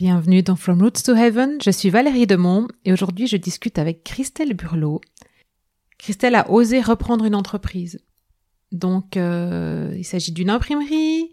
Bienvenue 0.00 0.42
dans 0.42 0.56
From 0.56 0.80
Roots 0.80 1.02
to 1.04 1.14
Heaven, 1.14 1.58
je 1.62 1.70
suis 1.70 1.90
Valérie 1.90 2.26
Demont 2.26 2.66
et 2.86 2.92
aujourd'hui 2.94 3.26
je 3.26 3.36
discute 3.36 3.78
avec 3.78 4.02
Christelle 4.02 4.54
Burlot. 4.54 5.02
Christelle 5.98 6.36
a 6.36 6.50
osé 6.50 6.80
reprendre 6.80 7.26
une 7.26 7.34
entreprise. 7.34 8.00
Donc 8.72 9.18
euh, 9.18 9.92
il 9.94 10.04
s'agit 10.04 10.32
d'une 10.32 10.48
imprimerie 10.48 11.30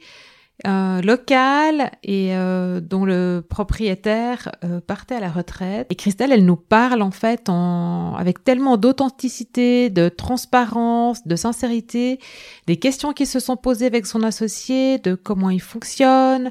euh, 0.66 1.02
locale 1.02 1.92
et 2.04 2.36
euh, 2.36 2.82
dont 2.82 3.06
le 3.06 3.46
propriétaire 3.48 4.52
euh, 4.66 4.82
partait 4.82 5.16
à 5.16 5.22
la 5.22 5.30
retraite. 5.30 5.88
Et 5.90 5.96
Christelle, 5.96 6.34
elle 6.34 6.46
nous 6.46 6.58
parle 6.58 7.04
en 7.04 7.12
fait 7.12 7.48
en, 7.48 8.16
avec 8.16 8.44
tellement 8.44 8.76
d'authenticité, 8.76 9.90
de 9.90 10.10
transparence, 10.10 11.26
de 11.26 11.36
sincérité, 11.38 12.20
des 12.66 12.76
questions 12.76 13.14
qui 13.14 13.28
se 13.28 13.40
sont 13.40 13.56
posées 13.56 13.86
avec 13.86 14.08
son 14.08 14.24
associé, 14.24 14.98
de 14.98 15.16
comment 15.16 15.52
il 15.52 15.62
fonctionne, 15.62 16.50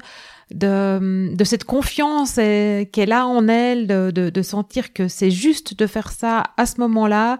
de, 0.51 1.35
de 1.35 1.43
cette 1.43 1.63
confiance 1.63 2.35
qu'elle 2.35 3.11
a 3.11 3.27
en 3.27 3.47
elle, 3.47 3.87
de, 3.87 4.11
de, 4.11 4.29
de 4.29 4.41
sentir 4.41 4.93
que 4.93 5.07
c'est 5.07 5.31
juste 5.31 5.77
de 5.77 5.87
faire 5.87 6.11
ça 6.11 6.43
à 6.57 6.65
ce 6.65 6.79
moment-là. 6.81 7.37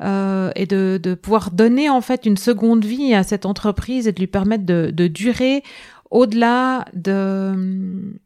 Euh, 0.00 0.50
et 0.56 0.66
de, 0.66 0.98
de, 1.00 1.14
pouvoir 1.14 1.52
donner 1.52 1.88
en 1.88 2.00
fait 2.00 2.26
une 2.26 2.36
seconde 2.36 2.84
vie 2.84 3.14
à 3.14 3.22
cette 3.22 3.46
entreprise 3.46 4.08
et 4.08 4.12
de 4.12 4.18
lui 4.18 4.26
permettre 4.26 4.66
de, 4.66 4.90
de 4.92 5.06
durer 5.06 5.62
au-delà 6.10 6.86
de, 6.92 8.18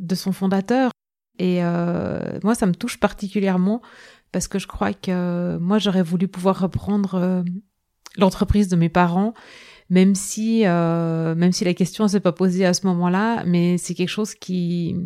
de 0.00 0.14
son 0.16 0.32
fondateur. 0.32 0.90
Et 1.38 1.62
euh, 1.62 2.38
moi, 2.42 2.56
ça 2.56 2.66
me 2.66 2.74
touche 2.74 2.98
particulièrement 2.98 3.82
parce 4.32 4.48
que 4.48 4.58
je 4.58 4.66
crois 4.66 4.92
que 4.92 5.58
moi, 5.58 5.78
j'aurais 5.78 6.02
voulu 6.02 6.26
pouvoir 6.26 6.58
reprendre 6.58 7.14
euh, 7.14 7.42
l'entreprise 8.16 8.66
de 8.66 8.76
mes 8.76 8.88
parents 8.88 9.34
même 9.90 10.14
si 10.14 10.62
euh, 10.64 11.34
même 11.34 11.52
si 11.52 11.64
la 11.64 11.74
question 11.74 12.08
s'est 12.08 12.20
pas 12.20 12.32
posée 12.32 12.64
à 12.64 12.72
ce 12.72 12.86
moment-là, 12.86 13.42
mais 13.44 13.76
c'est 13.76 13.94
quelque 13.94 14.08
chose 14.08 14.34
qui 14.34 14.96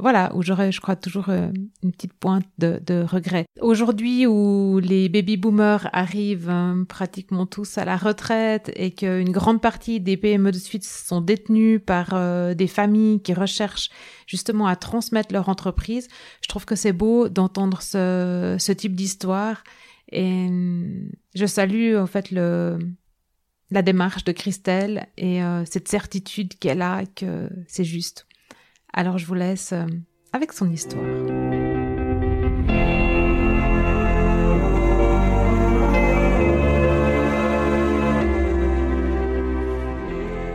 voilà, 0.00 0.34
où 0.34 0.42
j'aurais, 0.42 0.72
je 0.72 0.80
crois, 0.80 0.96
toujours 0.96 1.28
euh, 1.28 1.50
une 1.82 1.92
petite 1.92 2.14
pointe 2.14 2.46
de, 2.56 2.80
de 2.84 3.04
regret. 3.06 3.44
Aujourd'hui, 3.60 4.26
où 4.26 4.78
les 4.78 5.10
baby 5.10 5.36
boomers 5.36 5.86
arrivent 5.92 6.48
euh, 6.48 6.82
pratiquement 6.86 7.44
tous 7.44 7.76
à 7.76 7.84
la 7.84 7.98
retraite 7.98 8.72
et 8.74 8.92
qu'une 8.92 9.30
grande 9.30 9.60
partie 9.60 10.00
des 10.00 10.16
PME 10.16 10.50
de 10.50 10.58
suite 10.58 10.84
sont 10.84 11.20
détenues 11.20 11.78
par 11.78 12.14
des 12.54 12.66
familles 12.66 13.20
qui 13.20 13.34
recherchent 13.34 13.90
justement 14.26 14.66
à 14.66 14.76
transmettre 14.76 15.34
leur 15.34 15.50
entreprise, 15.50 16.08
je 16.40 16.48
trouve 16.48 16.64
que 16.64 16.74
c'est 16.74 16.94
beau 16.94 17.28
d'entendre 17.28 17.82
ce, 17.82 18.56
ce 18.58 18.72
type 18.72 18.94
d'histoire. 18.94 19.62
Et 20.10 20.48
je 21.34 21.46
salue 21.46 21.96
en 21.96 22.06
fait 22.06 22.30
le, 22.30 22.78
la 23.72 23.80
démarche 23.80 24.24
de 24.24 24.32
Christelle 24.32 25.06
et 25.16 25.42
euh, 25.42 25.64
cette 25.64 25.88
certitude 25.88 26.58
qu'elle 26.58 26.82
a 26.82 27.04
que 27.06 27.48
c'est 27.66 27.84
juste. 27.84 28.26
Alors 28.92 29.16
je 29.16 29.24
vous 29.24 29.34
laisse 29.34 29.72
euh, 29.72 29.86
avec 30.34 30.52
son 30.52 30.70
histoire. 30.70 31.02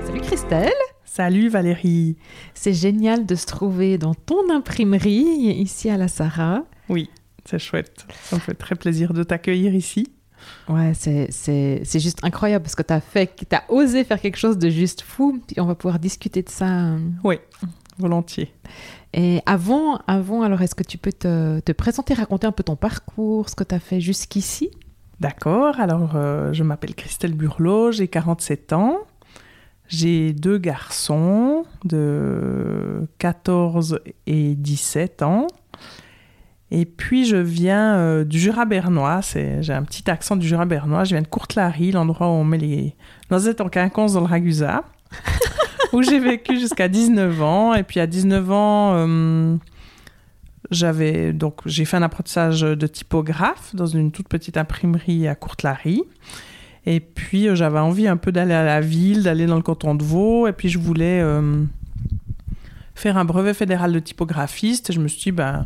Salut 0.06 0.22
Christelle 0.22 0.72
Salut 1.04 1.50
Valérie 1.50 2.18
C'est 2.54 2.74
génial 2.74 3.26
de 3.26 3.34
se 3.34 3.48
trouver 3.48 3.98
dans 3.98 4.14
ton 4.14 4.52
imprimerie 4.52 5.56
ici 5.60 5.90
à 5.90 5.98
la 5.98 6.08
Sarah. 6.08 6.66
Oui, 6.88 7.10
c'est 7.46 7.58
chouette. 7.58 8.06
Ça 8.22 8.36
me 8.36 8.42
fait 8.42 8.54
très 8.54 8.76
plaisir 8.76 9.14
de 9.14 9.24
t'accueillir 9.24 9.74
ici. 9.74 10.06
Ouais, 10.70 10.94
c'est 10.94 12.00
juste 12.00 12.20
incroyable 12.24 12.64
parce 12.64 12.76
que 12.76 12.84
tu 12.84 12.94
as 12.94 13.02
fait, 13.02 13.32
as 13.52 13.64
osé 13.70 14.04
faire 14.04 14.20
quelque 14.20 14.38
chose 14.38 14.58
de 14.58 14.70
juste 14.70 15.02
fou. 15.02 15.42
Puis 15.48 15.60
on 15.60 15.66
va 15.66 15.76
pouvoir 15.76 16.00
discuter 16.00 16.42
de 16.42 16.50
ça. 16.50 16.66
Euh. 16.68 17.00
Oui, 17.24 17.38
volontiers. 17.98 18.54
Et 19.14 19.42
avant, 19.46 20.00
avant 20.08 20.42
alors 20.42 20.62
est-ce 20.62 20.76
que 20.76 20.84
tu 20.84 20.98
peux 20.98 21.14
te, 21.14 21.60
te, 21.60 21.72
présenter, 21.72 22.14
raconter 22.14 22.48
un 22.48 22.52
peu 22.52 22.64
ton 22.64 22.76
parcours, 22.76 23.50
ce 23.50 23.56
que 23.56 23.64
tu 23.64 23.74
as 23.74 23.80
fait 23.80 24.02
jusqu'ici? 24.02 24.70
D'accord, 25.20 25.80
alors 25.80 26.16
euh, 26.16 26.54
je 26.54 26.64
m'appelle 26.64 26.94
Christelle 26.94 27.34
Burlot, 27.34 27.92
j'ai 27.92 28.08
47 28.08 28.74
ans. 28.74 28.98
J'ai 29.88 30.34
deux 30.34 30.58
garçons 30.58 31.66
de 31.86 33.08
14 33.20 34.00
et 34.26 34.54
17 34.56 35.22
ans. 35.24 35.48
Et 36.70 36.86
puis 36.86 37.26
je 37.26 37.38
viens 37.38 37.96
euh, 37.96 38.24
du 38.26 38.40
Jura 38.40 38.66
bernois, 38.66 39.22
j'ai 39.62 39.74
un 39.74 39.84
petit 39.84 40.10
accent 40.10 40.36
du 40.36 40.46
Jura 40.46 40.66
bernois, 40.66 41.06
je 41.06 41.12
viens 41.12 41.22
de 41.22 41.28
Courtelary, 41.28 41.92
l'endroit 41.92 42.28
où 42.28 42.32
on 42.32 42.44
met 42.44 42.58
les 42.58 42.96
noisettes 43.32 43.62
en 43.62 43.70
quinconce 43.70 44.14
dans 44.14 44.20
le 44.20 44.26
ragusa, 44.26 44.84
où 45.94 46.04
j'ai 46.04 46.20
vécu 46.20 46.60
jusqu'à 46.60 46.90
19 46.90 47.42
ans. 47.42 47.74
Et 47.74 47.84
puis 47.84 48.02
à 48.02 48.08
19 48.08 48.52
ans, 48.52 48.92
euh, 48.96 49.56
j'avais 50.70 51.32
donc 51.32 51.62
j'ai 51.66 51.86
fait 51.86 51.96
un 51.96 52.02
apprentissage 52.02 52.62
de 52.62 52.88
typographe 52.88 53.74
dans 53.74 53.86
une 53.86 54.12
toute 54.12 54.28
petite 54.28 54.58
imprimerie 54.58 55.30
à 55.30 55.36
Courtelary. 55.36 56.04
Et 56.86 57.00
puis 57.00 57.48
euh, 57.48 57.56
j'avais 57.56 57.80
envie 57.80 58.10
un 58.10 58.18
peu 58.18 58.34
d'aller 58.34 58.54
à 58.54 58.66
la 58.66 58.82
ville, 58.82 59.24
d'aller 59.24 59.46
dans 59.46 59.56
le 59.56 59.62
canton 59.62 59.96
de 59.96 60.04
Vaud, 60.04 60.48
et 60.48 60.54
puis 60.54 60.68
je 60.68 60.80
voulais 60.80 61.24
faire 62.94 63.16
un 63.16 63.24
brevet 63.24 63.54
fédéral 63.54 63.94
de 63.94 64.00
typographiste. 64.00 64.90
Et 64.90 64.94
je 64.94 65.00
me 65.00 65.08
suis 65.08 65.22
dit, 65.22 65.32
ben 65.32 65.66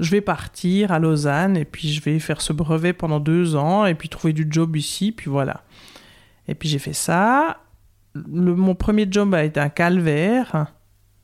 je 0.00 0.10
vais 0.10 0.22
partir 0.22 0.92
à 0.92 0.98
Lausanne 0.98 1.56
et 1.56 1.64
puis 1.64 1.92
je 1.92 2.00
vais 2.00 2.18
faire 2.18 2.40
ce 2.40 2.52
brevet 2.52 2.92
pendant 2.92 3.20
deux 3.20 3.54
ans 3.54 3.84
et 3.84 3.94
puis 3.94 4.08
trouver 4.08 4.32
du 4.32 4.46
job 4.50 4.74
ici, 4.74 5.12
puis 5.12 5.30
voilà. 5.30 5.62
Et 6.48 6.54
puis 6.54 6.68
j'ai 6.68 6.78
fait 6.78 6.94
ça. 6.94 7.58
Le, 8.14 8.54
mon 8.54 8.74
premier 8.74 9.06
job 9.08 9.34
a 9.34 9.44
été 9.44 9.60
un 9.60 9.68
calvaire. 9.68 10.66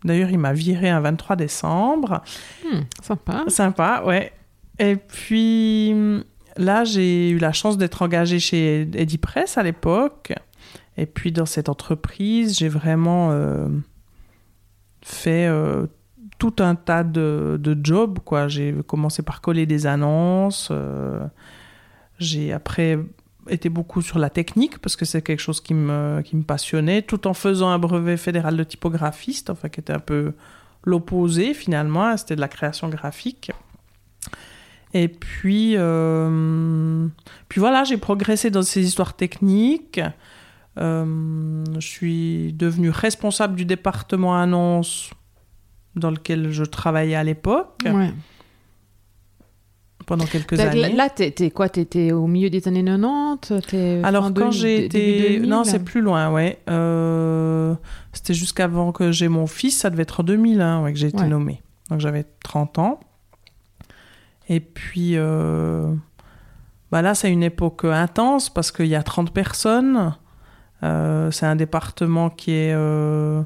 D'ailleurs, 0.05 0.31
il 0.31 0.39
m'a 0.39 0.53
viré 0.53 0.91
un 0.91 1.01
23 1.01 1.37
décembre. 1.37 2.23
Hmm, 2.65 2.81
sympa. 3.03 3.45
Sympa, 3.49 4.03
ouais. 4.07 4.33
Et 4.79 4.97
puis 4.97 6.23
là, 6.57 6.85
j'ai 6.85 7.31
eu 7.31 7.39
la 7.39 7.53
chance 7.53 7.79
d'être 7.79 8.03
engagée 8.03 8.39
chez 8.39 8.83
Eddie 8.95 9.19
Press 9.19 9.57
à 9.57 9.63
l'époque. 9.63 10.35
Et 10.99 11.07
puis 11.07 11.33
dans 11.33 11.47
cette 11.47 11.69
entreprise, 11.69 12.59
j'ai 12.59 12.69
vraiment 12.69 13.31
euh, 13.33 13.69
fait 15.03 15.47
euh, 15.47 15.87
tout 16.39 16.55
un 16.59 16.75
tas 16.75 17.05
de, 17.05 17.59
de 17.61 17.77
jobs. 17.83 18.19
Quoi. 18.21 18.49
J'ai 18.49 18.75
commencé 18.87 19.23
par 19.23 19.41
coller 19.41 19.67
des 19.67 19.87
annonces. 19.87 20.69
Euh, 20.71 21.27
j'ai 22.19 22.53
après 22.53 22.99
été 23.49 23.69
beaucoup 23.69 24.03
sur 24.03 24.19
la 24.19 24.31
technique 24.31 24.79
parce 24.79 24.97
que 24.97 25.05
c'est 25.05 25.23
quelque 25.23 25.41
chose 25.41 25.61
qui 25.61 25.75
me, 25.75 26.21
qui 26.23 26.37
me 26.37 26.43
passionnait, 26.43 27.03
tout 27.03 27.27
en 27.27 27.35
faisant 27.35 27.69
un 27.69 27.79
brevet 27.79 28.17
fédéral 28.17 28.57
de 28.57 28.65
typographiste, 28.65 29.51
enfin 29.51 29.69
qui 29.69 29.81
était 29.81 29.93
un 29.93 30.01
peu 30.01 30.33
l'opposé 30.85 31.55
finalement, 31.55 32.17
c'était 32.17 32.37
de 32.37 32.41
la 32.41 32.49
création 32.49 32.89
graphique. 32.89 33.51
Et 34.95 35.09
puis, 35.09 35.75
euh, 35.77 37.07
puis 37.49 37.61
voilà, 37.61 37.85
j'ai 37.85 37.99
progressé 37.99 38.51
dans 38.51 38.63
ces 38.63 38.85
histoires 38.85 39.15
techniques. 39.15 40.01
Euh, 40.79 41.65
je 41.79 41.87
suis 41.87 42.53
devenue 42.53 42.91
responsable 42.91 43.57
du 43.57 43.65
département 43.65 44.37
annonce 44.37 45.11
dans 45.97 46.11
lequel 46.11 46.51
je 46.51 46.65
travaillais 46.65 47.17
à 47.17 47.25
l'époque. 47.25 47.83
Pendant 50.07 50.25
quelques 50.25 50.61
années. 50.61 50.93
Là, 50.93 51.11
t'es 51.11 51.51
quoi? 51.51 51.69
T'étais 51.69 52.13
au 52.13 52.29
milieu 52.29 52.49
des 52.49 52.69
années 52.69 52.85
90 52.85 54.05
Alors, 54.05 54.33
quand 54.33 54.53
j'ai 54.53 54.85
été. 54.85 55.41
Non, 55.41 55.65
c'est 55.65 55.83
plus 55.83 56.01
loin, 56.01 56.31
ouais. 56.31 56.61
Euh, 56.71 57.75
c'était 58.13 58.35
jusqu'avant 58.35 58.93
que 58.93 59.11
j'ai 59.11 59.29
mon 59.29 59.49
fils, 59.49 59.79
ça 59.79 59.91
devait 59.91 60.05
être 60.05 60.21
en 60.21 60.23
2001 60.23 60.83
ouais, 60.83 60.93
que 60.93 60.99
j'ai 60.99 61.09
été 61.09 61.25
nommée. 61.25 61.61
Donc, 61.91 62.01
j'avais 62.01 62.25
30 62.45 62.79
ans. 62.79 63.01
Et 64.49 64.61
puis, 64.61 65.17
euh... 65.17 65.93
bah 66.93 67.03
là, 67.03 67.17
c'est 67.17 67.33
une 67.33 67.43
époque 67.43 67.85
intense 67.85 68.49
parce 68.49 68.71
qu'il 68.71 68.87
y 68.87 68.95
a 68.95 69.03
30 69.03 69.33
personnes. 69.33 70.15
Euh, 70.83 71.31
c'est 71.31 71.47
un 71.47 71.57
département 71.57 72.31
qui 72.31 72.53
est 72.53 72.75
euh, 72.75 73.43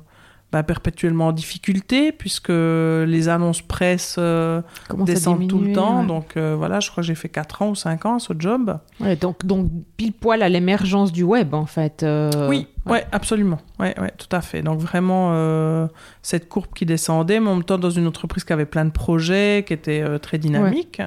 bah, 0.53 0.65
perpétuellement 0.65 1.29
en 1.29 1.33
difficulté 1.33 2.11
puisque 2.11 2.49
les 2.49 3.29
annonces 3.29 3.63
presse 3.63 4.17
euh, 4.19 4.63
descendent 5.05 5.47
tout 5.47 5.61
le 5.61 5.73
temps. 5.73 6.03
Donc 6.03 6.37
euh, 6.37 6.57
voilà, 6.57 6.81
je 6.81 6.91
crois 6.91 7.03
que 7.03 7.07
j'ai 7.07 7.15
fait 7.15 7.29
4 7.29 7.63
ans 7.63 7.69
ou 7.71 7.75
5 7.77 8.07
ans 8.07 8.19
ce 8.19 8.33
job. 8.37 8.79
Ouais, 8.99 9.15
donc, 9.15 9.47
donc 9.47 9.71
pile 9.97 10.13
poil 10.13 10.43
à 10.43 10.49
l'émergence 10.49 11.13
du 11.13 11.23
web 11.23 11.55
en 11.55 11.67
fait. 11.67 12.03
Euh, 12.03 12.49
oui, 12.49 12.67
ouais. 12.87 13.07
absolument. 13.13 13.59
Ouais, 13.79 13.99
ouais, 14.01 14.13
tout 14.19 14.35
à 14.35 14.41
fait. 14.41 14.63
Donc 14.63 14.81
vraiment 14.81 15.89
cette 16.23 16.49
courbe 16.49 16.75
qui 16.75 16.85
descendait, 16.85 17.39
mais 17.39 17.49
en 17.49 17.55
même 17.55 17.65
temps 17.65 17.79
dans 17.79 17.91
une 17.91 18.09
entreprise 18.09 18.43
qui 18.43 18.53
avait 18.53 18.67
plein 18.67 18.85
de 18.85 18.91
projets, 18.91 19.65
qui 19.65 19.73
était 19.73 20.19
très 20.19 20.39
dynamique. 20.39 21.01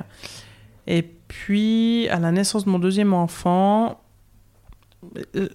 Et 0.88 1.02
puis 1.02 2.08
à 2.10 2.20
la 2.20 2.32
naissance 2.32 2.64
de 2.64 2.70
mon 2.70 2.80
deuxième 2.80 3.14
enfant, 3.14 4.00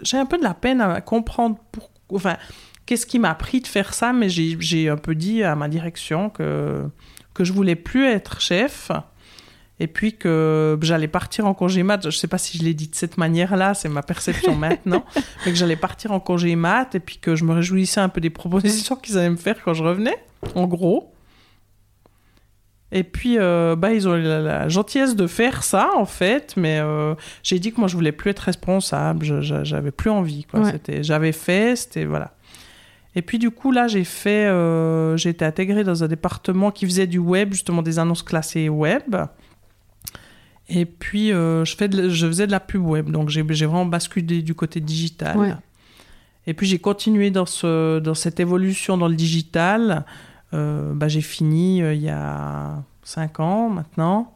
j'ai 0.03 0.19
un 0.19 0.27
peu 0.27 0.37
de 0.37 0.45
la 0.45 0.53
peine 0.53 0.83
à 0.83 1.01
comprendre 1.01 1.57
pourquoi. 1.73 1.95
Enfin, 2.13 2.37
qu'est-ce 2.89 3.05
qui 3.05 3.19
m'a 3.19 3.35
pris 3.35 3.61
de 3.61 3.67
faire 3.67 3.93
ça 3.93 4.15
Mais 4.15 4.31
j'ai 4.31 4.89
un 4.89 4.97
peu 4.97 5.15
dit 5.15 5.43
à 5.43 5.55
ma 5.55 5.69
direction 5.69 6.31
que, 6.31 6.87
que 7.35 7.45
je 7.45 7.53
voulais 7.53 7.77
plus 7.77 8.07
être 8.07 8.41
chef 8.41 8.91
Et 9.79 9.87
puis 9.87 10.17
que 10.17 10.79
j'allais 10.81 11.07
partir 11.07 11.45
en 11.45 11.53
congé 11.53 11.83
mat. 11.83 12.03
Je 12.03 12.17
sais 12.17 12.29
pas 12.29 12.39
si 12.39 12.57
je 12.57 12.65
l'ai 12.65 12.73
dit 12.73 12.89
de 12.89 12.95
cette 12.95 13.19
manière-là, 13.19 13.75
c'est 13.75 13.91
ma 13.91 14.03
perception 14.03 14.57
maintenant, 14.65 15.05
mais 15.45 15.53
que 15.53 15.59
j'allais 15.59 15.77
partir 15.77 16.13
en 16.13 16.19
congé 16.19 16.57
mat 16.57 16.95
et 16.95 17.01
puis 17.01 17.19
que 17.19 17.37
je 17.37 17.45
me 17.45 17.53
réjouissais 17.53 18.01
un 18.01 18.09
peu 18.09 18.23
des 18.23 18.31
propositions 18.31 18.97
qu'ils 19.03 19.19
allaient 19.19 19.29
me 19.29 19.37
faire 19.37 19.63
quand 19.63 19.75
je 19.75 19.85
revenais, 19.85 20.17
en 20.55 20.67
gros. 20.67 21.13
Et 22.91 23.05
puis, 23.05 23.37
euh, 23.39 23.77
bah, 23.77 23.93
ils 23.93 24.09
ont 24.09 24.17
eu 24.17 24.23
la, 24.23 24.41
la 24.41 24.69
gentillesse 24.71 25.15
de 25.15 25.27
faire 25.27 25.63
ça, 25.63 25.91
en 25.95 26.07
fait, 26.07 26.55
mais 26.57 26.79
euh, 26.81 27.15
j'ai 27.43 27.59
dit 27.59 27.71
que 27.71 27.81
moi, 27.81 27.87
je 27.87 27.95
voulais 27.95 28.13
plus 28.13 28.31
être 28.31 28.39
responsable, 28.39 29.43
j'avais 29.43 29.91
plus 29.91 30.09
envie, 30.09 30.45
quoi. 30.45 30.61
Ouais. 30.61 30.73
C'était, 30.73 31.03
j'avais 31.03 31.33
fait, 31.33 31.77
c'était, 31.77 32.07
voilà. 32.07 32.33
Et 33.19 33.23
puis, 33.23 33.41
du 33.41 33.51
coup, 33.51 33.73
là, 33.73 33.89
j'ai 33.89 34.05
fait, 34.05 34.47
euh, 34.47 35.17
j'ai 35.17 35.31
été 35.31 35.45
intégrée 35.45 35.83
dans 35.83 36.05
un 36.05 36.07
département 36.07 36.71
qui 36.71 36.87
faisait 36.87 37.09
du 37.09 37.19
web, 37.19 37.53
justement, 37.53 37.83
des 37.83 37.99
annonces 37.99 38.23
classées 38.23 38.69
web. 38.69 39.17
Et 40.69 40.85
puis, 40.87 41.33
euh, 41.33 41.65
je, 41.65 41.75
fais 41.75 41.89
de- 41.89 42.11
je 42.11 42.27
faisais 42.29 42.47
de 42.47 42.53
la 42.53 42.61
pub 42.61 42.87
web, 42.87 43.11
donc 43.11 43.29
j'ai, 43.29 43.43
vraiment 43.43 43.87
basculé 43.87 44.41
du 44.41 44.55
côté 44.55 44.79
digital. 44.81 45.37
Ouais. 45.37 45.53
Et 46.47 46.55
puis, 46.55 46.69
j'ai 46.69 46.79
continué 46.79 47.33
dans, 47.33 47.45
ce, 47.45 47.99
dans 47.99 48.15
cette 48.15 48.39
évolution 48.39 48.97
dans 48.97 49.09
le 49.09 49.17
digital. 49.17 50.05
Euh, 50.55 50.95
bah, 50.95 51.09
j'ai 51.09 51.21
fini 51.21 51.79
il 51.79 52.01
y 52.01 52.11
a 52.11 52.85
5 53.03 53.41
ans 53.41 53.69
maintenant 53.69 54.33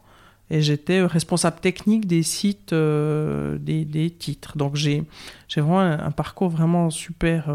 et 0.49 0.61
j'étais 0.61 1.01
responsable 1.05 1.61
technique 1.61 2.05
des 2.05 2.21
sites 2.21 2.73
des, 2.73 3.85
des 3.85 4.09
titres. 4.11 4.57
Donc 4.57 4.75
j'ai 4.75 5.05
j'ai 5.47 5.61
vraiment 5.61 5.79
un, 5.79 5.99
un 6.05 6.11
parcours 6.11 6.49
vraiment 6.49 6.89
super 6.91 7.45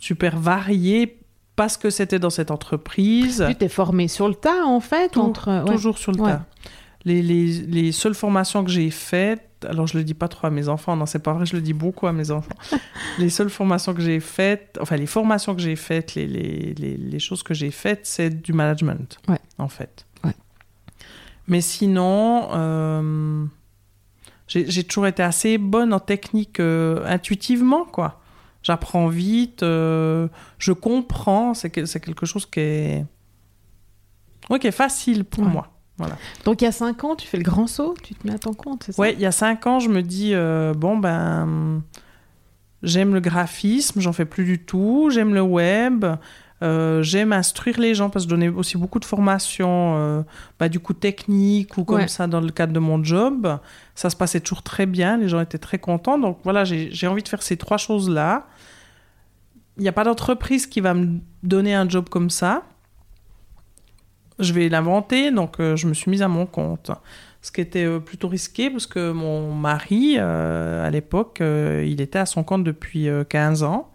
super 0.00 0.38
varié 0.38 1.18
parce 1.56 1.76
que 1.76 1.90
c'était 1.90 2.18
dans 2.18 2.30
cette 2.30 2.50
entreprise. 2.50 3.44
Tu 3.48 3.54
t'es 3.54 3.68
formé 3.68 4.08
sur 4.08 4.28
le 4.28 4.34
tas, 4.34 4.64
en 4.64 4.80
fait, 4.80 5.10
Tout- 5.10 5.20
entre... 5.20 5.64
ouais. 5.64 5.72
Toujours 5.72 5.98
sur 5.98 6.12
le 6.12 6.20
Ouais. 6.20 6.30
tas. 6.32 6.46
Les, 7.04 7.22
les, 7.22 7.46
les 7.62 7.92
seules 7.92 8.14
formations 8.14 8.62
que 8.62 8.70
j'ai 8.70 8.90
faites, 8.90 9.66
alors 9.66 9.86
je 9.86 9.96
le 9.96 10.04
dis 10.04 10.12
pas 10.12 10.28
trop 10.28 10.46
à 10.48 10.50
mes 10.50 10.68
enfants, 10.68 10.96
non 10.96 11.06
c'est 11.06 11.18
pas 11.18 11.32
vrai, 11.32 11.46
je 11.46 11.54
le 11.56 11.62
dis 11.62 11.72
beaucoup 11.72 12.06
à 12.06 12.12
mes 12.12 12.30
enfants. 12.30 12.54
les 13.18 13.30
seules 13.30 13.48
formations 13.48 13.94
que 13.94 14.02
j'ai 14.02 14.20
faites, 14.20 14.78
enfin 14.82 14.96
les 14.96 15.06
formations 15.06 15.54
que 15.54 15.62
j'ai 15.62 15.76
faites, 15.76 16.14
les, 16.14 16.26
les, 16.26 16.74
les, 16.74 16.96
les 16.98 17.18
choses 17.18 17.42
que 17.42 17.54
j'ai 17.54 17.70
faites, 17.70 18.00
c'est 18.04 18.28
du 18.42 18.52
management, 18.52 19.18
Ouais. 19.28 19.38
en 19.56 19.68
fait. 19.68 20.04
Ouais. 20.24 20.34
Mais 21.46 21.62
sinon, 21.62 22.48
euh, 22.52 23.44
j'ai 24.46 24.70
j'ai 24.70 24.84
toujours 24.84 25.06
été 25.06 25.22
assez 25.22 25.56
bonne 25.56 25.94
en 25.94 26.00
technique 26.00 26.60
euh, 26.60 27.02
intuitivement, 27.06 27.84
quoi. 27.86 28.19
J'apprends 28.62 29.08
vite, 29.08 29.62
euh, 29.62 30.28
je 30.58 30.72
comprends, 30.72 31.54
c'est 31.54 31.70
que- 31.70 31.86
c'est 31.86 32.00
quelque 32.00 32.26
chose 32.26 32.44
qui 32.46 32.60
est, 32.60 33.06
ouais, 34.50 34.58
qui 34.58 34.66
est 34.66 34.70
facile 34.72 35.24
pour 35.24 35.44
Ouais. 35.44 35.50
moi. 35.50 35.68
Voilà. 35.96 36.16
Donc, 36.44 36.62
il 36.62 36.64
y 36.64 36.68
a 36.68 36.72
5 36.72 37.04
ans, 37.04 37.14
tu 37.14 37.26
fais 37.26 37.36
le 37.36 37.42
grand 37.42 37.66
saut, 37.66 37.94
tu 38.02 38.14
te 38.14 38.26
mets 38.26 38.32
à 38.34 38.38
ton 38.38 38.54
compte, 38.54 38.84
c'est 38.84 38.92
ça? 38.92 39.00
Ouais, 39.02 39.12
il 39.14 39.20
y 39.20 39.26
a 39.26 39.32
cinq 39.32 39.66
ans, 39.66 39.80
je 39.80 39.88
me 39.90 40.02
dis 40.02 40.32
euh, 40.34 40.72
bon 40.72 40.96
ben 40.96 41.82
j'aime 42.82 43.12
le 43.12 43.20
graphisme, 43.20 44.00
j'en 44.00 44.14
fais 44.14 44.24
plus 44.24 44.44
du 44.44 44.58
tout, 44.64 45.10
j'aime 45.12 45.34
le 45.34 45.42
web, 45.42 46.06
euh, 46.62 47.02
j'aime 47.02 47.32
instruire 47.32 47.80
les 47.80 47.94
gens 47.94 48.10
parce 48.10 48.24
que 48.26 48.30
je 48.30 48.34
donnais 48.36 48.48
aussi 48.48 48.76
beaucoup 48.76 48.98
de 48.98 49.04
formations, 49.04 49.96
euh, 49.96 50.22
bah, 50.58 50.68
du 50.68 50.78
coup 50.78 50.92
technique 50.92 51.78
ou 51.78 51.84
comme 51.84 52.00
Ouais. 52.00 52.08
ça 52.08 52.26
dans 52.26 52.40
le 52.40 52.50
cadre 52.50 52.72
de 52.72 52.78
mon 52.78 53.02
job. 53.02 53.58
Ça 53.94 54.10
se 54.10 54.16
passait 54.16 54.40
toujours 54.40 54.62
très 54.62 54.86
bien, 54.86 55.16
les 55.16 55.28
gens 55.28 55.40
étaient 55.40 55.58
très 55.58 55.78
contents. 55.78 56.18
Donc 56.18 56.38
voilà, 56.44 56.64
j'ai 56.64 57.06
envie 57.06 57.22
de 57.22 57.28
faire 57.28 57.42
ces 57.42 57.56
trois 57.56 57.78
choses 57.78 58.10
là. 58.10 58.46
Il 59.78 59.82
n'y 59.82 59.88
a 59.88 59.92
pas 59.92 60.04
d'entreprise 60.04 60.66
qui 60.66 60.80
va 60.80 60.92
me 60.92 61.20
donner 61.42 61.74
un 61.74 61.88
job 61.88 62.08
comme 62.10 62.28
ça. 62.28 62.62
Je 64.38 64.52
vais 64.52 64.68
l'inventer, 64.68 65.30
donc 65.30 65.60
euh, 65.60 65.76
je 65.76 65.86
me 65.86 65.94
suis 65.94 66.10
mise 66.10 66.22
à 66.22 66.28
mon 66.28 66.46
compte 66.46 66.90
ce 67.42 67.50
qui 67.50 67.62
était 67.62 67.86
euh, 67.86 68.00
plutôt 68.00 68.28
risqué 68.28 68.68
parce 68.68 68.86
que 68.86 69.12
mon 69.12 69.54
mari, 69.54 70.18
à 70.18 70.90
l'époque, 70.90 71.38
il 71.40 72.02
était 72.02 72.18
à 72.18 72.26
son 72.26 72.42
compte 72.44 72.64
depuis 72.64 73.08
euh, 73.08 73.24
15 73.24 73.62
ans, 73.62 73.90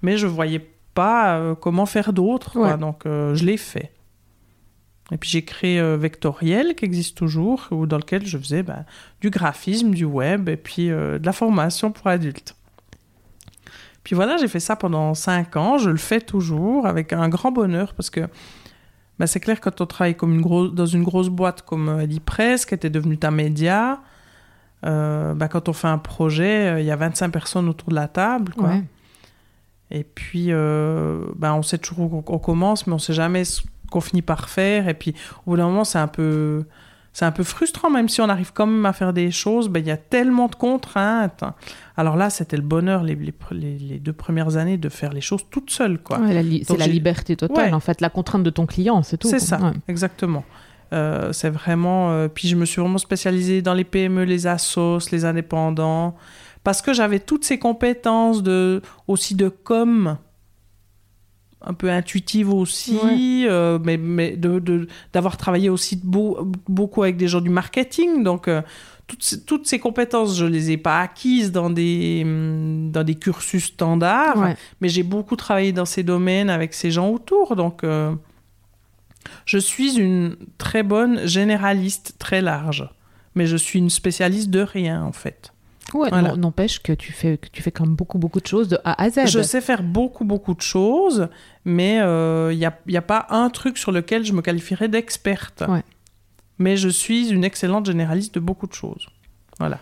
mais 0.00 0.16
je 0.16 0.26
voyais 0.26 0.66
pas 1.00 1.38
euh, 1.38 1.54
comment 1.54 1.86
faire 1.86 2.12
d'autre. 2.12 2.58
Ouais. 2.58 2.76
donc 2.76 3.06
euh, 3.06 3.34
je 3.34 3.44
l'ai 3.44 3.56
fait. 3.56 3.90
Et 5.12 5.16
puis 5.16 5.28
j'ai 5.28 5.44
créé 5.44 5.80
euh, 5.80 5.96
Vectoriel, 5.96 6.74
qui 6.74 6.84
existe 6.84 7.16
toujours, 7.16 7.66
où, 7.70 7.86
dans 7.86 7.96
lequel 7.96 8.26
je 8.26 8.38
faisais 8.38 8.62
ben, 8.62 8.84
du 9.20 9.30
graphisme, 9.30 9.90
du 9.90 10.04
web, 10.04 10.48
et 10.48 10.56
puis 10.56 10.90
euh, 10.90 11.18
de 11.18 11.26
la 11.26 11.32
formation 11.32 11.90
pour 11.90 12.06
adultes. 12.06 12.54
Puis 14.04 14.14
voilà, 14.14 14.36
j'ai 14.36 14.48
fait 14.48 14.60
ça 14.60 14.76
pendant 14.76 15.14
5 15.14 15.56
ans, 15.56 15.78
je 15.78 15.90
le 15.90 15.96
fais 15.96 16.20
toujours 16.20 16.86
avec 16.86 17.12
un 17.12 17.28
grand 17.28 17.52
bonheur 17.52 17.94
parce 17.94 18.08
que 18.08 18.20
bah, 19.18 19.26
c'est 19.26 19.40
clair, 19.40 19.60
quand 19.60 19.80
on 19.80 19.86
travaille 19.86 20.16
comme 20.16 20.34
une 20.34 20.40
grosse, 20.40 20.72
dans 20.72 20.86
une 20.86 21.02
grosse 21.02 21.28
boîte 21.28 21.62
comme 21.62 21.88
euh, 21.88 22.06
Press, 22.24 22.64
qui 22.64 22.74
était 22.74 22.90
devenue 22.90 23.18
ta 23.18 23.30
média, 23.30 24.00
euh, 24.86 25.34
bah, 25.34 25.48
quand 25.48 25.68
on 25.68 25.72
fait 25.72 25.88
un 25.88 25.98
projet, 25.98 26.80
il 26.80 26.86
y 26.86 26.90
a 26.90 26.96
25 26.96 27.30
personnes 27.30 27.68
autour 27.68 27.90
de 27.90 27.96
la 27.96 28.08
table. 28.08 28.54
Quoi. 28.54 28.68
Ouais. 28.68 28.84
Et 29.90 30.04
puis, 30.04 30.46
euh, 30.50 31.24
bah, 31.36 31.54
on 31.54 31.62
sait 31.62 31.78
toujours 31.78 32.12
où 32.12 32.24
on 32.26 32.38
commence, 32.38 32.86
mais 32.86 32.92
on 32.92 32.98
sait 32.98 33.12
jamais 33.12 33.44
ce 33.44 33.62
qu'on 33.90 34.00
finit 34.00 34.22
par 34.22 34.48
faire. 34.48 34.88
Et 34.88 34.94
puis, 34.94 35.14
au 35.46 35.50
bout 35.52 35.56
d'un 35.56 35.66
moment, 35.66 35.84
c'est 35.84 35.98
un 35.98 36.08
peu... 36.08 36.64
C'est 37.12 37.24
un 37.24 37.32
peu 37.32 37.42
frustrant, 37.42 37.90
même 37.90 38.08
si 38.08 38.20
on 38.20 38.28
arrive 38.28 38.52
quand 38.54 38.66
même 38.68 38.86
à 38.86 38.92
faire 38.92 39.12
des 39.12 39.32
choses, 39.32 39.68
bah, 39.68 39.80
il 39.80 39.86
y 39.86 39.90
a 39.90 39.96
tellement 39.96 40.46
de 40.46 40.54
contraintes. 40.54 41.42
Alors 41.96 42.16
là, 42.16 42.30
c'était 42.30 42.56
le 42.56 42.62
bonheur 42.62 43.02
les, 43.02 43.16
les, 43.16 43.78
les- 43.78 43.98
deux 43.98 44.12
premières 44.12 44.56
années 44.56 44.76
de 44.76 44.88
faire 44.88 45.12
les 45.12 45.20
choses 45.20 45.40
toute 45.50 45.70
seule. 45.70 45.98
Quoi. 45.98 46.20
Ouais, 46.20 46.62
c'est 46.64 46.76
la 46.78 46.86
liberté 46.86 47.34
totale, 47.34 47.66
Ouais. 47.66 47.72
en 47.72 47.80
fait, 47.80 48.00
la 48.00 48.10
contrainte 48.10 48.44
de 48.44 48.50
ton 48.50 48.64
client, 48.64 49.02
c'est 49.02 49.16
tout. 49.16 49.26
C'est 49.26 49.40
ça, 49.40 49.58
Ouais. 49.60 49.72
exactement. 49.88 50.44
Euh, 50.92 51.32
c'est 51.32 51.50
vraiment. 51.50 52.12
euh, 52.12 52.28
puis 52.28 52.46
je 52.46 52.54
me 52.54 52.64
suis 52.64 52.80
vraiment 52.80 52.98
spécialisée 52.98 53.60
dans 53.60 53.74
les 53.74 53.82
PME, 53.84 54.22
les 54.22 54.46
assos, 54.46 55.00
les 55.10 55.24
indépendants, 55.24 56.14
parce 56.64 56.82
que 56.82 56.92
j'avais 56.92 57.20
toutes 57.20 57.44
ces 57.44 57.58
compétences 57.58 58.42
de 58.42 58.82
aussi 59.06 59.34
de 59.34 59.48
com, 59.48 60.16
un 61.62 61.74
peu 61.74 61.90
intuitive 61.90 62.52
aussi, 62.52 63.46
euh, 63.46 63.78
mais, 63.82 63.96
mais 63.98 64.36
de, 64.36 64.58
de- 64.60 64.88
d'avoir 65.12 65.36
travaillé 65.36 65.68
aussi 65.68 65.96
beau- 65.96 66.50
beaucoup 66.68 67.02
avec 67.02 67.16
des 67.16 67.28
gens 67.28 67.40
du 67.40 67.50
marketing, 67.50 68.22
donc. 68.22 68.48
euh, 68.48 68.62
toutes, 69.06 69.24
ces- 69.24 69.44
toutes 69.44 69.66
ces 69.66 69.80
compétences, 69.80 70.38
je 70.38 70.44
les 70.46 70.70
ai 70.70 70.76
pas 70.76 71.00
acquises 71.00 71.50
dans 71.50 71.68
des, 71.68 72.22
hum, 72.24 72.92
dans 72.92 73.02
des 73.02 73.16
cursus 73.16 73.64
standards, 73.64 74.38
Ouais. 74.38 74.56
mais 74.80 74.88
j'ai 74.88 75.02
beaucoup 75.02 75.34
travaillé 75.34 75.72
dans 75.72 75.84
ces 75.84 76.04
domaines 76.04 76.48
avec 76.48 76.72
ces 76.74 76.92
gens 76.92 77.08
autour. 77.08 77.56
Donc, 77.56 77.82
euh, 77.82 78.14
je 79.46 79.58
suis 79.58 79.96
une 79.98 80.36
très 80.58 80.84
bonne 80.84 81.26
généraliste, 81.26 82.14
très 82.20 82.40
large. 82.40 82.88
Mais 83.34 83.46
je 83.46 83.56
suis 83.56 83.80
une 83.80 83.90
spécialiste 83.90 84.48
de 84.50 84.60
rien, 84.60 85.02
en 85.02 85.12
fait. 85.12 85.52
Ouais, 85.94 86.08
Voilà. 86.10 86.36
n'empêche 86.36 86.82
que 86.82 86.92
tu 86.92 87.12
fais, 87.12 87.38
que 87.38 87.48
tu 87.50 87.62
fais 87.62 87.70
quand 87.70 87.84
même 87.86 87.96
beaucoup, 87.96 88.18
beaucoup 88.18 88.40
de 88.40 88.46
choses 88.46 88.68
de 88.68 88.78
A 88.84 89.02
à 89.02 89.10
Z. 89.10 89.26
Je 89.26 89.42
sais 89.42 89.60
faire 89.60 89.82
beaucoup, 89.82 90.24
beaucoup 90.24 90.54
de 90.54 90.60
choses, 90.62 91.28
mais 91.64 91.96
il 91.96 92.58
n'y 92.58 92.64
a, 92.66 92.78
y 92.86 92.96
a 92.96 93.02
pas 93.02 93.26
un 93.30 93.50
truc 93.50 93.78
sur 93.78 93.92
lequel 93.92 94.24
je 94.24 94.32
me 94.32 94.42
qualifierais 94.42 94.88
d'experte. 94.88 95.62
Ouais. 95.68 95.82
Mais 96.58 96.76
je 96.76 96.88
suis 96.88 97.30
une 97.30 97.42
excellente 97.44 97.86
généraliste 97.86 98.34
de 98.34 98.40
beaucoup 98.40 98.66
de 98.66 98.74
choses. 98.74 99.06
Voilà. 99.60 99.78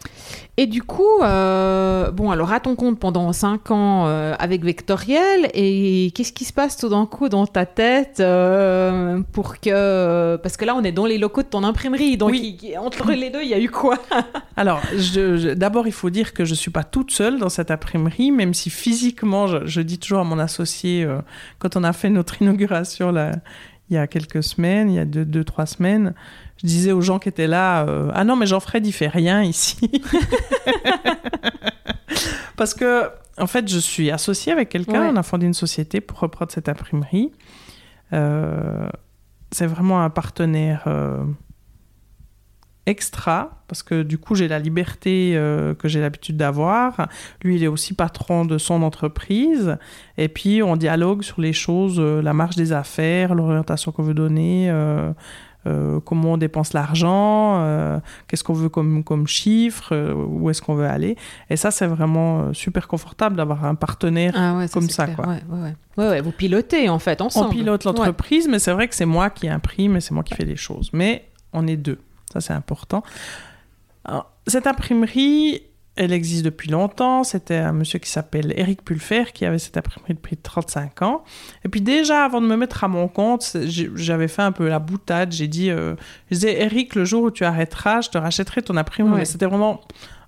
Et 0.56 0.66
du 0.66 0.82
coup, 0.82 1.22
euh, 1.22 2.10
bon, 2.10 2.32
alors 2.32 2.52
à 2.52 2.58
ton 2.58 2.74
compte 2.74 2.98
pendant 2.98 3.32
5 3.32 3.70
ans 3.70 4.06
euh, 4.08 4.34
avec 4.40 4.64
Vectoriel, 4.64 5.48
et 5.54 6.10
qu'est-ce 6.16 6.32
qui 6.32 6.44
se 6.44 6.52
passe 6.52 6.76
tout 6.76 6.88
d'un 6.88 7.06
coup 7.06 7.28
dans 7.28 7.46
ta 7.46 7.64
tête 7.64 8.18
euh, 8.18 9.20
pour 9.32 9.60
que. 9.60 10.34
Parce 10.36 10.56
que 10.56 10.64
là, 10.64 10.74
on 10.74 10.82
est 10.82 10.90
dans 10.90 11.06
les 11.06 11.16
locaux 11.16 11.42
de 11.42 11.46
ton 11.46 11.62
imprimerie, 11.62 12.16
donc 12.16 12.30
Oui. 12.32 12.58
il- 12.60 12.76
entre 12.76 13.12
les 13.12 13.30
deux, 13.30 13.42
il 13.42 13.48
y 13.48 13.54
a 13.54 13.60
eu 13.60 13.70
quoi? 13.70 13.98
Alors, 14.56 14.80
je- 14.96 15.36
je- 15.36 15.54
d'abord, 15.54 15.86
il 15.86 15.92
faut 15.92 16.10
dire 16.10 16.34
que 16.34 16.44
je 16.44 16.50
ne 16.50 16.56
suis 16.56 16.72
pas 16.72 16.82
toute 16.82 17.12
seule 17.12 17.38
dans 17.38 17.48
cette 17.50 17.70
imprimerie, 17.70 18.32
même 18.32 18.52
si 18.52 18.68
physiquement, 18.68 19.46
je, 19.46 19.58
je 19.64 19.80
dis 19.80 19.98
toujours 20.00 20.18
à 20.18 20.24
mon 20.24 20.40
associé, 20.40 21.06
quand 21.60 21.76
on 21.76 21.84
a 21.84 21.92
fait 21.92 22.10
notre 22.10 22.42
inauguration 22.42 23.12
là, 23.12 23.30
il 23.90 23.94
y 23.94 23.98
a 23.98 24.06
quelques 24.08 24.42
semaines, 24.42 24.90
il 24.90 24.96
y 24.96 24.98
a 24.98 25.04
deux, 25.06 25.24
deux 25.24 25.44
trois 25.44 25.64
semaines, 25.66 26.14
je 26.62 26.66
disais 26.66 26.92
aux 26.92 27.00
gens 27.00 27.18
qui 27.18 27.28
étaient 27.28 27.46
là, 27.46 27.86
euh, 27.86 28.10
ah 28.14 28.24
non, 28.24 28.36
mais 28.36 28.46
Jean-Fred, 28.46 28.86
il 28.86 28.92
fait 28.92 29.08
rien 29.08 29.42
ici. 29.42 29.78
Parce 32.56 32.74
que, 32.74 33.08
en 33.38 33.46
fait, 33.46 33.68
je 33.68 33.78
suis 33.78 34.10
associée 34.10 34.52
avec 34.52 34.68
quelqu'un, 34.68 35.02
Ouais. 35.02 35.10
on 35.12 35.16
a 35.16 35.22
fondé 35.22 35.46
une 35.46 35.54
société 35.54 36.00
pour 36.00 36.18
reprendre 36.18 36.50
cette 36.50 36.68
imprimerie. 36.68 37.30
Euh, 38.12 38.88
c'est 39.52 39.66
vraiment 39.66 40.02
un 40.02 40.10
partenaire 40.10 40.82
euh, 40.88 41.22
extra, 42.86 43.62
parce 43.68 43.82
que 43.84 44.02
du 44.02 44.18
coup, 44.18 44.34
j'ai 44.34 44.48
la 44.48 44.58
liberté 44.58 45.34
que 45.78 45.88
j'ai 45.88 46.00
l'habitude 46.00 46.36
d'avoir. 46.36 47.06
Lui, 47.42 47.56
il 47.56 47.62
est 47.64 47.68
aussi 47.68 47.94
patron 47.94 48.44
de 48.44 48.58
son 48.58 48.82
entreprise. 48.82 49.76
Et 50.16 50.28
puis, 50.28 50.62
on 50.62 50.74
dialogue 50.76 51.22
sur 51.22 51.40
les 51.40 51.52
choses, 51.52 52.00
la 52.00 52.32
marge 52.32 52.56
des 52.56 52.72
affaires, 52.72 53.34
l'orientation 53.34 53.92
qu'on 53.92 54.02
veut 54.02 54.14
donner, 54.14 54.72
euh, 55.68 56.00
comment 56.00 56.32
on 56.32 56.36
dépense 56.36 56.72
l'argent, 56.72 57.60
euh, 57.60 57.98
qu'est-ce 58.26 58.42
qu'on 58.42 58.54
veut 58.54 58.68
comme, 58.68 59.04
comme 59.04 59.26
chiffre, 59.26 59.94
euh, 59.94 60.14
où 60.14 60.50
est-ce 60.50 60.62
qu'on 60.62 60.74
veut 60.74 60.86
aller. 60.86 61.16
Et 61.50 61.56
ça, 61.56 61.70
c'est 61.70 61.86
vraiment 61.86 62.52
super 62.54 62.88
confortable 62.88 63.36
d'avoir 63.36 63.64
un 63.64 63.74
partenaire 63.74 64.32
Ah 64.36 64.56
ouais, 64.56 64.68
comme 64.68 64.88
ça, 64.88 65.04
clair. 65.04 65.16
quoi. 65.16 65.26
Ouais, 65.26 66.08
ouais, 66.08 66.20
vous 66.20 66.32
pilotez 66.32 66.88
en 66.88 66.98
fait 66.98 67.20
ensemble. 67.20 67.48
On 67.48 67.50
pilote 67.50 67.84
l'entreprise, 67.84 68.48
mais 68.48 68.58
c'est 68.58 68.72
vrai 68.72 68.88
que 68.88 68.94
c'est 68.94 69.06
moi 69.06 69.30
qui 69.30 69.48
imprime 69.48 69.96
et 69.96 70.00
c'est 70.00 70.14
moi 70.14 70.22
qui 70.22 70.34
fais 70.34 70.44
les 70.44 70.56
choses. 70.56 70.90
Mais 70.92 71.28
on 71.52 71.66
est 71.66 71.76
deux. 71.76 71.98
Ça, 72.32 72.40
c'est 72.40 72.52
important. 72.52 73.02
Alors, 74.04 74.30
cette 74.46 74.66
imprimerie, 74.66 75.62
elle 75.98 76.12
existe 76.12 76.44
depuis 76.44 76.70
longtemps. 76.70 77.24
C'était 77.24 77.56
un 77.56 77.72
monsieur 77.72 77.98
qui 77.98 78.08
s'appelle 78.08 78.54
Eric 78.56 78.84
Pulfer 78.84 79.32
qui 79.34 79.44
avait 79.44 79.58
cette 79.58 79.76
imprimerie 79.76 80.14
depuis 80.14 80.36
35 80.36 81.02
ans. 81.02 81.24
Et 81.64 81.68
puis 81.68 81.80
déjà, 81.80 82.24
avant 82.24 82.40
de 82.40 82.46
me 82.46 82.56
mettre 82.56 82.84
à 82.84 82.88
mon 82.88 83.08
compte, 83.08 83.56
j'avais 83.64 84.28
fait 84.28 84.42
un 84.42 84.52
peu 84.52 84.68
la 84.68 84.78
boutade. 84.78 85.32
J'ai 85.32 85.48
dit, 85.48 85.70
euh, 85.70 85.96
je 86.30 86.36
disais, 86.36 86.62
Eric, 86.62 86.94
le 86.94 87.04
jour 87.04 87.24
où 87.24 87.30
tu 87.32 87.44
arrêteras, 87.44 88.02
je 88.02 88.10
te 88.10 88.18
rachèterai 88.18 88.62
ton 88.62 88.76
imprimerie. 88.76 89.18
Ouais. 89.18 89.24
C'était 89.24 89.46
vraiment 89.46 89.80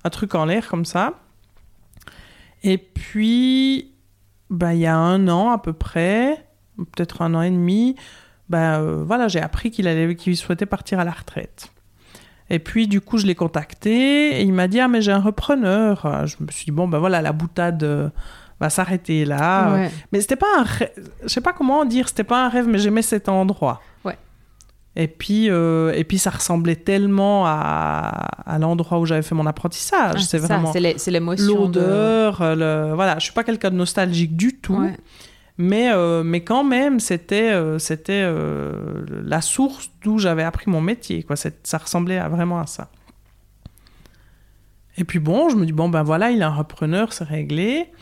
un 0.02 0.10
truc 0.10 0.34
en 0.34 0.44
l'air 0.44 0.66
comme 0.66 0.84
ça. 0.84 1.14
Et 2.64 2.76
puis, 2.76 3.92
bah, 4.50 4.74
il 4.74 4.80
y 4.80 4.86
a 4.86 4.96
un 4.96 5.28
an 5.28 5.50
à 5.50 5.58
peu 5.58 5.72
près, 5.72 6.46
peut-être 6.78 7.22
un 7.22 7.32
an 7.34 7.42
et 7.42 7.50
demi, 7.50 7.94
bah, 8.48 8.80
euh, 8.80 9.04
voilà, 9.04 9.28
j'ai 9.28 9.40
appris 9.40 9.70
qu'il 9.70 9.86
allait, 9.86 10.16
qu'il 10.16 10.36
souhaitait 10.36 10.66
partir 10.66 10.98
à 10.98 11.04
la 11.04 11.12
retraite. 11.12 11.70
Et 12.50 12.58
puis, 12.58 12.88
du 12.88 13.00
coup, 13.00 13.16
je 13.16 13.26
l'ai 13.26 13.34
contacté 13.36 14.40
et 14.40 14.42
il 14.42 14.52
m'a 14.52 14.66
dit 14.68 14.80
Ah, 14.80 14.88
mais 14.88 15.00
j'ai 15.02 15.12
un 15.12 15.20
repreneur. 15.20 16.26
Je 16.26 16.36
me 16.40 16.50
suis 16.50 16.64
dit 16.66 16.70
Bon, 16.72 16.88
ben 16.88 16.98
voilà, 16.98 17.22
la 17.22 17.32
boutade 17.32 17.82
euh, 17.84 18.08
va 18.60 18.68
s'arrêter 18.70 19.24
là. 19.24 19.72
Ouais. 19.72 19.90
Mais 20.12 20.20
c'était 20.20 20.36
pas 20.36 20.48
un 20.58 20.62
rêve. 20.64 20.90
Je 21.22 21.28
sais 21.28 21.40
pas 21.40 21.52
comment 21.52 21.84
dire, 21.84 22.08
c'était 22.08 22.24
pas 22.24 22.44
un 22.46 22.48
rêve, 22.48 22.66
mais 22.66 22.78
j'aimais 22.78 23.02
cet 23.02 23.28
endroit. 23.28 23.80
Ouais. 24.04 24.18
Et 24.96 25.06
puis, 25.06 25.48
euh, 25.48 25.92
et 25.94 26.02
puis, 26.02 26.18
ça 26.18 26.30
ressemblait 26.30 26.74
tellement 26.76 27.46
à, 27.46 28.26
à 28.44 28.58
l'endroit 28.58 28.98
où 28.98 29.06
j'avais 29.06 29.22
fait 29.22 29.36
mon 29.36 29.46
apprentissage. 29.46 30.14
Ah, 30.16 30.20
c'est 30.20 30.38
vraiment 30.38 30.72
c'est 30.72 31.10
l'émotion. 31.12 31.68
de- 31.68 31.78
l'odeur, 31.80 32.42
euh, 32.42 32.88
le... 32.88 32.94
voilà. 32.96 33.14
Je 33.18 33.24
suis 33.24 33.32
pas 33.32 33.44
quelqu'un 33.44 33.70
de 33.70 33.76
nostalgique 33.76 34.36
du 34.36 34.56
tout. 34.56 34.74
Ouais. 34.74 34.96
Mais, 35.62 35.92
euh, 35.92 36.22
mais 36.24 36.40
quand 36.42 36.64
même, 36.64 37.00
c'était 37.00 37.50
euh, 37.52 37.78
euh, 38.08 39.04
la 39.26 39.42
source 39.42 39.90
d'où 40.02 40.18
j'avais 40.18 40.42
appris 40.42 40.70
mon 40.70 40.80
métier. 40.80 41.22
Quoi. 41.22 41.36
Ça 41.36 41.78
ressemblait 41.78 42.16
à, 42.16 42.30
vraiment 42.30 42.60
à 42.60 42.66
ça. 42.66 42.88
Et 44.96 45.04
puis 45.04 45.18
bon, 45.18 45.50
je 45.50 45.56
me 45.56 45.66
dis, 45.66 45.72
bon, 45.72 45.90
ben 45.90 46.02
voilà, 46.02 46.30
il 46.30 46.42
a 46.42 46.48
un 46.48 46.54
repreneur, 46.54 47.12
c'est 47.12 47.24
réglé. 47.24 47.92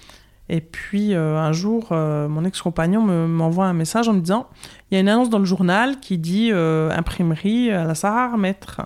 Et 0.49 0.61
puis 0.61 1.15
un 1.15 1.53
jour, 1.53 1.89
mon 1.91 2.45
ex-compagnon 2.45 3.03
me- 3.03 3.27
m'envoie 3.27 3.67
un 3.67 3.75
message 3.75 4.09
en 4.09 4.13
me 4.15 4.21
disant, 4.21 4.49
il 4.91 4.95
y 4.95 4.97
a 4.97 5.01
une 5.01 5.09
annonce 5.09 5.29
dans 5.29 5.41
le 5.41 5.45
journal 5.45 5.99
qui 5.99 6.17
dit 6.17 6.53
imprimerie 6.53 7.73
à 7.73 7.85
la 7.85 7.97
Sarah 7.97 8.37
Maître. 8.37 8.83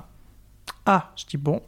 Ah, 0.86 1.12
je 1.14 1.26
dis 1.26 1.36
bon. 1.36 1.60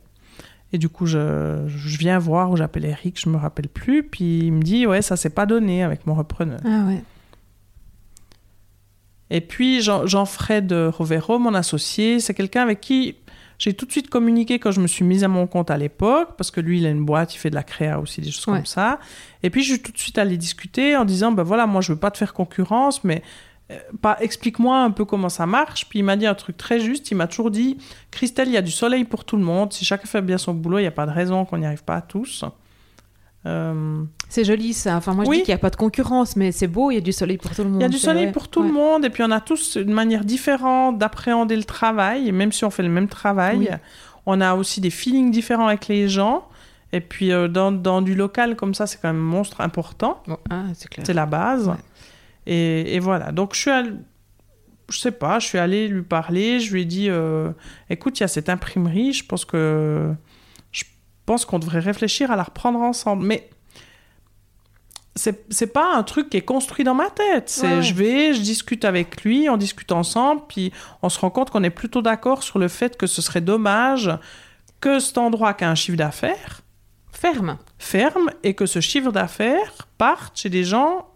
Et 0.75 0.79
du 0.79 0.89
coup, 0.89 1.07
je, 1.07 1.65
je 1.69 1.99
viens 1.99 2.19
voir 2.19 2.51
où 2.51 2.57
j'appelle 2.57 2.85
Eric, 2.85 3.19
je 3.19 3.29
me 3.29 3.37
rappelle 3.37 3.69
plus. 3.69 4.03
Puis 4.03 4.41
il 4.41 4.53
me 4.53 4.61
dit, 4.61 4.87
ouais, 4.89 5.03
ça 5.03 5.17
s'est 5.17 5.31
pas 5.31 5.47
donné 5.47 5.85
avec 5.85 6.05
mon 6.05 6.15
repreneur. 6.15 6.59
Ah 6.65 6.85
ouais. 6.89 7.01
Et 9.31 9.41
puis 9.41 9.81
Jean- 9.83 10.05
Jean-Fred 10.07 10.73
Rovero, 10.73 11.39
mon 11.39 11.55
associé, 11.55 12.21
c'est 12.21 12.35
quelqu'un 12.35 12.63
avec 12.63 12.81
qui 12.81 13.17
j'ai 13.57 13.73
tout 13.73 13.87
de 13.87 13.93
suite 13.93 14.11
communiqué 14.11 14.59
quand 14.59 14.73
je 14.73 14.81
me 14.81 14.89
suis 14.89 15.05
mise 15.05 15.23
à 15.23 15.29
mon 15.29 15.47
compte 15.47 15.71
à 15.71 15.77
l'époque, 15.79 16.31
parce 16.37 16.51
que 16.51 16.61
lui, 16.61 16.79
il 16.79 16.87
a 16.87 16.91
une 16.91 17.05
boîte, 17.05 17.35
il 17.35 17.39
fait 17.39 17.51
de 17.51 17.55
la 17.55 17.63
créa 17.63 18.01
aussi, 18.01 18.21
des 18.21 18.31
choses 18.33 18.47
Ouais. 18.49 18.57
comme 18.57 18.67
ça. 18.67 18.99
Et 19.45 19.51
puis 19.51 19.63
je 19.63 19.75
suis 19.75 19.81
tout 19.83 19.93
de 19.93 19.99
suite 19.99 20.19
allée 20.19 20.37
discuter 20.37 20.97
en 20.97 21.05
disant, 21.05 21.31
ben 21.33 21.45
voilà, 21.45 21.67
moi 21.67 21.81
je 21.81 21.93
veux 21.93 21.99
pas 21.99 22.11
te 22.11 22.19
faire 22.19 22.35
concurrence, 22.35 23.05
mais 23.05 23.23
euh, 23.71 23.79
pas, 24.03 24.17
explique-moi 24.21 24.79
un 24.79 24.91
peu 24.91 25.05
comment 25.05 25.29
ça 25.29 25.47
marche. 25.47 25.89
Puis 25.89 26.01
il 26.01 26.03
m'a 26.05 26.17
dit 26.17 26.27
un 26.27 26.35
truc 26.35 26.57
très 26.57 26.81
juste, 26.81 27.11
il 27.11 27.15
m'a 27.17 27.27
toujours 27.27 27.51
dit, 27.51 27.79
Christelle, 28.11 28.49
il 28.49 28.55
y 28.55 28.57
a 28.59 28.63
du 28.63 28.71
soleil 28.71 29.05
pour 29.05 29.25
tout 29.25 29.37
le 29.37 29.43
monde, 29.45 29.73
si 29.73 29.85
chacun 29.85 30.07
fait 30.07 30.23
bien 30.23 30.39
son 30.39 30.53
boulot, 30.55 30.79
il 30.79 30.83
n'y 30.83 30.87
a 30.89 30.91
pas 30.93 31.07
de 31.07 31.11
raison 31.13 31.45
qu'on 31.45 31.59
n'y 31.59 31.67
arrive 31.67 31.85
pas 31.85 31.97
à 31.97 32.01
tous. 32.03 32.45
Euh, 33.47 34.03
C'est 34.31 34.45
joli 34.45 34.73
ça. 34.73 34.97
Enfin, 34.97 35.13
moi 35.13 35.25
je 35.25 35.31
Oui. 35.31 35.37
dis 35.39 35.43
qu'il 35.45 35.53
n'y 35.53 35.57
a 35.57 35.61
pas 35.61 35.71
de 35.71 35.77
concurrence, 35.77 36.35
mais 36.37 36.51
c'est 36.51 36.67
beau, 36.67 36.91
il 36.91 36.95
y 36.95 36.99
a 36.99 37.03
du 37.03 37.13
soleil 37.13 37.37
pour 37.37 37.51
tout 37.55 37.63
le 37.63 37.69
monde. 37.71 37.81
Il 37.81 37.83
y 37.83 37.87
a 37.87 37.89
du 37.91 37.99
soleil 37.99 38.25
vrai. 38.25 38.33
pour 38.33 38.49
tout 38.49 38.63
le 38.63 38.73
monde, 38.73 39.05
et 39.05 39.11
puis 39.11 39.23
on 39.23 39.31
a 39.31 39.41
tous 39.41 39.77
une 39.77 39.93
manière 39.93 40.25
différente 40.25 40.99
d'appréhender 40.99 41.57
le 41.57 41.65
travail, 41.65 42.33
même 42.33 42.53
si 42.53 42.65
on 42.65 42.71
fait 42.71 42.83
le 42.83 42.89
même 42.89 43.09
travail, 43.09 43.59
Oui. 43.59 43.69
on 44.27 44.41
a 44.41 44.55
aussi 44.55 44.81
des 44.81 44.91
feelings 44.91 45.31
différents 45.31 45.67
avec 45.69 45.89
les 45.89 46.09
gens. 46.09 46.49
Et 46.93 47.01
puis 47.01 47.33
euh, 47.33 47.49
dans, 47.49 47.73
dans 47.73 48.01
du 48.03 48.15
local 48.15 48.55
comme 48.57 48.73
ça, 48.73 48.87
c'est 48.87 48.99
quand 49.03 49.09
même 49.09 49.21
un 49.21 49.31
monstre 49.37 49.61
important, 49.61 50.23
Bon, 50.29 50.39
ah, 50.49 50.63
c'est 50.75 51.13
la 51.13 51.27
base. 51.27 51.69
Ouais. 51.69 51.75
Et, 52.47 52.95
et 52.95 52.99
voilà, 52.99 53.33
donc 53.33 53.55
je 53.55 53.61
suis 53.61 53.71
allée, 53.71 53.93
je 54.89 54.99
sais 54.99 55.13
pas, 55.13 55.39
je 55.39 55.47
suis 55.47 55.59
allée 55.59 55.89
lui 55.89 56.03
parler, 56.03 56.61
je 56.61 56.73
lui 56.73 56.83
ai 56.83 56.85
dit, 56.85 57.09
euh, 57.09 57.51
écoute, 57.91 58.19
il 58.19 58.23
y 58.23 58.25
a 58.25 58.29
cette 58.29 58.49
imprimerie, 58.49 59.13
je 59.13 59.25
pense 59.25 59.45
que 59.45 60.13
je 60.73 60.85
pense 61.27 61.45
qu'on 61.47 61.59
devrait 61.59 61.81
réfléchir 61.81 62.31
à 62.31 62.37
la 62.37 62.43
reprendre 62.43 62.81
ensemble. 62.81 63.25
Mais 63.25 63.49
c'est 65.17 65.73
pas 65.73 65.95
un 65.95 66.03
truc 66.03 66.29
qui 66.29 66.37
est 66.39 66.43
construit 66.43 66.85
dans 66.85 66.95
ma 66.95 67.09
tête. 67.09 67.49
C'est 67.49 67.67
Ouais, 67.67 67.75
ouais. 67.77 67.83
je 67.83 67.95
vais, 67.95 68.35
je 68.35 68.41
discute 68.41 68.85
avec 68.85 69.23
lui, 69.23 69.49
on 69.49 69.57
discute 69.57 69.93
ensemble, 69.93 70.43
puis 70.49 70.73
on 71.03 71.09
se 71.09 71.19
rend 71.21 71.31
compte 71.31 71.51
qu'on 71.51 71.63
est 71.63 71.71
plutôt 71.71 72.03
d'accord 72.03 72.43
sur 72.43 72.59
le 72.59 72.69
fait 72.69 72.97
que 72.97 73.07
ce 73.07 73.23
serait 73.23 73.41
dommage 73.41 74.11
que 74.81 74.99
cet 74.99 75.17
endroit 75.17 75.55
qui 75.55 75.65
a 75.65 75.71
un 75.71 75.75
chiffre 75.75 75.97
d'affaires 75.97 76.61
Ferme. 77.13 77.59
ferme 77.79 78.31
et 78.43 78.55
que 78.55 78.67
ce 78.67 78.81
chiffre 78.81 79.13
d'affaires 79.13 79.89
parte 79.99 80.37
chez 80.37 80.51
des 80.51 80.65
gens 80.65 81.07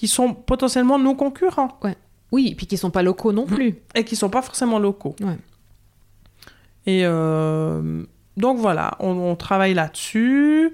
qui 0.00 0.08
sont 0.08 0.32
potentiellement 0.32 0.98
nos 0.98 1.14
concurrents 1.14 1.78
Oui, 2.32 2.48
et 2.48 2.54
puis 2.54 2.66
qui 2.66 2.78
sont 2.78 2.90
pas 2.90 3.02
locaux 3.02 3.32
non 3.32 3.44
plus. 3.44 3.76
et 3.94 4.02
qui 4.02 4.16
sont 4.16 4.30
pas 4.30 4.40
forcément 4.40 4.78
locaux. 4.78 5.14
Ouais. 5.20 5.36
Et 6.86 7.02
euh, 7.04 8.02
donc 8.38 8.56
voilà, 8.56 8.96
on, 8.98 9.10
on 9.10 9.36
travaille 9.36 9.74
là-dessus. 9.74 10.72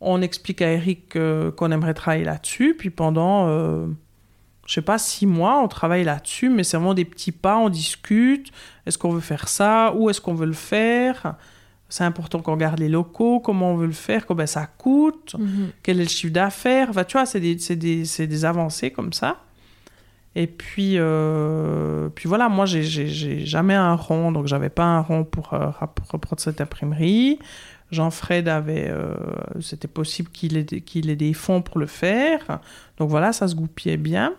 On 0.00 0.20
explique 0.22 0.60
à 0.60 0.72
Eric 0.72 1.14
euh, 1.14 1.52
qu'on 1.52 1.70
aimerait 1.70 1.94
travailler 1.94 2.24
là-dessus. 2.24 2.74
Puis 2.76 2.90
pendant, 2.90 3.46
euh, 3.46 3.86
je 4.66 4.74
sais 4.74 4.82
pas, 4.82 4.98
six 4.98 5.26
mois, 5.26 5.62
on 5.62 5.68
travaille 5.68 6.02
là-dessus, 6.02 6.48
mais 6.48 6.64
c'est 6.64 6.76
vraiment 6.76 6.94
des 6.94 7.04
petits 7.04 7.30
pas, 7.30 7.58
on 7.58 7.68
discute. 7.68 8.50
Est-ce 8.86 8.98
qu'on 8.98 9.10
veut 9.10 9.20
faire 9.20 9.46
ça? 9.46 9.94
Où 9.94 10.10
est-ce 10.10 10.20
qu'on 10.20 10.34
veut 10.34 10.46
le 10.46 10.52
faire? 10.52 11.36
C'est 11.96 12.02
important 12.02 12.40
qu'on 12.40 12.54
regarde 12.54 12.80
les 12.80 12.88
locaux, 12.88 13.38
comment 13.38 13.70
on 13.70 13.76
veut 13.76 13.86
le 13.86 13.92
faire, 13.92 14.26
combien 14.26 14.46
ça 14.46 14.66
coûte, 14.66 15.36
Mhm. 15.38 15.68
quel 15.84 16.00
est 16.00 16.02
le 16.02 16.08
chiffre 16.08 16.32
d'affaires. 16.32 16.88
Enfin, 16.90 17.04
tu 17.04 17.12
vois, 17.16 17.24
c'est 17.24 17.38
des, 17.38 17.56
c'est 17.60 17.76
des, 17.76 18.04
c'est 18.04 18.26
des 18.26 18.44
avancées 18.44 18.90
comme 18.90 19.12
ça. 19.12 19.36
Et 20.34 20.48
puis, 20.48 20.94
euh, 20.98 22.08
puis 22.08 22.28
voilà, 22.28 22.48
moi, 22.48 22.66
j'ai- 22.66 22.82
jamais 23.46 23.74
un 23.74 23.94
rond, 23.94 24.32
donc 24.32 24.48
j'avais 24.48 24.70
pas 24.70 24.82
un 24.82 25.02
rond 25.02 25.22
pour, 25.22 25.54
euh, 25.54 25.68
pour 25.94 26.08
reprendre 26.10 26.40
cette 26.40 26.60
imprimerie. 26.60 27.38
Jean-Fred 27.92 28.48
avait, 28.48 28.88
euh, 28.88 29.14
c'était 29.60 29.86
possible 29.86 30.30
qu'il 30.30 30.56
ait, 30.56 30.66
ait 30.72 31.16
des 31.16 31.32
fonds 31.32 31.62
pour 31.62 31.78
le 31.78 31.86
faire. 31.86 32.58
Donc 32.98 33.08
voilà, 33.08 33.32
ça 33.32 33.46
se 33.46 33.54
goupillait 33.54 33.98
bien. 33.98 34.32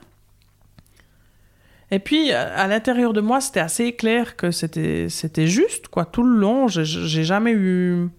Et 1.95 1.99
puis, 1.99 2.31
à 2.31 2.67
l'intérieur 2.67 3.13
de 3.13 3.21
moi, 3.21 3.39
c'était 3.39 3.61
assez 3.61 3.93
clair 3.93 4.35
que 4.35 4.51
c'était 4.51 5.07
c'était 5.09 5.47
juste, 5.47 5.87
quoi. 5.87 6.03
Tout 6.05 6.23
le 6.23 6.35
long, 6.37 6.67
j'ai- 6.67 6.83
j'ai 6.85 7.23
jamais 7.23 7.51
eu... 7.53 8.09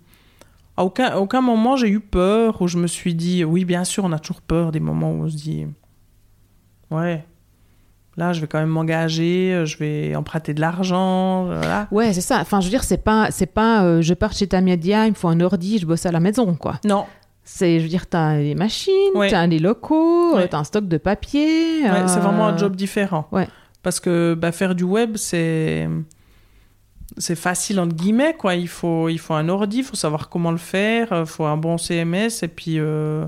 À 0.78 0.84
aucun, 0.84 1.06
à 1.06 1.16
aucun 1.18 1.40
moment, 1.42 1.76
j'ai 1.76 1.88
eu 1.88 2.00
peur, 2.00 2.60
où 2.62 2.68
je 2.68 2.78
me 2.78 2.86
suis 2.86 3.14
dit... 3.14 3.44
Oui, 3.44 3.64
bien 3.64 3.84
sûr, 3.84 4.04
on 4.04 4.12
a 4.12 4.18
toujours 4.18 4.40
peur 4.42 4.72
des 4.72 4.80
moments 4.80 5.10
où 5.12 5.24
on 5.24 5.28
se 5.28 5.36
dit... 5.36 5.66
Ouais, 6.90 7.24
là, 8.16 8.32
je 8.32 8.40
vais 8.40 8.46
quand 8.46 8.58
même 8.60 8.68
m'engager, 8.68 9.62
je 9.66 9.76
vais 9.78 10.14
emprunter 10.14 10.54
de 10.54 10.60
l'argent, 10.60 11.44
voilà. 11.46 11.88
Ouais, 11.90 12.12
c'est 12.12 12.20
ça. 12.20 12.38
Enfin, 12.40 12.60
je 12.60 12.66
veux 12.66 12.70
dire, 12.70 12.84
c'est 12.84 13.02
pas, 13.02 13.30
c'est 13.30 13.46
pas, 13.46 13.84
euh, 13.84 14.02
je 14.02 14.14
pars 14.14 14.32
chez 14.32 14.46
Tamedia, 14.46 15.06
il 15.06 15.10
me 15.10 15.14
faut 15.16 15.28
un 15.28 15.40
ordi, 15.40 15.78
je 15.78 15.86
bosse 15.86 16.06
à 16.06 16.12
la 16.12 16.20
maison, 16.20 16.54
quoi. 16.54 16.76
Non, 16.84 17.04
C'est, 17.48 17.78
je 17.78 17.84
veux 17.84 17.88
dire, 17.88 18.06
t'as 18.08 18.36
des 18.38 18.54
machines, 18.56 18.92
Ouais. 19.14 19.30
t'as 19.30 19.46
des 19.46 19.58
locaux, 19.60 20.34
Ouais. 20.36 20.42
euh, 20.42 20.46
t'as 20.50 20.58
un 20.58 20.64
stock 20.64 20.86
de 20.88 20.96
papier. 20.98 21.82
Ouais, 21.84 21.90
euh, 21.90 22.06
c'est 22.08 22.18
vraiment 22.20 22.46
un 22.48 22.56
job 22.56 22.74
différent. 22.76 23.28
ouais. 23.32 23.48
Parce 23.86 24.00
que 24.00 24.34
bah, 24.34 24.50
faire 24.50 24.74
du 24.74 24.82
web, 24.82 25.16
c'est 25.16 25.88
c'est 27.18 27.36
facile 27.36 27.78
entre 27.78 27.94
guillemets 27.94 28.34
quoi. 28.34 28.56
Il 28.56 28.66
faut 28.66 29.08
il 29.08 29.20
faut 29.20 29.34
un 29.34 29.48
ordi, 29.48 29.76
il 29.76 29.84
faut 29.84 29.94
savoir 29.94 30.28
comment 30.28 30.50
le 30.50 30.56
faire, 30.56 31.06
il 31.12 31.24
faut 31.24 31.44
un 31.44 31.56
bon 31.56 31.78
CMS 31.78 32.42
et 32.42 32.48
puis 32.48 32.80
euh, 32.80 33.26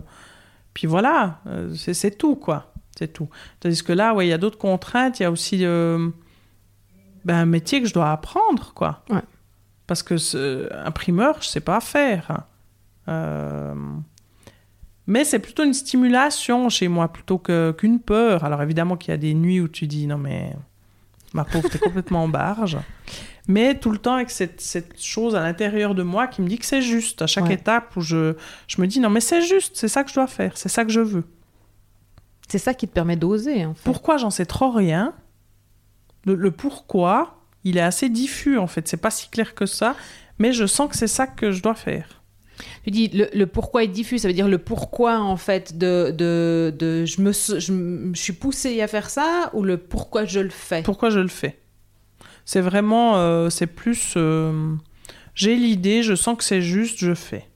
puis 0.75 0.88
voilà, 0.88 1.38
euh, 1.47 1.73
c'est 1.77 2.19
tout 2.19 2.35
quoi. 2.35 2.73
C'est 2.99 3.12
tout. 3.12 3.29
Tandis 3.61 3.85
que 3.85 3.93
là, 3.93 4.15
ouais, 4.15 4.27
il 4.27 4.31
y 4.31 4.33
a 4.33 4.38
d'autres 4.38 4.59
contraintes. 4.59 5.21
Il 5.21 5.23
y 5.23 5.27
a 5.27 5.31
aussi 5.31 5.65
euh, 5.65 6.09
ben, 7.25 7.37
un 7.37 7.47
métier 7.47 7.81
que 7.81 7.87
je 7.87 7.95
dois 7.95 8.11
apprendre 8.11 8.73
quoi. 8.75 9.05
Ouais. 9.11 9.23
Parce 9.87 10.03
que 10.03 10.17
imprimeur, 10.85 11.37
je 11.41 11.47
sais 11.47 11.61
pas 11.61 11.81
faire. 11.81 12.43
Euh, 13.07 13.77
mais 15.09 15.25
c'est 15.25 15.41
plutôt 15.41 15.65
une 15.65 15.75
stimulation 15.75 16.69
chez 16.69 16.87
moi 16.87 17.09
plutôt 17.09 17.38
que- 17.38 17.75
qu'une 17.77 17.99
peur. 17.99 18.45
Alors 18.45 18.62
évidemment 18.62 18.97
qu'il 18.97 19.11
y 19.11 19.15
a 19.15 19.19
des 19.19 19.35
nuits 19.35 19.61
où 19.61 19.67
tu 19.67 19.88
dis 19.88 20.07
non 20.07 20.19
mais 20.19 20.53
ma 21.33 21.45
pauvre, 21.45 21.69
t'es 21.69 21.79
complètement 21.81 22.23
en 22.23 22.29
barge. 22.29 22.79
Mais 23.49 23.79
tout 23.79 23.91
le 23.91 23.99
temps 23.99 24.15
avec 24.15 24.31
cette, 24.31 24.61
cette 24.61 25.03
chose 25.03 25.35
à 25.35 25.41
l'intérieur 25.41 25.95
de 25.95 26.03
moi 26.03 26.27
qui 26.29 26.43
me 26.43 26.49
dit 26.49 26.59
que 26.59 26.67
c'est 26.67 26.83
juste. 26.83 27.23
À 27.23 27.27
chaque 27.27 27.47
Ouais. 27.47 27.55
étape 27.55 27.97
où 27.97 28.00
je, 28.03 28.35
je 28.69 28.81
me 28.81 28.87
dis 28.87 29.00
non 29.00 29.11
mais 29.11 29.21
c'est 29.21 29.43
juste, 29.43 29.77
c'est 29.77 29.88
ça 29.88 30.05
que 30.05 30.11
je 30.11 30.15
dois 30.15 30.27
faire, 30.29 30.57
c'est 30.57 30.69
ça 30.69 30.85
que 30.85 30.91
je 30.93 31.00
veux. 31.00 31.25
C'est 32.50 32.59
ça 32.59 32.73
qui 32.73 32.88
te 32.88 32.93
permet 32.95 33.17
d'oser, 33.17 33.67
en 33.67 33.75
fait. 33.75 33.85
Pourquoi 33.85 34.17
j'en 34.17 34.31
sais 34.31 34.47
trop 34.47 34.71
rien? 34.71 35.12
Le, 36.25 36.35
le 36.35 36.50
pourquoi, 36.50 37.38
il 37.65 37.77
est 37.77 37.83
assez 37.83 38.09
diffus 38.09 38.59
en 38.59 38.67
fait. 38.67 38.88
C'est 38.88 38.97
pas 38.97 39.11
si 39.11 39.29
clair 39.29 39.55
que 39.55 39.67
ça, 39.67 39.97
mais 40.38 40.53
je 40.53 40.67
sens 40.67 40.88
que 40.91 40.97
c'est 40.97 41.07
ça 41.09 41.27
que 41.27 41.50
je 41.50 41.62
dois 41.62 41.75
faire. 41.75 42.17
Tu 42.85 42.91
dis 42.91 43.09
le, 43.09 43.29
le 43.33 43.47
pourquoi 43.47 43.85
est 43.85 43.88
diffus, 43.88 44.19
ça 44.19 44.29
veut 44.29 44.35
dire 44.35 44.49
le 44.49 44.59
pourquoi 44.59 45.19
en 45.21 45.37
fait 45.37 45.79
de, 45.79 46.11
de, 46.17 46.75
de 46.77 47.05
je, 47.05 47.21
me, 47.23 47.33
je 47.33 48.11
suis 48.21 48.33
poussée 48.33 48.81
à 48.81 48.88
faire 48.88 49.11
ça 49.11 49.50
ou 49.55 49.62
le 49.62 49.77
pourquoi 49.79 50.25
je 50.25 50.41
le 50.41 50.50
fais? 50.50 50.83
Pourquoi 50.83 51.11
je 51.11 51.21
le 51.21 51.29
fais? 51.29 51.59
C'est 52.45 52.61
vraiment, 52.62 53.17
euh, 53.19 53.50
c'est 53.50 53.67
plus, 53.67 54.15
euh, 54.17 54.75
j'ai 55.35 55.55
l'idée, 55.55 56.03
je 56.03 56.15
sens 56.15 56.37
que 56.38 56.45
c'est 56.45 56.62
juste, 56.62 56.99
je 56.99 57.15
fais. 57.15 57.47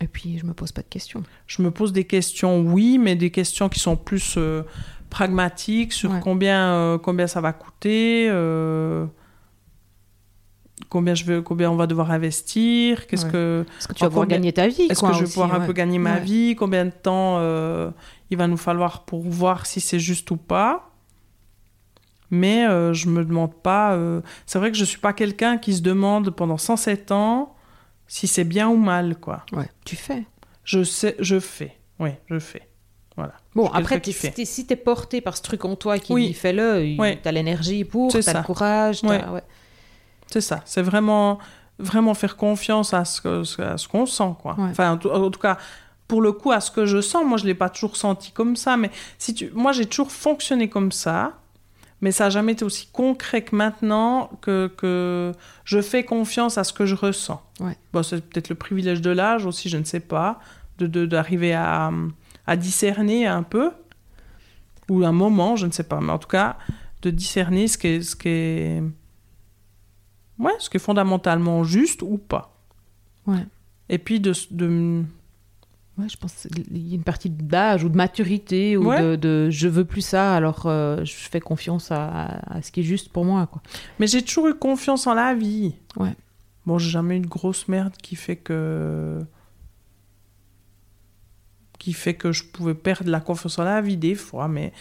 Et 0.00 0.08
puis 0.08 0.38
je 0.38 0.44
me 0.44 0.52
pose 0.54 0.72
pas 0.72 0.82
de 0.82 0.88
questions. 0.88 1.22
Je 1.46 1.62
me 1.62 1.70
pose 1.70 1.92
des 1.92 2.04
questions, 2.04 2.60
oui, 2.60 2.98
mais 2.98 3.14
des 3.14 3.30
questions 3.30 3.68
qui 3.68 3.78
sont 3.78 3.96
plus 3.96 4.34
euh, 4.36 4.62
pragmatiques 5.08 5.92
sur 5.92 6.10
Ouais. 6.10 6.20
combien, 6.20 6.98
combien 7.02 7.28
ça 7.28 7.40
va 7.40 7.52
coûter. 7.52 8.28
Combien, 10.88 11.14
je 11.14 11.24
veux, 11.24 11.40
combien 11.40 11.70
on 11.70 11.76
va 11.76 11.86
devoir 11.86 12.10
investir 12.10 13.06
Qu'est-ce 13.06 13.26
Ouais. 13.26 13.32
que 13.32 13.64
Est-ce 13.78 13.88
que 13.88 13.92
tu 13.94 14.02
vas 14.04 14.08
pouvoir 14.08 14.24
combien- 14.26 14.38
gagner 14.38 14.52
ta 14.52 14.66
vie 14.66 14.82
Est-ce 14.90 15.00
que 15.00 15.12
je 15.12 15.20
vais 15.24 15.30
pouvoir 15.30 15.54
un 15.54 15.60
peu 15.66 15.72
gagner 15.72 15.98
ma 15.98 16.14
Ouais. 16.14 16.20
vie 16.20 16.56
Combien 16.56 16.84
de 16.86 16.90
temps 16.90 17.36
euh, 17.38 17.90
il 18.30 18.36
va 18.36 18.48
nous 18.48 18.56
falloir 18.56 19.04
pour 19.04 19.22
voir 19.22 19.66
si 19.66 19.80
c'est 19.80 20.00
juste 20.00 20.30
ou 20.32 20.36
pas 20.36 20.90
Mais 22.30 22.66
euh, 22.66 22.92
je 22.92 23.08
me 23.08 23.24
demande 23.24 23.54
pas. 23.54 23.92
euh, 23.94 24.20
C'est 24.46 24.58
vrai 24.58 24.72
que 24.72 24.76
je 24.76 24.84
suis 24.84 24.98
pas 24.98 25.12
quelqu'un 25.12 25.58
qui 25.58 25.74
se 25.74 25.82
demande 25.82 26.30
pendant 26.30 26.58
107 26.58 27.12
ans 27.12 27.54
si 28.06 28.26
c'est 28.26 28.44
bien 28.44 28.68
ou 28.68 28.76
mal, 28.76 29.16
quoi. 29.16 29.44
Ouais, 29.52 29.68
tu 29.84 29.96
fais. 29.96 30.24
Je 30.64 30.82
sais, 30.82 31.14
je 31.20 31.38
fais. 31.38 31.76
Oui, 32.00 32.10
je 32.28 32.38
fais. 32.38 32.68
Voilà. 33.16 33.34
Bon, 33.54 33.68
après, 33.68 34.00
fait. 34.00 34.30
t'es- 34.32 34.44
si 34.44 34.66
t'es 34.66 34.74
porté 34.76 35.20
par 35.20 35.36
ce 35.36 35.42
truc 35.42 35.64
en 35.64 35.76
toi 35.76 35.98
qui 36.00 36.12
Oui. 36.12 36.28
dit 36.28 36.34
fais-le, 36.34 36.84
il- 36.84 37.00
Ouais. 37.00 37.18
t'as 37.22 37.30
l'énergie 37.30 37.84
pour, 37.84 38.10
t'as 38.12 38.22
ça. 38.22 38.38
le 38.40 38.44
courage, 38.44 39.04
Ouais. 39.04 39.20
C'est 40.30 40.40
ça. 40.40 40.60
C'est 40.64 40.82
vraiment, 40.82 41.38
vraiment 41.78 42.14
faire 42.14 42.36
confiance 42.36 42.94
à 42.94 43.04
ce, 43.04 43.20
que- 43.20 43.62
à 43.62 43.76
ce 43.78 43.88
qu'on 43.88 44.06
sent, 44.06 44.34
quoi. 44.40 44.54
Ouais. 44.58 44.70
Enfin, 44.70 44.92
en 44.92 44.96
tout, 44.98 45.10
en 45.10 45.30
tout 45.30 45.40
cas, 45.40 45.58
pour 46.08 46.20
le 46.22 46.32
coup, 46.32 46.52
à 46.52 46.60
ce 46.60 46.70
que 46.70 46.86
je 46.86 47.00
sens, 47.00 47.24
moi, 47.24 47.38
je 47.38 47.44
l'ai 47.46 47.54
pas 47.54 47.68
toujours 47.70 47.96
senti 47.96 48.30
comme 48.32 48.56
ça, 48.56 48.76
mais 48.76 48.90
si 49.18 49.34
tu, 49.34 49.50
moi, 49.54 49.72
j'ai 49.72 49.86
toujours 49.86 50.12
fonctionné 50.12 50.68
comme 50.68 50.92
ça, 50.92 51.32
mais 52.00 52.12
ça 52.12 52.24
n'a 52.24 52.30
jamais 52.30 52.52
été 52.52 52.64
aussi 52.64 52.88
concret 52.92 53.42
que 53.42 53.56
maintenant 53.56 54.30
que, 54.42 54.70
que 54.76 55.32
je 55.64 55.80
fais 55.80 56.04
confiance 56.04 56.58
à 56.58 56.64
ce 56.64 56.72
que 56.74 56.84
je 56.84 56.94
ressens. 56.94 57.40
Ouais. 57.60 57.78
Bon, 57.92 58.02
c'est 58.02 58.20
peut-être 58.20 58.50
le 58.50 58.54
privilège 58.56 59.00
de 59.00 59.10
l'âge 59.10 59.46
aussi, 59.46 59.68
je 59.70 59.78
ne 59.78 59.84
sais 59.84 60.00
pas, 60.00 60.38
de 60.78 60.86
de- 60.86 61.06
d'arriver 61.06 61.54
à, 61.54 61.90
à 62.46 62.56
discerner 62.56 63.26
un 63.26 63.42
peu, 63.42 63.70
ou 64.90 65.04
un 65.04 65.12
moment, 65.12 65.56
je 65.56 65.66
ne 65.66 65.72
sais 65.72 65.84
pas, 65.84 66.00
mais 66.00 66.12
en 66.12 66.18
tout 66.18 66.28
cas, 66.28 66.56
de 67.02 67.08
discerner 67.10 67.68
ce 67.68 67.78
qui 67.78 67.86
est, 67.88 68.02
ce 68.02 68.16
qui 68.16 68.28
est, 68.28 68.82
ouais, 70.38 70.52
ce 70.58 70.68
qui 70.70 70.76
est 70.76 70.80
fondamentalement 70.80 71.64
juste 71.64 72.02
ou 72.02 72.18
pas. 72.18 72.56
Ouais. 73.26 73.46
Et 73.88 73.98
puis 73.98 74.20
de, 74.20 74.32
de 74.50 75.02
Ouais, 75.96 76.08
je 76.08 76.16
pense 76.16 76.48
qu'il 76.52 76.88
y 76.88 76.92
a 76.92 76.94
une 76.96 77.04
partie 77.04 77.30
d'âge 77.30 77.84
ou 77.84 77.88
de 77.88 77.96
maturité 77.96 78.76
ou 78.76 78.88
Ouais. 78.88 79.00
de, 79.00 79.14
de 79.14 79.48
je 79.50 79.68
veux 79.68 79.84
plus 79.84 80.00
ça, 80.00 80.34
alors 80.34 80.66
euh, 80.66 81.04
je 81.04 81.12
fais 81.14 81.38
confiance 81.40 81.92
à, 81.92 82.24
à 82.52 82.62
ce 82.62 82.72
qui 82.72 82.80
est 82.80 82.84
juste 82.84 83.10
pour 83.10 83.24
moi. 83.24 83.46
Quoi. 83.46 83.62
Mais 84.00 84.08
j'ai 84.08 84.20
toujours 84.22 84.48
eu 84.48 84.54
confiance 84.54 85.06
en 85.06 85.14
la 85.14 85.34
vie. 85.34 85.76
Ouais. 85.96 86.14
Bon, 86.66 86.78
j'ai 86.78 86.90
jamais 86.90 87.18
eu 87.18 87.20
de 87.20 87.28
grosse 87.28 87.68
merde 87.68 87.94
qui 88.02 88.16
fait 88.16 88.34
que. 88.36 89.20
qui 91.78 91.92
fait 91.92 92.14
que 92.14 92.32
je 92.32 92.44
pouvais 92.44 92.74
perdre 92.74 93.10
la 93.10 93.20
confiance 93.20 93.58
en 93.58 93.64
la 93.64 93.80
vie 93.80 93.96
des 93.96 94.14
fois, 94.14 94.48
mais 94.48 94.72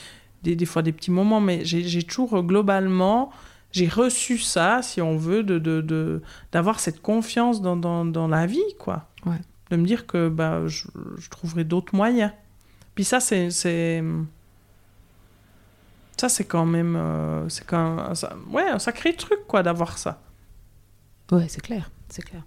des, 0.41 0.55
des 0.55 0.65
fois 0.65 0.81
des 0.81 0.93
petits 0.93 1.11
moments. 1.11 1.41
Mais 1.41 1.65
j'ai 1.65 1.83
j'ai 1.83 2.03
toujours, 2.03 2.33
euh, 2.37 2.41
globalement, 2.41 3.29
j'ai 3.73 3.87
reçu 3.89 4.37
ça, 4.37 4.81
si 4.81 5.01
on 5.01 5.17
veut, 5.17 5.43
de 5.43 5.59
de- 5.59 5.81
de- 5.81 6.21
d'avoir 6.53 6.79
cette 6.79 7.01
confiance 7.01 7.61
dans, 7.61 7.75
dans, 7.75 8.05
dans 8.05 8.29
la 8.29 8.45
vie, 8.45 8.61
quoi. 8.79 9.07
Ouais. 9.25 9.41
De 9.71 9.75
me 9.75 9.85
dire 9.85 10.05
que 10.07 10.29
bah, 10.29 10.65
je, 10.67 10.87
je 11.17 11.29
trouverai 11.29 11.65
d'autres 11.65 11.93
moyens. 11.95 12.31
Puis 12.95 13.03
ça, 13.03 13.19
c'est. 13.19 13.49
c'est- 13.49 14.03
Ça, 16.17 16.29
c'est 16.29 16.45
quand 16.45 16.65
même. 16.65 16.95
euh, 16.95 17.49
c'est 17.49 17.65
quand 17.65 18.13
ça- 18.15 18.35
ouais, 18.51 18.67
un 18.69 18.79
sacré 18.79 19.13
truc, 19.15 19.39
quoi, 19.47 19.63
d'avoir 19.63 19.97
ça. 19.97 20.21
Ouais, 21.31 21.47
c'est 21.47 21.61
clair, 21.61 21.89
c'est 22.09 22.21
clair. 22.21 22.43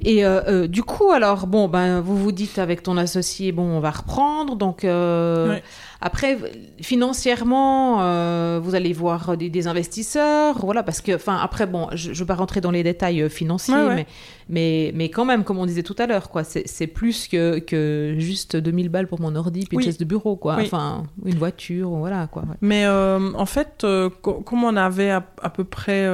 Et 0.00 0.24
euh, 0.24 0.40
euh, 0.46 0.66
du 0.68 0.82
coup, 0.84 1.10
alors, 1.10 1.46
bon, 1.48 1.66
ben, 1.68 2.00
vous 2.00 2.16
vous 2.16 2.30
dites 2.30 2.58
avec 2.58 2.82
ton 2.84 2.96
associé, 2.96 3.50
bon, 3.52 3.64
on 3.64 3.80
va 3.80 3.90
reprendre. 3.90 4.54
Donc, 4.54 4.84
euh. 4.84 5.58
Après, 6.00 6.38
financièrement, 6.80 8.00
euh, 8.02 8.60
vous 8.62 8.74
allez 8.74 8.92
voir 8.92 9.36
des, 9.36 9.50
des 9.50 9.66
investisseurs, 9.66 10.58
voilà, 10.64 10.82
parce 10.82 11.00
que, 11.00 11.14
enfin, 11.14 11.36
après, 11.40 11.66
bon, 11.66 11.88
je 11.94 12.10
ne 12.10 12.14
veux 12.14 12.24
pas 12.26 12.34
rentrer 12.34 12.60
dans 12.60 12.70
les 12.70 12.82
détails 12.82 13.22
euh, 13.22 13.28
financiers, 13.28 13.74
Ouais, 13.74 13.86
ouais. 13.86 13.94
Mais, 13.94 14.06
mais, 14.48 14.92
mais 14.94 15.08
quand 15.10 15.24
même, 15.24 15.44
comme 15.44 15.58
on 15.58 15.66
disait 15.66 15.82
tout 15.82 15.96
à 15.98 16.06
l'heure, 16.06 16.30
quoi, 16.30 16.42
c'est 16.44 16.86
plus 16.86 17.28
que, 17.28 17.58
que 17.58 18.14
juste 18.18 18.56
2000 18.56 18.88
balles 18.88 19.06
pour 19.06 19.20
mon 19.20 19.34
ordi 19.36 19.66
puis 19.66 19.76
Oui. 19.76 19.82
une 19.84 19.88
chaise 19.90 19.98
de 19.98 20.04
bureau, 20.04 20.36
quoi. 20.36 20.56
Oui. 20.56 20.64
Enfin, 20.66 21.04
une 21.24 21.36
voiture, 21.38 21.90
voilà, 21.90 22.26
quoi. 22.26 22.42
ouais. 22.42 22.56
Mais 22.60 22.84
euh, 22.86 23.32
en 23.34 23.46
fait, 23.46 23.84
euh, 23.84 24.08
co- 24.22 24.40
comme 24.40 24.64
on 24.64 24.76
avait 24.76 25.10
à, 25.10 25.24
à 25.42 25.50
peu 25.50 25.64
près 25.64 26.06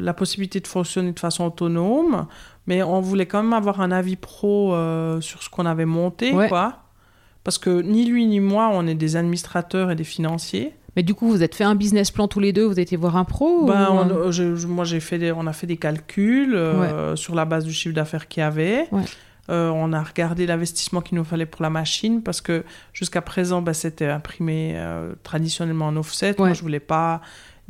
la 0.00 0.14
possibilité 0.14 0.60
de 0.60 0.66
fonctionner 0.66 1.12
de 1.12 1.18
façon 1.20 1.44
autonome, 1.44 2.26
mais 2.66 2.82
on 2.82 3.00
voulait 3.00 3.26
quand 3.26 3.42
même 3.42 3.52
avoir 3.52 3.80
un 3.80 3.90
avis 3.90 4.16
pro 4.16 4.74
sur 5.20 5.42
ce 5.42 5.48
qu'on 5.50 5.66
avait 5.66 5.84
monté, 5.84 6.32
quoi. 6.48 6.76
Parce 7.44 7.58
que 7.58 7.80
ni 7.82 8.04
lui 8.04 8.26
ni 8.26 8.40
moi, 8.40 8.70
on 8.72 8.86
est 8.86 8.94
des 8.94 9.16
administrateurs 9.16 9.90
et 9.90 9.96
des 9.96 10.04
financiers. 10.04 10.74
Mais 10.96 11.02
du 11.02 11.14
coup, 11.14 11.28
vous 11.28 11.42
êtes 11.42 11.54
fait 11.54 11.64
un 11.64 11.74
business 11.76 12.10
plan 12.10 12.26
tous 12.28 12.40
les 12.40 12.52
deux, 12.52 12.64
vous 12.64 12.80
étiez 12.80 12.96
voir 12.96 13.16
un 13.16 13.24
pro 13.24 13.64
Ben, 13.66 13.88
ou, 13.90 13.92
on- 13.92 14.10
euh, 14.10 14.30
je- 14.32 14.66
moi, 14.66 14.84
j'ai 14.84 15.00
fait 15.00 15.18
des, 15.18 15.32
on 15.32 15.46
a 15.46 15.52
fait 15.52 15.66
des 15.68 15.76
calculs 15.76 16.54
euh, 16.54 17.14
sur 17.16 17.34
la 17.34 17.44
base 17.44 17.64
du 17.64 17.72
chiffre 17.72 17.94
d'affaires 17.94 18.26
qu'il 18.28 18.40
y 18.40 18.44
avait. 18.44 18.88
Ouais. 18.92 19.02
Euh, 19.50 19.70
on 19.70 19.92
a 19.92 20.02
regardé 20.02 20.46
l'investissement 20.46 21.00
qu'il 21.00 21.16
nous 21.18 21.24
fallait 21.24 21.46
pour 21.46 21.62
la 21.62 21.70
machine 21.70 22.22
parce 22.22 22.40
que 22.40 22.62
jusqu'à 22.92 23.20
présent, 23.22 23.62
ben, 23.62 23.72
c'était 23.72 24.06
imprimé 24.06 24.74
euh, 24.76 25.12
traditionnellement 25.22 25.86
en 25.86 25.96
offset. 25.96 26.34
Moi, 26.38 26.48
Ouais. 26.48 26.54
je 26.54 26.60
voulais 26.62 26.78
pas 26.80 27.20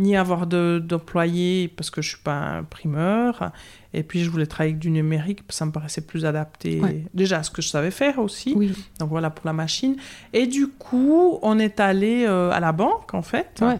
ni 0.00 0.16
avoir 0.16 0.46
de- 0.48 0.82
d'employés 0.84 1.68
parce 1.68 1.90
que 1.90 2.02
je 2.02 2.08
suis 2.08 2.22
pas 2.24 2.38
imprimeur. 2.58 3.52
Et 3.92 4.02
puis, 4.02 4.24
je 4.24 4.30
voulais 4.30 4.46
travailler 4.46 4.72
avec 4.72 4.80
du 4.80 4.90
numérique 4.90 5.40
ça 5.50 5.66
me 5.66 5.72
paraissait 5.72 6.00
plus 6.00 6.24
adapté 6.24 6.80
Ouais. 6.80 7.04
déjà 7.14 7.38
à 7.38 7.42
ce 7.42 7.50
que 7.50 7.60
je 7.62 7.68
savais 7.68 7.90
faire 7.92 8.18
aussi. 8.18 8.54
Oui, 8.56 8.72
Donc 8.98 9.10
voilà 9.10 9.30
pour 9.30 9.46
la 9.46 9.52
machine. 9.52 9.96
Et 10.32 10.46
du 10.46 10.66
coup, 10.68 11.38
on 11.42 11.58
est 11.58 11.78
allé 11.80 12.24
euh, 12.26 12.50
à 12.50 12.60
la 12.60 12.72
banque 12.72 13.14
en 13.14 13.22
fait 13.22 13.60
ouais. 13.62 13.78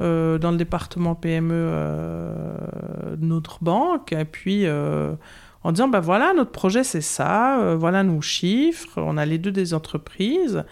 euh, 0.00 0.38
dans 0.38 0.50
le 0.50 0.56
département 0.56 1.14
PME 1.14 1.52
euh, 1.54 3.16
de 3.16 3.24
notre 3.24 3.62
banque, 3.62 4.12
et 4.12 4.24
puis 4.24 4.66
euh, 4.66 5.12
en 5.62 5.72
disant, 5.72 5.88
ben 5.88 6.00
voilà, 6.00 6.32
notre 6.32 6.52
projet 6.52 6.84
c'est 6.84 7.00
ça, 7.02 7.60
euh, 7.60 7.76
voilà 7.76 8.02
nos 8.02 8.20
chiffres, 8.22 8.94
on 8.96 9.16
a 9.18 9.26
les 9.26 9.36
deux 9.38 9.52
des 9.52 9.74
entreprises, 9.74 10.64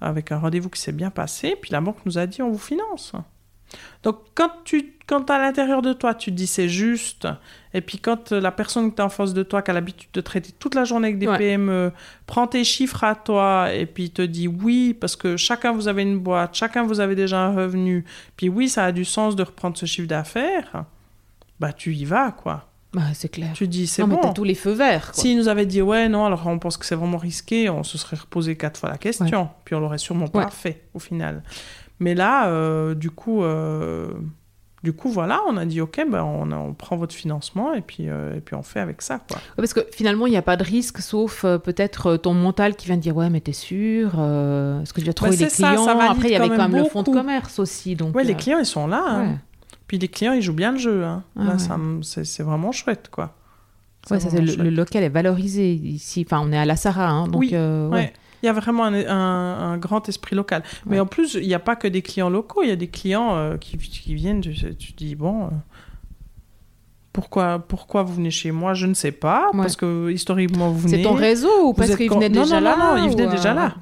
avec 0.00 0.32
un 0.32 0.38
rendez-vous 0.38 0.70
qui 0.70 0.80
s'est 0.80 0.92
bien 0.92 1.10
passé, 1.10 1.56
puis 1.60 1.70
la 1.72 1.80
banque 1.80 1.98
nous 2.06 2.18
a 2.18 2.26
dit, 2.26 2.40
on 2.42 2.50
vous 2.50 2.58
finance. 2.58 3.12
Donc 4.02 4.16
quand, 4.34 4.50
tu, 4.64 4.94
quand 5.06 5.30
à 5.30 5.38
l'intérieur 5.38 5.82
de 5.82 5.92
toi, 5.92 6.14
tu 6.14 6.30
te 6.30 6.36
dis 6.36 6.46
c'est 6.46 6.68
juste, 6.68 7.28
et 7.74 7.80
puis 7.80 7.98
quand 7.98 8.32
euh, 8.32 8.40
la 8.40 8.50
personne 8.52 8.92
qui 8.92 9.00
est 9.00 9.04
en 9.04 9.08
face 9.08 9.32
de 9.34 9.42
toi, 9.42 9.62
qui 9.62 9.70
a 9.70 9.74
l'habitude 9.74 10.08
de 10.12 10.20
traiter 10.20 10.50
toute 10.58 10.74
la 10.74 10.84
journée 10.84 11.08
avec 11.08 11.18
des 11.18 11.28
Ouais. 11.28 11.38
PME, 11.38 11.92
prend 12.26 12.46
tes 12.46 12.64
chiffres 12.64 13.04
à 13.04 13.14
toi, 13.14 13.72
et 13.72 13.86
puis 13.86 14.10
te 14.10 14.22
dit 14.22 14.48
oui, 14.48 14.94
parce 14.98 15.16
que 15.16 15.36
chacun 15.36 15.72
vous 15.72 15.88
avez 15.88 16.02
une 16.02 16.18
boîte, 16.18 16.54
chacun 16.54 16.82
vous 16.82 17.00
avez 17.00 17.14
déjà 17.14 17.40
un 17.40 17.54
revenu, 17.54 18.04
puis 18.36 18.48
oui, 18.48 18.68
ça 18.68 18.84
a 18.84 18.92
du 18.92 19.04
sens 19.04 19.36
de 19.36 19.42
reprendre 19.42 19.76
ce 19.76 19.86
chiffre 19.86 20.08
d'affaires, 20.08 20.84
bah 21.60 21.72
tu 21.72 21.94
y 21.94 22.04
vas, 22.04 22.32
quoi. 22.32 22.68
Bah, 22.94 23.00
c'est 23.14 23.30
clair. 23.30 23.52
Tu 23.54 23.68
dis 23.68 23.86
c'est 23.86 24.02
mais 24.04 24.16
bon. 24.16 24.20
t'as 24.20 24.32
tous 24.34 24.44
les 24.44 24.54
feux 24.54 24.72
verts. 24.72 25.12
Quoi. 25.12 25.22
S'il 25.22 25.38
nous 25.38 25.48
avait 25.48 25.64
dit 25.64 25.80
ouais, 25.80 26.10
non, 26.10 26.26
alors 26.26 26.46
on 26.46 26.58
pense 26.58 26.76
que 26.76 26.84
c'est 26.84 26.94
vraiment 26.94 27.16
risqué, 27.16 27.70
on 27.70 27.82
se 27.84 27.96
serait 27.96 28.18
reposé 28.18 28.54
quatre 28.54 28.78
fois 28.78 28.90
la 28.90 28.98
question, 28.98 29.48
puis 29.64 29.74
on 29.74 29.80
l'aurait 29.80 29.96
sûrement 29.96 30.28
pas 30.28 30.50
fait 30.50 30.82
au 30.92 30.98
final. 30.98 31.42
Mais 32.02 32.14
là, 32.14 32.48
euh, 32.48 32.94
du 32.94 33.10
coup, 33.10 33.44
euh, 33.44 34.08
du 34.82 34.92
coup, 34.92 35.08
voilà, 35.08 35.40
on 35.48 35.56
a 35.56 35.64
dit 35.64 35.80
ok, 35.80 36.04
ben 36.10 36.24
on, 36.24 36.50
on 36.50 36.74
prend 36.74 36.96
votre 36.96 37.14
financement 37.14 37.72
et 37.74 37.80
puis 37.80 38.08
euh, 38.08 38.36
et 38.36 38.40
puis 38.40 38.56
on 38.56 38.64
fait 38.64 38.80
avec 38.80 39.02
ça, 39.02 39.20
quoi. 39.28 39.36
Ouais, 39.36 39.42
Parce 39.56 39.72
que 39.72 39.86
finalement, 39.92 40.26
il 40.26 40.30
n'y 40.30 40.36
a 40.36 40.42
pas 40.42 40.56
de 40.56 40.64
risque, 40.64 40.98
sauf 40.98 41.42
peut-être 41.42 42.16
ton 42.16 42.34
mental 42.34 42.74
qui 42.74 42.86
vient 42.86 42.96
de 42.96 43.02
dire 43.02 43.16
Ouais, 43.16 43.30
mais 43.30 43.40
t'es 43.40 43.52
sûr 43.52 44.08
Est-ce 44.08 44.92
que 44.92 45.00
tu 45.00 45.06
vas 45.06 45.12
trouver 45.12 45.36
c'est 45.36 45.44
les 45.44 45.50
clients 45.50 45.84
ça 45.84 45.96
Après, 46.10 46.28
il 46.28 46.32
y 46.32 46.36
avait 46.36 46.48
quand 46.48 46.68
même 46.68 46.82
le 46.82 46.88
fonds 46.88 47.04
de 47.04 47.10
commerce 47.10 47.60
aussi. 47.60 47.94
Donc, 47.94 48.16
Ouais, 48.16 48.24
les 48.24 48.34
clients 48.34 48.58
ils 48.58 48.66
sont 48.66 48.88
là, 48.88 49.04
hein. 49.06 49.22
ouais. 49.22 49.36
puis 49.86 49.98
les 49.98 50.08
clients 50.08 50.32
ils 50.32 50.42
jouent 50.42 50.52
bien 50.52 50.72
le 50.72 50.78
jeu. 50.78 51.04
Hein. 51.04 51.22
Ah 51.38 51.56
c'est 52.02 52.42
vraiment 52.42 52.72
chouette, 52.72 53.08
quoi. 53.10 53.36
Ouais, 54.10 54.18
ça, 54.18 54.28
le, 54.36 54.70
local 54.70 55.04
est 55.04 55.08
valorisé 55.08 55.72
ici. 55.74 56.26
Enfin, 56.26 56.42
on 56.44 56.50
est 56.50 56.58
à 56.58 56.64
la 56.64 56.74
Sarah, 56.74 57.08
hein, 57.08 57.28
donc 57.28 57.42
Oui, 57.42 57.50
ouais. 57.52 58.12
Il 58.42 58.46
y 58.46 58.48
a 58.48 58.52
vraiment 58.52 58.84
un, 58.84 58.94
un- 58.94 59.72
un 59.72 59.78
grand 59.78 60.08
esprit 60.08 60.34
local. 60.34 60.62
Mais 60.86 60.94
Ouais. 60.96 61.00
en 61.00 61.06
plus, 61.06 61.34
il 61.40 61.46
n'y 61.46 61.54
a 61.54 61.58
pas 61.60 61.76
que 61.76 61.86
des 61.88 62.02
clients 62.02 62.28
locaux, 62.30 62.62
il 62.62 62.68
y 62.68 62.72
a 62.72 62.76
des 62.76 62.88
clients 62.88 63.36
euh, 63.36 63.56
qui, 63.56 63.78
qui 63.78 64.14
viennent, 64.14 64.40
tu, 64.40 64.52
tu 64.76 64.92
te 64.92 64.96
dis, 64.96 65.14
bon, 65.14 65.44
euh, 65.44 65.48
pourquoi, 67.12 67.58
pourquoi 67.60 68.02
vous 68.02 68.14
venez 68.14 68.30
chez 68.30 68.50
moi? 68.52 68.74
Je 68.74 68.86
ne 68.86 68.94
sais 68.94 69.12
pas, 69.12 69.50
Ouais. 69.52 69.60
parce 69.60 69.76
que 69.76 70.10
historiquement, 70.10 70.70
vous 70.70 70.80
venez... 70.80 70.96
C'est 70.98 71.02
ton 71.02 71.14
réseau 71.14 71.50
ou 71.68 71.72
parce 71.74 71.94
qu'ils 71.94 72.10
venaient 72.10 72.28
non, 72.30 72.42
déjà 72.42 72.56
non, 72.60 72.64
là 72.70 72.76
non, 72.78 72.96
non, 72.96 73.04
ils 73.04 73.10
venaient 73.10 73.28
déjà 73.28 73.52
euh, 73.52 73.54
là. 73.54 73.74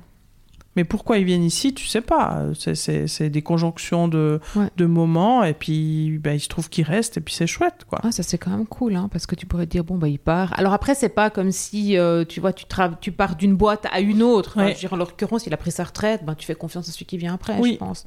Mais 0.76 0.84
pourquoi 0.84 1.18
ils 1.18 1.24
viennent 1.24 1.42
ici, 1.42 1.74
tu 1.74 1.86
sais 1.86 2.00
pas. 2.00 2.44
C'est- 2.74 3.28
des 3.28 3.42
conjonctions 3.42 4.06
de, 4.06 4.38
Ouais. 4.54 4.68
de 4.76 4.86
moments, 4.86 5.42
et 5.42 5.52
puis 5.52 6.18
ben, 6.22 6.32
il 6.34 6.40
se 6.40 6.48
trouve 6.48 6.68
qu'ils 6.68 6.84
restent, 6.84 7.16
et 7.16 7.20
puis 7.20 7.34
c'est 7.34 7.48
chouette, 7.48 7.84
quoi. 7.88 7.98
Ah, 8.04 8.12
ça 8.12 8.22
c'est 8.22 8.38
quand 8.38 8.52
même 8.52 8.66
cool, 8.66 8.94
hein, 8.94 9.08
parce 9.10 9.26
que 9.26 9.34
tu 9.34 9.46
pourrais 9.46 9.66
te 9.66 9.72
dire 9.72 9.82
bon 9.82 9.98
bah 9.98 10.06
il 10.06 10.20
part. 10.20 10.56
Alors 10.56 10.72
après 10.72 10.94
c'est 10.94 11.08
pas 11.08 11.28
comme 11.28 11.50
si 11.50 11.98
euh, 11.98 12.24
tu 12.24 12.38
vois 12.40 12.52
tu, 12.52 12.66
pars 13.10 13.34
d'une 13.34 13.56
boîte 13.56 13.86
à 13.90 13.98
une 14.00 14.22
autre. 14.22 14.52
Enfin, 14.56 14.66
Ouais. 14.66 14.68
je 14.70 14.74
veux 14.74 14.80
dire, 14.80 14.92
en 14.92 14.96
l'occurrence 14.96 15.44
il 15.46 15.52
a 15.52 15.56
pris 15.56 15.72
sa 15.72 15.82
retraite, 15.82 16.24
ben 16.24 16.36
tu 16.36 16.46
fais 16.46 16.54
confiance 16.54 16.88
à 16.88 16.92
celui 16.92 17.04
qui 17.06 17.18
vient 17.18 17.34
après, 17.34 17.58
Oui. 17.58 17.72
je 17.72 17.78
pense. 17.78 18.06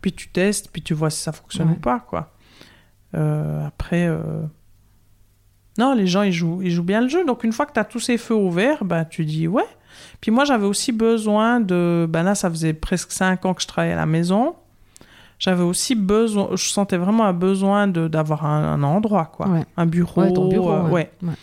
Puis 0.00 0.12
tu 0.12 0.28
testes, 0.30 0.70
puis 0.72 0.80
tu 0.80 0.94
vois 0.94 1.10
si 1.10 1.20
ça 1.20 1.32
fonctionne 1.32 1.68
Ouais. 1.68 1.74
ou 1.76 1.80
pas, 1.80 2.00
quoi. 2.00 2.32
Euh, 3.14 3.66
après, 3.66 4.06
euh, 4.06 4.42
non, 5.78 5.94
les 5.94 6.06
gens, 6.06 6.22
ils 6.22 6.32
jouent, 6.32 6.62
ils 6.62 6.70
jouent 6.70 6.82
bien 6.84 7.00
le 7.00 7.08
jeu. 7.08 7.24
Donc, 7.24 7.44
une 7.44 7.52
fois 7.52 7.66
que 7.66 7.72
tu 7.72 7.80
as 7.80 7.84
tous 7.84 8.00
ces 8.00 8.16
feux 8.18 8.34
ouverts, 8.34 8.84
bah, 8.84 9.04
tu 9.04 9.24
dis 9.24 9.46
ouais. 9.48 9.66
Puis 10.20 10.30
moi, 10.30 10.44
j'avais 10.44 10.66
aussi 10.66 10.92
besoin 10.92 11.60
de... 11.60 12.06
Ben 12.08 12.22
là, 12.22 12.34
ça 12.34 12.50
faisait 12.50 12.72
presque 12.74 13.12
cinq 13.12 13.44
ans 13.44 13.54
que 13.54 13.62
je 13.62 13.66
travaillais 13.66 13.94
à 13.94 13.96
la 13.96 14.06
maison. 14.06 14.54
J'avais 15.38 15.62
aussi 15.62 15.94
besoin... 15.94 16.48
Je 16.52 16.68
sentais 16.68 16.96
vraiment 16.96 17.24
un 17.24 17.32
besoin 17.32 17.86
d'avoir 17.86 18.44
un, 18.44 18.72
un 18.72 18.82
endroit, 18.82 19.26
quoi. 19.26 19.48
Ouais. 19.48 19.64
Un 19.76 19.86
bureau. 19.86 20.22
Ouais, 20.22 20.32
ton 20.32 20.48
bureau. 20.48 20.72
euh, 20.72 20.82
ouais. 20.84 20.90
ouais. 20.92 21.28
Ouais. 21.28 21.34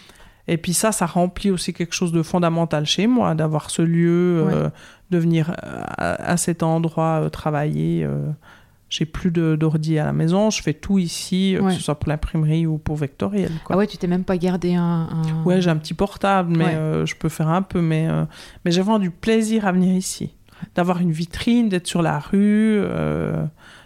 Et 0.47 0.57
puis 0.57 0.73
ça, 0.73 0.91
ça 0.91 1.05
remplit 1.05 1.49
aussi 1.49 1.73
quelque 1.73 1.95
chose 1.95 2.11
de 2.11 2.21
fondamental 2.21 2.85
chez 2.85 3.07
moi, 3.07 3.33
d'avoir 3.33 3.69
ce 3.71 3.81
lieu, 3.81 4.45
euh, 4.47 4.69
de 5.09 5.17
venir 5.17 5.49
euh, 5.49 5.81
à, 5.97 6.31
à 6.31 6.37
cet 6.37 6.61
endroit 6.61 7.21
euh, 7.21 7.29
travailler. 7.29 8.07
J'ai 8.89 9.05
plus 9.05 9.31
d'ordi 9.31 9.97
à 9.97 10.05
la 10.05 10.13
maison, 10.13 10.49
je 10.51 10.61
fais 10.61 10.73
tout 10.73 10.99
ici, 10.99 11.55
euh, 11.55 11.61
Ouais. 11.61 11.71
que 11.71 11.77
ce 11.77 11.83
soit 11.83 11.95
pour 11.99 12.07
l'imprimerie 12.09 12.67
ou 12.67 12.77
pour 12.77 12.95
Vectoriel. 12.95 13.51
Quoi. 13.63 13.75
Ah 13.75 13.79
ouais, 13.79 13.87
tu 13.87 13.97
t'es 13.97 14.07
même 14.07 14.23
pas 14.23 14.37
gardé 14.37 14.75
un. 14.75 14.83
un- 15.11 15.43
Ouais, 15.43 15.59
j'ai 15.59 15.69
un 15.71 15.77
petit 15.77 15.95
portable, 15.95 16.55
mais 16.55 16.65
Ouais. 16.65 16.75
euh, 16.75 17.05
je 17.05 17.15
peux 17.15 17.29
faire 17.29 17.47
un 17.49 17.63
peu. 17.63 17.81
Mais, 17.81 18.07
euh, 18.07 18.25
mais 18.63 18.71
j'ai 18.71 18.81
vraiment 18.81 18.99
du 18.99 19.09
plaisir 19.11 19.65
à 19.65 19.71
venir 19.71 19.93
ici. 19.95 20.33
D'avoir 20.75 21.01
une 21.01 21.11
vitrine, 21.11 21.67
d'être 21.67 21.87
sur 21.87 22.01
la 22.03 22.19
rue. 22.19 22.77
euh, 22.79 23.43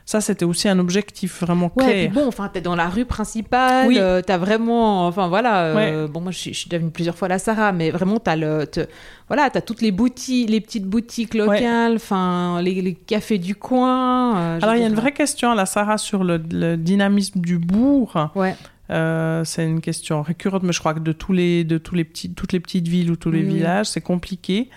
ça, 0.10 0.22
c'était 0.22 0.46
aussi 0.46 0.68
un 0.68 0.80
objectif 0.80 1.42
vraiment 1.42 1.72
Ouais, 1.76 1.84
clair. 1.86 2.10
puis 2.10 2.20
bon, 2.20 2.28
enfin, 2.28 2.50
t'es 2.52 2.62
dans 2.62 2.76
la 2.76 2.90
rue 2.90 3.06
principale, 3.06 3.88
Oui. 3.88 3.98
euh, 4.00 4.22
t'as 4.24 4.38
vraiment, 4.40 5.06
enfin 5.06 5.28
voilà, 5.28 5.66
euh, 5.66 6.08
bon, 6.08 6.20
moi 6.22 6.32
je 6.32 6.38
suis, 6.40 6.54
je 6.54 6.60
suis 6.62 6.70
devenue 6.70 6.90
plusieurs 6.90 7.16
fois 7.16 7.28
la 7.28 7.38
Sarah, 7.38 7.72
mais 7.74 7.92
vraiment 7.92 8.20
t'as 8.20 8.36
le, 8.36 8.66
te- 8.66 8.88
voilà, 9.28 9.52
t'as 9.52 9.62
toutes 9.62 9.82
les 9.82 9.92
boutiques, 9.92 10.50
les 10.50 10.62
petites 10.62 10.86
boutiques 10.86 11.36
locales, 11.36 11.94
enfin, 11.98 12.60
les, 12.64 12.82
les 12.82 12.96
cafés 12.96 13.38
du 13.38 13.54
coin. 13.56 14.36
euh, 14.40 14.60
Alors, 14.64 14.74
il 14.76 14.82
y 14.82 14.84
a 14.84 14.88
une 14.88 14.96
vraie 14.96 15.12
question 15.14 15.52
à 15.52 15.56
la 15.56 15.68
Sarah 15.68 16.00
sur 16.00 16.24
le, 16.24 16.42
le 16.52 16.76
dynamisme 16.76 17.40
du 17.40 17.60
bourg. 17.60 18.14
Ouais, 18.36 18.56
Euh, 18.92 19.44
c'est 19.46 19.64
une 19.68 19.82
question 19.82 20.24
récurrente, 20.24 20.64
mais 20.64 20.74
je 20.74 20.80
crois 20.80 20.96
que 20.96 21.00
de, 21.02 21.12
tous 21.12 21.32
les, 21.34 21.64
de 21.64 21.78
tous 21.78 21.94
les 21.94 22.04
petits, 22.04 22.34
toutes 22.34 22.54
les 22.54 22.60
petites 22.60 22.88
villes 22.88 23.12
ou 23.12 23.16
tous 23.16 23.30
les 23.30 23.44
villages, 23.44 23.86
c'est 23.86 24.02
compliqué 24.02 24.72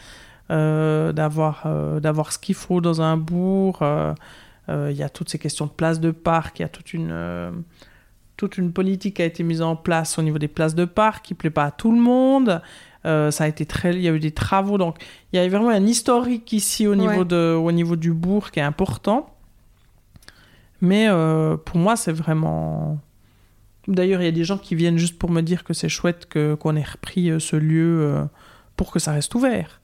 euh, 0.50 1.12
d'avoir 1.12 1.62
euh, 1.64 1.98
d'avoir 2.00 2.30
ce 2.32 2.38
qu'il 2.38 2.54
faut 2.54 2.82
dans 2.82 3.00
un 3.00 3.16
bourg. 3.16 3.78
Euh, 4.68 4.88
Il 4.90 4.96
y 4.96 5.02
a 5.02 5.08
toutes 5.08 5.28
ces 5.28 5.38
questions 5.38 5.66
de 5.66 5.70
places 5.70 6.00
de 6.00 6.10
parc, 6.10 6.58
il 6.58 6.62
y 6.62 6.64
a 6.64 6.68
toute 6.68 6.92
une, 6.94 7.10
euh, 7.10 7.50
toute 8.36 8.58
une 8.58 8.72
politique 8.72 9.16
qui 9.16 9.22
a 9.22 9.24
été 9.24 9.42
mise 9.42 9.62
en 9.62 9.76
place 9.76 10.18
au 10.18 10.22
niveau 10.22 10.38
des 10.38 10.48
places 10.48 10.74
de 10.74 10.84
parc 10.84 11.24
qui 11.24 11.34
ne 11.34 11.36
plaît 11.38 11.50
pas 11.50 11.64
à 11.64 11.70
tout 11.70 11.92
le 11.92 12.00
monde. 12.00 12.62
Euh, 13.04 13.30
ça 13.32 13.44
a 13.44 13.48
été 13.48 13.66
très, 13.66 13.94
il 13.94 14.00
y 14.00 14.08
a 14.08 14.12
eu 14.12 14.20
des 14.20 14.30
travaux, 14.30 14.78
donc 14.78 14.96
il 15.32 15.36
y 15.36 15.38
a 15.40 15.48
vraiment 15.48 15.70
un 15.70 15.84
historique 15.86 16.52
ici 16.52 16.86
au 16.86 16.94
niveau, 16.94 17.20
Ouais. 17.20 17.24
de, 17.24 17.54
au 17.54 17.72
niveau 17.72 17.96
du 17.96 18.12
bourg 18.12 18.50
qui 18.52 18.60
est 18.60 18.62
important. 18.62 19.34
Mais 20.80 21.06
euh, 21.08 21.56
pour 21.56 21.78
moi, 21.78 21.96
c'est 21.96 22.12
vraiment. 22.12 22.98
D'ailleurs, 23.88 24.20
il 24.20 24.24
y 24.24 24.28
a 24.28 24.32
des 24.32 24.44
gens 24.44 24.58
qui 24.58 24.74
viennent 24.76 24.98
juste 24.98 25.18
pour 25.18 25.30
me 25.30 25.40
dire 25.40 25.64
que 25.64 25.74
c'est 25.74 25.88
chouette 25.88 26.26
que, 26.26 26.54
qu'on 26.54 26.76
ait 26.76 26.82
repris 26.84 27.40
ce 27.40 27.56
lieu 27.56 28.24
pour 28.76 28.92
que 28.92 28.98
ça 29.00 29.12
reste 29.12 29.34
ouvert. 29.34 29.80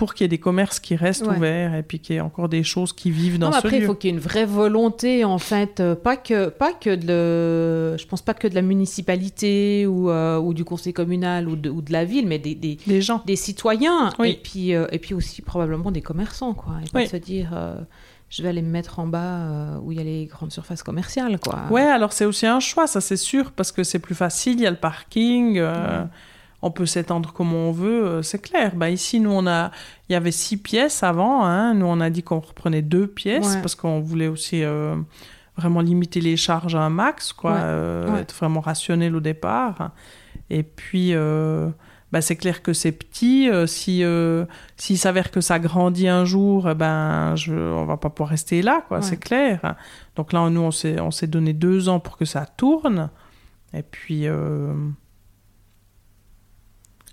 Pour 0.00 0.14
qu'il 0.14 0.24
y 0.24 0.26
ait 0.26 0.28
des 0.28 0.38
commerces 0.38 0.80
qui 0.80 0.96
restent 0.96 1.26
Ouais. 1.26 1.36
ouverts 1.36 1.74
et 1.74 1.82
puis 1.82 1.98
qu'il 2.00 2.14
y 2.14 2.18
ait 2.18 2.22
encore 2.22 2.48
des 2.48 2.62
choses 2.64 2.92
qui 2.94 3.10
vivent 3.10 3.38
dans 3.38 3.48
Non, 3.50 3.52
ce 3.52 3.58
après, 3.58 3.76
il 3.76 3.80
lieu. 3.82 3.86
faut 3.86 3.94
qu'il 3.94 4.08
y 4.08 4.12
ait 4.12 4.16
une 4.16 4.22
vraie 4.22 4.46
volonté, 4.46 5.24
en 5.24 5.36
fait, 5.38 5.78
euh, 5.80 5.94
pas 5.94 6.16
que, 6.16 6.48
pas 6.48 6.72
que 6.72 6.94
de 6.94 7.06
le, 7.06 7.96
je 7.98 8.06
pense 8.06 8.22
pas 8.22 8.32
que 8.32 8.48
de 8.48 8.54
la 8.54 8.62
municipalité 8.62 9.86
ou, 9.86 10.10
euh, 10.10 10.38
ou 10.38 10.54
du 10.54 10.64
conseil 10.64 10.92
communal 10.92 11.48
ou 11.48 11.56
de, 11.56 11.68
ou 11.70 11.82
de 11.82 11.92
la 11.92 12.04
ville, 12.04 12.26
mais 12.26 12.38
des, 12.38 12.78
gens. 13.02 13.22
des 13.26 13.36
citoyens 13.36 14.10
Oui. 14.18 14.30
et 14.30 14.40
puis 14.42 14.74
euh, 14.74 14.86
et 14.92 14.98
puis 14.98 15.14
aussi 15.14 15.42
probablement 15.42 15.90
des 15.90 16.00
commerçants 16.02 16.54
quoi 16.54 16.74
et 16.84 16.90
pas 16.90 17.00
Oui. 17.00 17.06
se 17.08 17.16
dire 17.16 17.50
euh, 17.54 17.76
je 18.28 18.42
vais 18.42 18.48
aller 18.48 18.62
me 18.62 18.70
mettre 18.70 18.98
en 19.00 19.06
bas 19.06 19.18
euh, 19.18 19.78
où 19.82 19.92
il 19.92 19.98
y 19.98 20.00
a 20.00 20.04
les 20.04 20.26
grandes 20.26 20.52
surfaces 20.52 20.82
commerciales 20.82 21.38
quoi 21.40 21.60
Ouais, 21.70 21.82
alors 21.82 22.12
c'est 22.12 22.24
aussi 22.24 22.46
un 22.46 22.60
choix, 22.60 22.86
ça 22.86 23.00
c'est 23.00 23.16
sûr, 23.16 23.50
parce 23.52 23.72
que 23.72 23.82
c'est 23.84 23.98
plus 23.98 24.14
facile, 24.14 24.54
il 24.54 24.62
y 24.62 24.66
a 24.66 24.70
le 24.70 24.76
parking, 24.76 25.58
euh. 25.58 26.04
On 26.62 26.70
peut 26.70 26.86
s'étendre 26.86 27.32
comme 27.32 27.54
on 27.54 27.72
veut, 27.72 28.04
euh, 28.06 28.22
c'est 28.22 28.40
clair. 28.40 28.74
Bah, 28.76 28.90
ici, 28.90 29.18
nous, 29.20 29.30
on 29.30 29.46
a, 29.46 29.70
il 30.08 30.12
y 30.12 30.16
avait 30.16 30.30
six 30.32 30.56
pièces 30.58 31.02
avant, 31.02 31.44
hein. 31.44 31.74
nous 31.74 31.86
on 31.86 32.00
a 32.00 32.10
dit 32.10 32.22
qu'on 32.22 32.40
reprenait 32.40 32.82
deux 32.82 33.06
pièces, 33.06 33.54
Ouais. 33.54 33.60
parce 33.62 33.74
qu'on 33.74 34.00
voulait 34.00 34.28
aussi 34.28 34.62
euh, 34.62 34.94
vraiment 35.56 35.80
limiter 35.80 36.20
les 36.20 36.36
charges 36.36 36.74
à 36.74 36.80
un 36.82 36.90
max, 36.90 37.32
quoi, 37.32 37.52
Ouais. 37.52 37.58
euh, 37.62 38.12
Ouais. 38.12 38.20
être 38.20 38.34
vraiment 38.34 38.60
rationnel 38.60 39.16
au 39.16 39.20
départ. 39.20 39.92
Et 40.50 40.62
puis, 40.62 41.14
euh, 41.14 41.68
bah, 42.12 42.20
c'est 42.20 42.34
clair 42.36 42.60
que 42.62 42.72
c'est 42.72 42.92
petit, 42.92 43.48
si 43.66 44.02
s'il 44.76 44.98
s'avère 44.98 45.30
que 45.30 45.40
ça 45.40 45.58
grandit 45.60 46.08
un 46.08 46.24
jour, 46.24 46.68
eh 46.68 46.74
ben, 46.74 47.36
je, 47.36 47.54
on 47.54 47.84
va 47.86 47.96
pas 47.96 48.10
pouvoir 48.10 48.30
rester 48.30 48.62
là, 48.62 48.82
quoi, 48.88 49.00
c'est 49.00 49.16
clair. 49.16 49.76
Donc 50.16 50.32
là, 50.32 50.50
nous, 50.50 50.60
on 50.60 50.72
s'est, 50.72 51.00
on 51.00 51.10
s'est 51.12 51.28
donné 51.28 51.52
deux 51.52 51.88
ans 51.88 52.00
pour 52.00 52.16
que 52.16 52.24
ça 52.24 52.44
tourne. 52.46 53.08
Et 53.72 53.82
puis, 53.82 54.26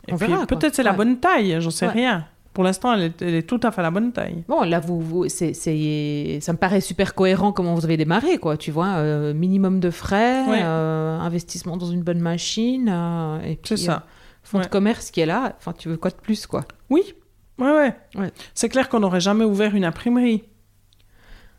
et 0.07 0.13
On 0.13 0.17
puis 0.17 0.27
verra, 0.27 0.45
quoi. 0.45 0.57
peut-être 0.57 0.75
c'est 0.75 0.83
la 0.83 0.93
bonne 0.93 1.17
taille, 1.19 1.57
j'en 1.59 1.69
sais 1.71 1.85
Ouais. 1.87 1.91
rien. 1.93 2.25
Pour 2.53 2.63
l'instant, 2.63 2.93
elle 2.93 3.03
est, 3.03 3.21
elle 3.21 3.35
est 3.35 3.43
tout 3.47 3.59
à 3.61 3.69
fait 3.71 3.83
la 3.83 3.91
bonne 3.91 4.11
taille. 4.11 4.43
bon 4.47 4.63
là 4.63 4.79
vous, 4.79 4.99
vous 4.99 5.29
c'est, 5.29 5.53
ça 5.53 6.53
me 6.53 6.57
paraît 6.57 6.81
super 6.81 7.13
cohérent 7.13 7.51
comment 7.51 7.75
vous 7.75 7.85
avez 7.85 7.97
démarré 7.97 8.39
quoi 8.39 8.57
tu 8.57 8.71
vois 8.71 8.87
euh, 8.95 9.31
minimum 9.35 9.79
de 9.79 9.91
frais 9.91 10.43
Ouais. 10.47 10.61
euh, 10.63 11.19
investissement 11.19 11.77
dans 11.77 11.85
une 11.85 12.01
bonne 12.01 12.19
machine 12.19 12.89
euh, 12.91 13.39
et 13.41 13.57
puis 13.57 13.77
C'est 13.77 13.85
ça. 13.85 13.93
euh, 13.93 13.99
fonds 14.41 14.59
de 14.59 14.65
commerce 14.65 15.11
qui 15.11 15.19
est 15.21 15.27
là 15.27 15.53
enfin 15.59 15.71
tu 15.77 15.87
veux 15.87 15.97
quoi 15.97 16.09
de 16.09 16.15
plus 16.15 16.47
quoi? 16.47 16.63
Oui, 16.89 17.03
ouais, 17.59 17.71
ouais. 17.71 17.95
Ouais. 18.15 18.31
C'est 18.55 18.69
clair 18.69 18.89
qu'on 18.89 19.01
n'aurait 19.01 19.19
jamais 19.19 19.45
ouvert 19.45 19.75
une 19.75 19.85
imprimerie. 19.85 20.43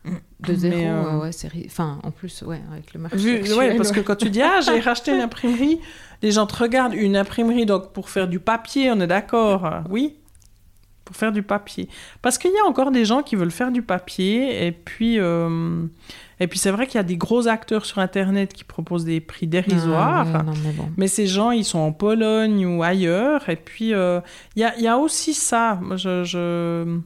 De 0.05 0.53
zéro 0.53 0.75
euh, 0.77 1.03
euh, 1.15 1.19
ouais 1.23 1.31
c'est 1.33 1.51
enfin 1.65 1.99
en 2.03 2.11
plus 2.11 2.41
ouais 2.43 2.61
avec 2.71 2.93
le 2.93 2.99
marché 3.01 3.17
Vu- 3.17 3.35
actuel, 3.37 3.57
ouais, 3.57 3.75
parce 3.77 3.91
que 3.91 3.99
quand 3.99 4.15
tu 4.15 4.29
dis 4.29 4.41
ah 4.41 4.59
j'ai 4.65 4.79
racheté 4.79 5.11
une 5.13 5.21
imprimerie, 5.21 5.79
les 6.21 6.31
gens 6.31 6.47
te 6.47 6.55
regardent 6.55 6.93
une 6.93 7.17
imprimerie 7.17 7.65
donc 7.65 7.91
pour 7.91 8.09
faire 8.09 8.27
du 8.27 8.39
papier, 8.39 8.89
on 8.91 8.99
est 9.01 9.07
d'accord 9.07 9.69
Oui, 9.89 10.15
pour 11.03 11.15
faire 11.15 11.31
du 11.31 11.43
papier. 11.43 11.89
Parce 12.21 12.37
qu'il 12.37 12.51
y 12.51 12.59
a 12.63 12.67
encore 12.67 12.91
des 12.91 13.03
gens 13.03 13.23
qui 13.23 13.35
veulent 13.35 13.51
faire 13.51 13.71
du 13.71 13.81
papier 13.81 14.65
et 14.67 14.71
puis 14.71 15.19
euh, 15.19 15.83
et 16.39 16.47
puis 16.47 16.57
c'est 16.59 16.71
vrai 16.71 16.87
qu'il 16.87 16.95
y 16.95 16.99
a 16.99 17.03
des 17.03 17.17
gros 17.17 17.47
acteurs 17.49 17.85
sur 17.85 17.99
internet 17.99 18.53
qui 18.53 18.63
proposent 18.63 19.03
des 19.05 19.19
prix 19.19 19.47
dérisoires. 19.47 20.25
Ah, 20.33 20.37
ouais, 20.37 20.43
non, 20.45 20.53
mais 20.63 20.71
bon. 20.71 20.87
Mais 20.95 21.07
ces 21.09 21.27
gens, 21.27 21.51
ils 21.51 21.65
sont 21.65 21.79
en 21.79 21.91
Pologne 21.91 22.65
ou 22.65 22.81
ailleurs. 22.81 23.49
Et 23.49 23.57
puis, 23.57 23.93
euh, 23.93 24.21
il 24.55 24.61
y, 24.61 24.63
a, 24.63 24.73
il 24.77 24.83
y 24.83 24.87
a 24.87 24.97
aussi 24.97 25.33
ça. 25.33 25.81
Je- 25.97 26.99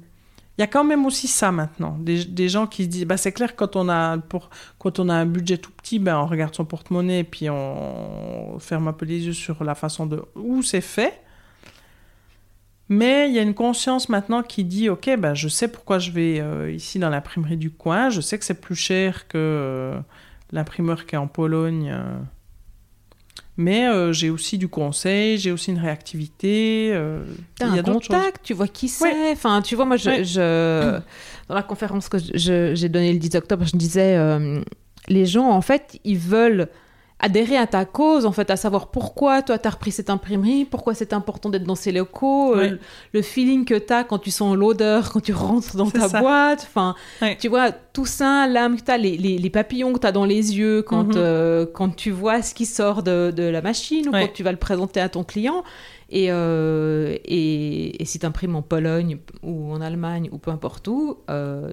Il 0.58 0.62
y 0.62 0.64
a 0.64 0.68
quand 0.68 0.84
même 0.84 1.06
aussi 1.06 1.28
ça 1.28 1.52
maintenant. 1.52 1.98
Des, 2.00 2.50
gens 2.50 2.68
qui 2.68 2.84
se 2.84 2.90
disent... 2.90 3.06
Bah, 3.06 3.18
c'est 3.18 3.32
clair, 3.32 3.56
quand 3.56 3.76
on, 3.76 3.90
a, 3.90 4.20
pour, 4.20 4.52
quand 4.78 5.00
on 5.00 5.10
a 5.10 5.14
un 5.16 5.26
budget 5.26 5.58
tout 5.58 5.72
petit, 5.72 5.98
ben, 5.98 6.18
on 6.18 6.28
regarde 6.28 6.54
son 6.54 6.66
porte-monnaie 6.66 7.20
et 7.20 7.24
puis 7.24 7.50
on 7.50 8.60
ferme 8.60 8.88
un 8.88 8.94
peu 8.94 9.06
les 9.06 9.26
yeux 9.26 9.34
sur 9.34 9.64
la 9.64 9.74
façon 9.74 10.06
de 10.06 10.24
où 10.36 10.62
c'est 10.62 10.82
fait. 10.82 11.24
Mais 12.90 13.30
il 13.30 13.34
y 13.34 13.40
a 13.40 13.42
une 13.42 13.56
conscience 13.56 14.10
maintenant 14.10 14.44
qui 14.44 14.64
dit, 14.64 14.90
OK, 14.90 15.10
ben, 15.18 15.34
je 15.34 15.48
sais 15.48 15.68
pourquoi 15.68 15.98
je 15.98 16.12
vais 16.12 16.40
euh, 16.40 16.72
ici 16.72 17.00
dans 17.00 17.10
l'imprimerie 17.10 17.58
du 17.58 17.72
coin. 17.72 18.10
Je 18.10 18.22
sais 18.22 18.38
que 18.38 18.46
c'est 18.46 18.62
plus 18.62 18.76
cher 18.76 19.28
que 19.28 19.38
euh, 19.38 20.00
l'imprimeur 20.52 21.08
qui 21.08 21.16
est 21.16 21.18
en 21.18 21.28
Pologne. 21.28 21.90
euh. 21.92 22.20
Mais 23.56 23.88
euh, 23.88 24.12
j'ai 24.14 24.30
aussi 24.32 24.58
du 24.58 24.68
conseil, 24.68 25.38
j'ai 25.38 25.52
aussi 25.52 25.70
une 25.72 25.78
réactivité. 25.80 26.90
euh, 26.94 27.24
T'as 27.60 27.68
il 27.68 27.76
y 27.76 27.78
a 27.78 27.82
un 27.82 27.84
d'autres 27.84 28.00
choses. 28.06 28.16
contact, 28.16 28.40
tu 28.44 28.54
vois 28.56 28.68
qui 28.68 28.88
c'est? 28.88 29.04
Ouais. 29.06 29.30
Enfin, 29.32 29.62
tu 29.62 29.76
vois, 29.76 29.86
moi, 29.86 29.96
je, 29.98 30.10
Ouais. 30.10 30.24
je- 30.24 31.00
dans 31.48 31.56
la 31.56 31.62
conférence 31.64 32.10
que 32.10 32.18
j'ai 32.20 32.90
donnée 32.90 33.14
le 33.14 33.20
10 33.20 33.36
octobre, 33.36 33.64
je 33.66 33.78
disais, 33.78 34.16
euh, 34.18 34.62
les 35.08 35.26
gens, 35.28 35.50
en 35.50 35.62
fait, 35.62 36.00
ils 36.04 36.18
veulent 36.18 36.68
adhérer 37.24 37.56
à 37.58 37.68
ta 37.68 37.86
cause, 37.86 38.26
en 38.26 38.32
fait, 38.34 38.50
à 38.52 38.58
savoir 38.58 38.88
pourquoi 38.88 39.42
toi, 39.42 39.58
tu 39.58 39.66
as 39.68 39.72
repris 39.72 39.92
cette 39.92 40.10
imprimerie, 40.10 40.66
pourquoi 40.66 40.94
c'est 40.94 41.14
important 41.14 41.50
d'être 41.50 41.64
dans 41.64 41.76
ces 41.76 41.92
locaux, 41.94 42.54
euh, 42.56 42.78
le 43.14 43.22
feeling 43.22 43.64
que 43.64 43.76
tu 43.76 43.94
as 43.94 44.04
quand 44.04 44.20
tu 44.20 44.30
sens 44.30 44.56
l'odeur, 44.58 45.10
quand 45.12 45.22
tu 45.22 45.32
rentres 45.34 45.76
dans 45.78 45.90
ta 45.90 46.10
ça. 46.10 46.20
boîte. 46.20 46.68
Enfin, 46.70 46.96
tu 47.40 47.48
vois, 47.48 47.72
tout 47.72 48.06
ça, 48.06 48.46
l'âme 48.48 48.76
que 48.78 48.84
tu 48.84 48.92
as, 48.92 48.98
les, 48.98 49.16
les- 49.18 49.38
les 49.38 49.50
papillons 49.50 49.94
que 49.94 50.00
tu 50.00 50.08
as 50.08 50.12
dans 50.12 50.26
les 50.26 50.58
yeux 50.58 50.82
quand, 50.82 51.06
Mhm. 51.06 51.14
euh, 51.16 51.66
quand 51.74 51.96
tu 51.96 52.12
vois 52.12 52.42
ce 52.42 52.54
qui 52.54 52.66
sort 52.66 53.04
de, 53.04 53.32
de 53.32 53.44
la 53.44 53.62
machine 53.62 54.10
ou 54.10 54.12
quand 54.12 54.34
tu 54.34 54.44
vas 54.44 54.52
le 54.52 54.58
présenter 54.58 55.00
à 55.00 55.08
ton 55.10 55.24
client. 55.24 55.64
Et, 56.10 56.28
euh, 56.30 57.16
et, 57.26 58.02
et 58.02 58.06
si 58.06 58.20
tu 58.20 58.26
imprimes 58.26 58.56
en 58.58 58.62
Pologne 58.62 59.18
ou 59.42 59.72
en 59.72 59.82
Allemagne 59.82 60.30
ou 60.32 60.38
peu 60.38 60.52
importe 60.52 60.88
où, 60.90 61.18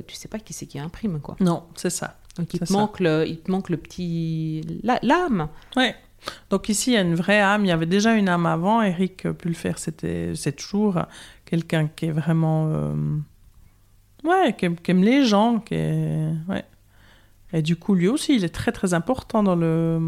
tu 0.06 0.14
sais 0.14 0.28
pas 0.28 0.38
qui 0.38 0.52
c'est 0.52 0.66
qui 0.66 0.78
imprime. 0.78 1.18
Quoi. 1.20 1.36
Non, 1.40 1.64
c'est 1.74 1.90
ça. 1.90 2.14
Donc 2.36 2.54
il 2.54 2.60
te, 2.60 2.72
manque 2.72 3.00
le, 3.00 3.26
il 3.26 3.40
te 3.40 3.50
manque 3.50 3.68
le 3.68 3.76
petit. 3.76 4.62
L'âme. 5.02 5.48
Ouais. 5.76 5.94
Donc 6.50 6.68
ici, 6.68 6.92
il 6.92 6.94
y 6.94 6.96
a 6.96 7.00
une 7.00 7.14
vraie 7.14 7.40
âme. 7.40 7.64
Il 7.64 7.68
y 7.68 7.72
avait 7.72 7.86
déjà 7.86 8.14
une 8.14 8.28
âme 8.28 8.46
avant. 8.46 8.82
Eric 8.82 9.30
Pulfer, 9.32 9.72
c'était, 9.76 10.32
c'est 10.34 10.56
toujours 10.56 11.00
quelqu'un 11.44 11.88
qui 11.88 12.06
est 12.06 12.12
vraiment, 12.12 12.68
euh, 12.68 12.94
Ouais, 14.24 14.54
qui 14.56 14.66
aime, 14.66 14.76
qui 14.76 14.90
aime 14.90 15.02
les 15.02 15.24
gens, 15.24 15.60
qui 15.60 15.74
est... 15.74 16.28
ouais. 16.48 16.64
Et 17.52 17.62
du 17.62 17.74
coup, 17.76 17.94
lui 17.94 18.06
aussi, 18.08 18.36
il 18.36 18.44
est 18.44 18.48
très 18.54 18.70
très 18.72 18.94
important 18.94 19.42
dans 19.42 19.56
le, 19.56 19.98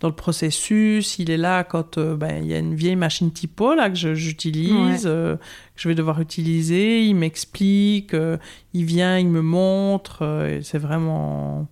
dans 0.00 0.08
le 0.08 0.14
processus. 0.14 1.18
Il 1.18 1.30
est 1.30 1.36
là 1.36 1.64
quand 1.64 1.98
euh, 1.98 2.16
ben, 2.16 2.42
il 2.42 2.48
y 2.48 2.54
a 2.54 2.58
une 2.58 2.74
vieille 2.74 2.96
machine 2.96 3.32
typo 3.32 3.74
là, 3.74 3.90
que 3.90 3.96
j'utilise, 4.14 5.06
Ouais. 5.06 5.10
euh, 5.12 5.36
que 5.36 5.42
je 5.76 5.88
vais 5.88 5.94
devoir 5.94 6.20
utiliser. 6.20 7.02
Il 7.04 7.14
m'explique, 7.16 8.14
euh, 8.14 8.36
il 8.74 8.84
vient, 8.84 9.18
il 9.18 9.28
me 9.28 9.42
montre. 9.42 10.58
c'est 10.62 10.78
vraiment... 10.78 11.66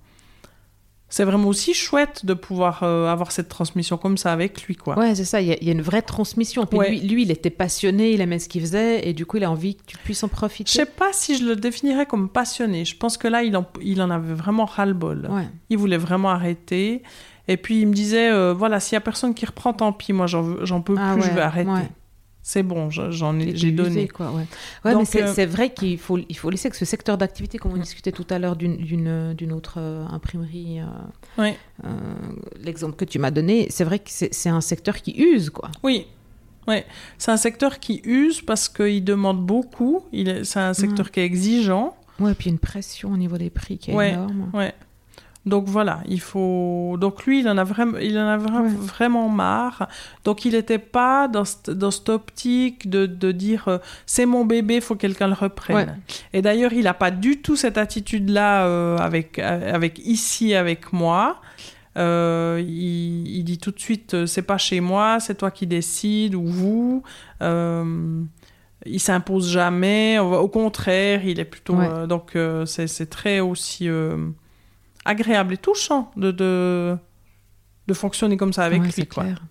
C'est 1.14 1.25
vraiment 1.25 1.48
aussi 1.48 1.75
chouette 1.75 2.25
de 2.25 2.33
pouvoir 2.33 2.83
euh, 2.85 3.07
avoir 3.07 3.33
cette 3.33 3.51
transmission 3.51 3.98
comme 3.98 4.16
ça 4.16 4.33
avec 4.33 4.62
lui, 4.62 4.77
quoi. 4.77 4.98
Ouais, 4.98 5.14
c'est 5.14 5.27
ça, 5.27 5.42
il 5.42 5.48
y, 5.48 5.53
a- 5.53 5.59
il 5.61 5.66
y 5.66 5.68
a 5.68 5.72
une 5.72 5.83
vraie 5.83 6.01
transmission. 6.01 6.64
Puis 6.64 6.79
Ouais. 6.79 6.88
lui, 6.88 7.01
lui, 7.01 7.22
il 7.25 7.31
était 7.31 7.51
passionné, 7.51 8.12
il 8.12 8.22
aimait 8.22 8.38
ce 8.38 8.48
qu'il 8.48 8.62
faisait, 8.62 9.07
et 9.07 9.12
du 9.12 9.27
coup, 9.27 9.37
il 9.37 9.44
a 9.44 9.51
envie 9.51 9.75
que 9.75 9.83
tu 9.87 9.98
puisses 9.98 10.25
en 10.25 10.29
Je 10.29 10.33
profiter. 10.33 10.70
sais 10.72 10.87
pas 10.87 11.11
si 11.12 11.37
je 11.37 11.44
le 11.44 11.55
définirais 11.55 12.07
comme 12.07 12.31
passionné. 12.31 12.87
Je 12.87 12.96
pense 12.96 13.18
que 13.18 13.29
là, 13.29 13.42
il 13.42 13.55
en, 13.59 13.66
il 13.83 14.01
en 14.01 14.09
avait 14.11 14.33
vraiment 14.33 14.64
ras-le-bol. 14.64 15.29
Ouais. 15.31 15.48
Il 15.68 15.77
voulait 15.77 15.98
vraiment 15.98 16.31
arrêter. 16.31 17.03
Et 17.46 17.59
puis 17.59 17.81
il 17.83 17.88
me 17.88 17.92
disait, 17.92 18.31
euh, 18.31 18.55
voilà, 18.55 18.81
s'il 18.81 18.94
y 18.94 18.96
a 18.96 19.01
personne 19.01 19.35
qui 19.35 19.44
reprend, 19.44 19.75
tant 19.75 19.92
pis, 19.92 20.12
moi 20.14 20.27
j'en 20.27 20.81
peux 20.81 20.94
Ah 20.98 21.12
plus, 21.12 21.22
je 21.25 21.31
vais 21.31 21.40
arrêter. 21.42 21.68
C'est 22.44 22.64
bon, 22.64 22.90
je- 22.90 23.11
j'en 23.12 23.38
ai, 23.38 23.55
j'ai 23.57 23.70
donné. 23.70 24.09
Quoi, 24.09 24.33
ouais, 24.33 24.44
ouais 24.85 24.92
Donc, 24.92 25.02
mais 25.02 25.05
c'est 25.07 25.22
euh, 25.22 25.33
c'est 25.33 25.46
vrai 25.46 25.72
qu'il 25.72 25.96
faut, 25.96 26.18
il 26.28 26.37
faut 26.37 26.50
laisser 26.50 26.70
que 26.70 26.76
ce 26.76 26.85
secteur 26.85 27.16
d'activité, 27.16 27.57
comme 27.59 27.72
on 27.72 27.76
discutait 27.76 28.11
tout 28.11 28.26
à 28.31 28.38
l'heure 28.40 28.57
d'une- 28.57 29.52
autre 29.52 29.74
euh, 29.78 30.05
imprimerie, 30.09 30.81
euh, 30.81 30.85
Oui, 31.38 31.52
l'exemple 32.62 32.96
que 32.96 33.05
tu 33.05 33.18
m'as 33.18 33.31
donné, 33.31 33.66
c'est 33.70 33.85
vrai 33.85 33.98
que 34.00 34.11
c'est 34.11 34.48
un 34.48 34.61
secteur 34.61 34.96
qui 35.00 35.12
use, 35.12 35.50
quoi. 35.50 35.70
oui. 35.83 36.07
Ouais. 36.68 36.87
C'est 37.18 37.33
un 37.33 37.37
secteur 37.37 37.81
qui 37.81 38.00
use 38.05 38.40
parce 38.40 38.68
qu'il 38.68 39.02
demande 39.02 39.44
beaucoup. 39.44 40.05
Il 40.12 40.28
est- 40.28 40.44
C'est 40.44 40.61
un 40.61 40.74
secteur 40.74 41.11
qui 41.11 41.18
est 41.18 41.24
exigeant. 41.24 41.96
Ouais, 42.20 42.35
puis 42.35 42.50
une 42.50 42.61
pression 42.61 43.11
au 43.11 43.16
niveau 43.16 43.37
des 43.37 43.50
prix 43.50 43.78
qui 43.78 43.90
est 43.90 43.94
Ouais. 43.94 44.12
énorme. 44.12 44.48
Ouais. 44.55 44.72
Donc 45.44 45.64
voilà, 45.66 46.00
il 46.09 46.20
faut. 46.20 46.96
Donc 47.00 47.26
lui, 47.26 47.40
il 47.40 47.48
en 47.48 47.59
a 47.59 47.64
vraiment, 47.64 47.98
il 47.98 48.16
en 48.16 48.28
a 48.28 48.38
vra- 48.38 48.62
Ouais. 48.62 48.68
vraiment 48.70 49.28
marre. 49.28 49.88
Donc 50.24 50.44
il 50.44 50.52
n'était 50.52 50.78
pas 50.78 51.26
dans, 51.26 51.44
cette- 51.44 51.70
dans 51.70 51.90
cette 51.90 52.11
optique 52.11 52.88
de, 52.88 53.07
de 53.07 53.33
dire 53.33 53.66
euh, 53.66 53.78
c'est 54.07 54.24
mon 54.24 54.44
bébé, 54.44 54.81
faut 54.81 54.94
que 54.94 55.00
quelqu'un 55.00 55.26
le 55.26 55.35
reprenne. 55.35 55.76
Ouais. 55.76 55.87
Et 56.33 56.42
d'ailleurs, 56.42 56.72
il 56.72 56.85
n'a 56.85 56.94
pas 56.94 57.11
du 57.11 57.40
tout 57.42 57.57
cette 57.57 57.76
attitude-là 57.76 58.66
euh, 58.66 58.96
avec 58.98 59.40
euh, 59.40 59.74
avec 59.74 59.98
ici 60.07 60.55
avec 60.55 60.92
moi. 60.92 61.40
Euh, 61.98 62.62
il, 62.64 63.26
il 63.26 63.42
dit 63.44 63.59
tout 63.59 63.72
de 63.72 63.81
suite 63.81 64.24
c'est 64.26 64.42
pas 64.42 64.59
chez 64.59 64.81
moi, 64.81 65.18
c'est 65.18 65.35
toi 65.35 65.50
qui 65.50 65.66
décides 65.66 66.37
ou 66.37 66.46
vous. 66.46 67.02
Il 68.85 68.98
s'impose 69.00 69.48
jamais. 69.50 70.18
Au 70.18 70.48
contraire, 70.48 71.24
il 71.24 71.38
est 71.40 71.44
plutôt 71.44 71.74
Ouais. 71.76 72.07
donc 72.09 72.37
c'est 72.66 72.87
c'est 72.87 73.07
très 73.07 73.40
aussi 73.40 73.88
agréable 75.05 75.55
et 75.55 75.59
touchant 75.59 76.11
de, 76.17 76.31
de, 76.31 76.97
de 77.88 77.95
fonctionner 77.95 78.37
comme 78.37 78.53
ça 78.53 78.65
avec 78.65 78.83
Ouais, 78.83 78.88
lui. 78.88 79.07
Quoi. 79.07 79.25
clair. 79.25 79.43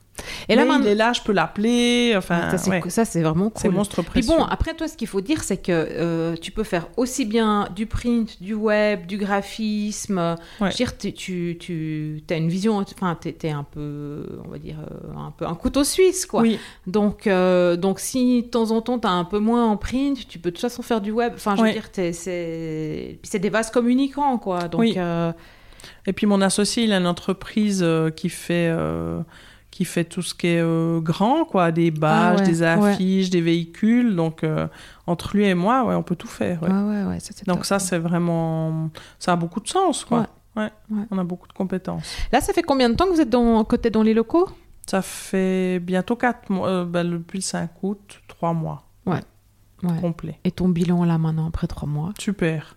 Et 0.49 0.55
là, 0.55 0.63
Mais 0.63 0.69
maintenant- 0.69 0.85
il 0.85 0.91
est 0.91 0.95
là, 0.95 1.13
je 1.13 1.21
peux 1.21 1.31
l'appeler. 1.31 2.13
Enfin, 2.17 2.51
ça, 2.51 2.57
c'est 2.57 2.69
ouais, 2.69 2.81
c'est 2.89 3.21
vraiment 3.21 3.51
c'est 3.55 3.69
cool. 3.69 3.75
monstre 3.77 4.01
Puis 4.01 4.11
précieux. 4.11 4.35
bon, 4.37 4.43
après 4.43 4.73
toi, 4.75 4.87
ce 4.87 4.95
qu'il 4.97 5.07
faut 5.07 5.21
dire, 5.21 5.41
c'est 5.43 5.57
que 5.57 5.71
euh, 5.71 6.35
tu 6.35 6.51
peux 6.51 6.63
faire 6.63 6.87
aussi 6.97 7.25
bien 7.25 7.67
du 7.75 7.85
print, 7.87 8.41
du 8.41 8.53
web, 8.53 9.05
du 9.07 9.17
graphisme. 9.17 10.17
Ouais. 10.19 10.35
Je 10.59 10.65
veux 10.65 10.71
dire, 10.73 10.97
tu, 10.97 11.13
tu, 11.13 11.57
tu 11.57 12.23
as 12.29 12.35
une 12.37 12.49
vision, 12.49 12.77
enfin, 12.77 13.17
tu 13.19 13.29
es, 13.29 13.49
un 13.51 13.63
peu, 13.63 14.25
on 14.45 14.49
va 14.49 14.59
dire, 14.59 14.75
euh, 14.81 15.17
un 15.17 15.31
peu 15.31 15.45
un 15.47 15.55
couteau 15.55 15.83
suisse, 15.83 16.25
quoi. 16.25 16.41
oui, 16.41 16.59
Donc, 16.87 17.25
euh, 17.25 17.75
donc 17.77 17.99
si 17.99 18.43
de 18.43 18.47
temps 18.47 18.71
en 18.71 18.81
temps, 18.81 18.99
tu 18.99 19.07
as 19.07 19.11
un 19.11 19.23
peu 19.25 19.39
moins 19.39 19.65
en 19.65 19.77
print, 19.77 20.27
tu 20.27 20.39
peux 20.39 20.49
de 20.51 20.55
toute 20.55 20.61
façon 20.61 20.81
faire 20.83 21.01
du 21.01 21.11
web. 21.11 21.33
Enfin, 21.35 21.55
je 21.55 21.61
Ouais. 21.61 21.69
veux 21.69 21.73
dire, 21.73 21.89
t'es- 21.91 22.13
c'est 22.13 23.17
puis 23.21 23.29
c'est 23.31 23.39
des 23.39 23.49
vases 23.49 23.71
communicants, 23.71 24.37
quoi. 24.37 24.67
Donc, 24.67 24.81
Oui. 24.81 24.93
euh, 24.97 25.31
Et 26.05 26.13
puis 26.13 26.27
mon 26.27 26.41
associé, 26.41 26.83
il 26.83 26.93
a 26.93 26.97
une 26.97 27.07
entreprise 27.07 27.83
qui 28.15 28.29
fait 28.29 28.71
qui 29.71 29.85
fait 29.85 30.03
tout 30.03 30.21
ce 30.21 30.35
qui 30.35 30.47
est 30.47 30.61
euh, 30.61 30.99
grand, 30.99 31.45
quoi, 31.45 31.71
des 31.71 31.91
badges, 31.91 32.39
Ah 32.39 32.41
ouais, 32.41 32.45
des 32.47 32.61
affiches, 32.63 33.29
des 33.29 33.41
véhicules. 33.41 34.15
Donc 34.15 34.43
euh, 34.43 34.67
entre 35.07 35.35
lui 35.35 35.45
et 35.45 35.55
moi, 35.55 35.85
ouais, 35.85 35.95
on 35.95 36.03
peut 36.03 36.15
tout 36.17 36.27
faire. 36.27 36.61
ouais. 36.63 37.19
ça, 37.19 37.31
c'est 37.33 37.47
Donc 37.47 37.59
top. 37.59 37.65
ça, 37.65 37.79
c'est 37.79 37.97
vraiment, 37.97 38.89
ça 39.17 39.31
a 39.33 39.35
beaucoup 39.37 39.61
de 39.61 39.67
sens, 39.69 40.03
quoi. 40.05 40.27
On 40.57 41.17
a 41.17 41.23
beaucoup 41.23 41.47
de 41.47 41.53
compétences. 41.53 42.13
Là, 42.33 42.41
ça 42.41 42.51
fait 42.51 42.63
combien 42.63 42.89
de 42.89 42.95
temps 42.95 43.05
que 43.05 43.11
vous 43.13 43.21
êtes 43.21 43.29
dans, 43.29 43.63
côté 43.63 43.89
dans 43.89 44.03
les 44.03 44.13
locaux? 44.13 44.49
Ça 44.85 45.01
fait 45.01 45.79
bientôt 45.79 46.17
quatre 46.17 46.49
mois, 46.49 46.67
euh, 46.67 46.85
ben, 46.85 47.09
depuis 47.09 47.37
le 47.37 47.43
5 47.43 47.69
août, 47.83 48.21
trois 48.27 48.51
mois 48.53 48.83
Ouais. 49.05 49.21
complet. 50.01 50.37
Et 50.43 50.51
ton 50.51 50.67
bilan 50.69 51.05
là 51.05 51.17
maintenant 51.17 51.47
après 51.47 51.67
trois 51.67 51.87
mois? 51.87 52.11
Super. 52.19 52.75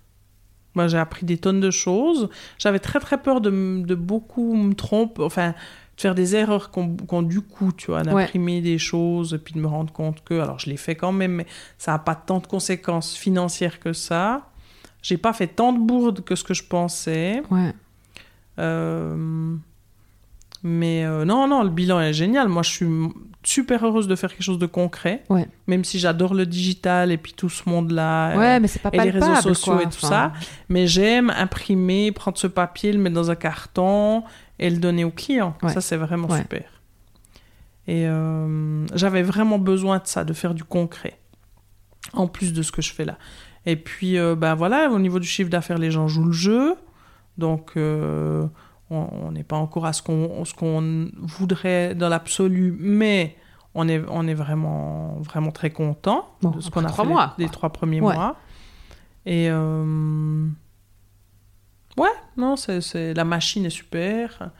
Moi, 0.74 0.86
j'ai 0.88 0.98
appris 0.98 1.26
des 1.26 1.36
tonnes 1.38 1.60
de 1.60 1.70
choses. 1.70 2.28
J'avais 2.58 2.78
très 2.78 2.98
très 3.00 3.20
peur 3.20 3.40
de, 3.40 3.50
de 3.84 3.94
beaucoup 3.94 4.54
me 4.54 4.74
tromper, 4.74 5.22
enfin, 5.22 5.54
de 5.96 6.00
faire 6.00 6.14
des 6.14 6.34
erreurs 6.36 6.70
qu'on 6.70 6.96
qu'on 6.96 7.22
du 7.22 7.40
coup, 7.40 7.72
tu 7.72 7.86
vois, 7.92 8.02
d'imprimer 8.02 8.60
des 8.60 8.78
choses 8.78 9.38
puis 9.44 9.54
de 9.54 9.60
me 9.60 9.66
rendre 9.68 9.92
compte 9.92 10.22
que, 10.24 10.34
alors 10.34 10.58
je 10.58 10.68
l'ai 10.70 10.76
fait 10.76 10.94
quand 10.96 11.12
même, 11.12 11.32
mais 11.32 11.46
ça 11.78 11.92
n'a 11.92 11.98
pas 11.98 12.14
tant 12.14 12.38
de 12.40 12.46
conséquences 12.46 13.14
financières 13.16 13.78
que 13.80 13.92
ça. 13.92 14.48
J'ai 15.02 15.18
pas 15.18 15.32
fait 15.32 15.46
tant 15.48 15.72
de 15.72 15.78
bourdes 15.78 16.22
que 16.24 16.34
ce 16.34 16.42
que 16.44 16.54
je 16.54 16.64
pensais. 16.64 17.42
Ouais. 17.50 17.72
Euh, 18.58 19.54
Mais 20.62 21.04
euh, 21.04 21.24
non, 21.26 21.46
non, 21.46 21.62
le 21.62 21.68
bilan 21.68 22.00
est 22.00 22.14
génial. 22.14 22.48
Moi, 22.48 22.62
je 22.62 22.70
suis 22.70 22.86
super 23.42 23.84
heureuse 23.84 24.08
de 24.08 24.16
faire 24.16 24.30
quelque 24.30 24.42
chose 24.42 24.58
de 24.58 24.64
concret. 24.64 25.22
Ouais. 25.28 25.46
Même 25.66 25.84
si 25.84 25.98
j'adore 25.98 26.32
le 26.32 26.46
digital 26.46 27.12
et 27.12 27.18
puis 27.18 27.34
tout 27.34 27.50
ce 27.50 27.68
monde-là. 27.68 28.30
euh, 28.30 28.38
Ouais, 28.38 28.60
mais 28.60 28.68
c'est 28.68 28.78
pas 28.80 28.88
et 28.92 28.98
les 28.98 29.10
réseaux 29.10 29.34
sociaux 29.42 29.74
quoi. 29.74 29.82
et 29.82 29.88
tout 29.90 29.98
Enfin, 30.02 30.32
Mais 30.70 30.86
j'aime 30.86 31.28
imprimer, 31.36 32.10
prendre 32.12 32.38
ce 32.38 32.46
papier, 32.46 32.92
le 32.92 32.98
mettre 32.98 33.14
dans 33.16 33.30
un 33.30 33.34
carton 33.34 34.22
et 34.58 34.70
le 34.70 34.78
donner 34.78 35.04
au 35.04 35.10
client. 35.10 35.56
Ouais. 35.62 35.72
Ça, 35.72 35.80
c'est 35.80 35.96
vraiment 35.96 36.28
Ouais. 36.28 36.38
super. 36.40 36.64
Et 37.86 38.06
euh, 38.08 38.86
j'avais 38.94 39.22
vraiment 39.22 39.58
besoin 39.58 39.98
de 39.98 40.06
ça, 40.06 40.24
de 40.24 40.32
faire 40.32 40.54
du 40.54 40.64
concret, 40.64 41.18
en 42.14 42.26
plus 42.28 42.52
de 42.52 42.62
ce 42.62 42.72
que 42.72 42.80
je 42.82 42.92
fais 42.92 43.04
là. 43.04 43.18
Et 43.66 43.76
puis, 43.76 44.18
euh, 44.18 44.34
ben 44.34 44.54
voilà, 44.54 44.90
au 44.90 44.98
niveau 44.98 45.18
du 45.18 45.26
chiffre 45.26 45.50
d'affaires, 45.50 45.78
les 45.78 45.90
gens 45.90 46.08
jouent 46.08 46.24
le 46.26 46.32
jeu. 46.32 46.76
Donc, 47.38 47.72
euh, 47.76 48.46
on 48.90 49.32
n'est 49.32 49.42
pas 49.44 49.56
encore 49.56 49.86
à 49.86 49.92
ce 49.92 50.02
qu'on 50.02 51.10
voudrait 51.22 51.94
dans 51.94 52.08
l'absolu, 52.08 52.76
mais 52.78 53.36
on 53.74 53.88
est, 53.88 54.02
on 54.08 54.26
est 54.28 54.34
vraiment, 54.34 55.16
vraiment 55.20 55.50
très 55.50 55.70
content 55.70 56.28
Bon, 56.42 56.50
de 56.50 56.60
ce 56.60 56.70
qu'on 56.70 56.84
a 56.84 56.88
trois 56.88 57.04
fait 57.04 57.10
mois, 57.10 57.34
les, 57.38 57.48
trois 57.48 57.70
premiers 57.70 58.00
Ouais. 58.00 58.14
mois. 58.14 58.36
Et 59.26 59.48
ouais, 61.96 62.12
non, 62.36 62.56
c'est, 62.56 63.14
la 63.14 63.24
machine 63.24 63.64
est 63.64 63.70
super. 63.70 64.50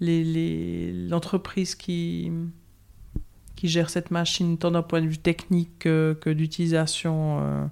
Les, 0.00 0.24
les, 0.24 0.92
l'entreprise 1.08 1.74
qui, 1.74 2.30
qui 3.56 3.68
gère 3.68 3.90
cette 3.90 4.10
machine, 4.10 4.58
tant 4.58 4.70
d'un 4.70 4.82
point 4.82 5.00
de 5.00 5.06
vue 5.06 5.18
technique 5.18 5.78
que, 5.78 6.18
que 6.20 6.30
d'utilisation, 6.30 7.38
euh, 7.40 7.66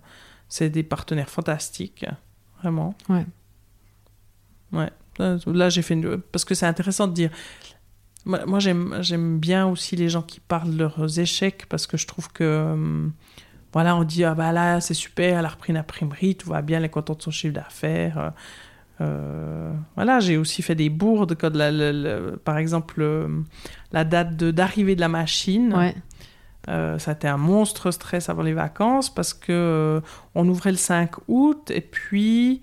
c'est 0.48 0.70
des 0.70 0.82
partenaires 0.82 1.28
fantastiques, 1.28 2.06
vraiment. 2.60 2.94
Ouais. 3.08 3.26
Ouais. 4.72 4.90
Là, 5.18 5.68
j'ai 5.68 5.82
fait 5.82 5.94
une... 5.94 6.18
Parce 6.18 6.44
que 6.44 6.54
c'est 6.54 6.66
intéressant 6.66 7.06
de 7.06 7.12
dire... 7.12 7.30
Moi, 8.24 8.60
j'aime, 8.60 8.98
j'aime 9.00 9.40
bien 9.40 9.66
aussi 9.66 9.96
les 9.96 10.08
gens 10.08 10.22
qui 10.22 10.38
parlent 10.38 10.72
de 10.72 10.78
leurs 10.78 11.18
échecs 11.18 11.66
parce 11.68 11.86
que 11.88 11.96
je 11.96 12.06
trouve 12.06 12.30
que... 12.32 12.72
hum, 12.72 13.12
voilà, 13.72 13.96
on 13.96 14.04
dit, 14.04 14.22
ah 14.22 14.34
bah 14.34 14.52
là, 14.52 14.80
c'est 14.80 14.94
super, 14.94 15.38
elle 15.38 15.46
a 15.46 15.48
repris 15.48 15.72
une 15.72 15.78
imprimerie, 15.78 16.36
tout 16.36 16.50
va 16.50 16.60
bien, 16.60 16.78
elle 16.78 16.84
est 16.84 16.90
contente 16.90 17.18
de 17.18 17.22
son 17.22 17.30
chiffre 17.30 17.54
d'affaires. 17.54 18.18
Euh, 18.18 18.30
euh, 19.02 19.72
voilà, 19.96 20.20
j'ai 20.20 20.36
aussi 20.36 20.62
fait 20.62 20.74
des 20.74 20.88
bourdes 20.90 21.34
quand, 21.38 21.54
la- 21.54 21.70
la- 21.70 21.92
la- 21.92 22.36
par 22.44 22.56
exemple, 22.58 22.94
le- 23.00 23.44
la 23.92 24.04
date 24.04 24.36
d'arrivée 24.36 24.94
de 24.96 25.00
la 25.00 25.08
machine. 25.08 25.74
Ouais. 25.74 25.94
Euh, 26.68 26.98
ça 26.98 27.10
a 27.10 27.14
été 27.14 27.26
un 27.26 27.36
monstre 27.38 27.90
stress 27.90 28.28
avant 28.28 28.42
les 28.42 28.52
vacances 28.52 29.12
parce 29.12 29.34
que 29.34 29.50
euh, 29.50 30.00
on 30.36 30.46
ouvrait 30.48 30.70
le 30.70 30.76
5 30.76 31.10
août 31.26 31.72
et 31.74 31.80
puis 31.80 32.62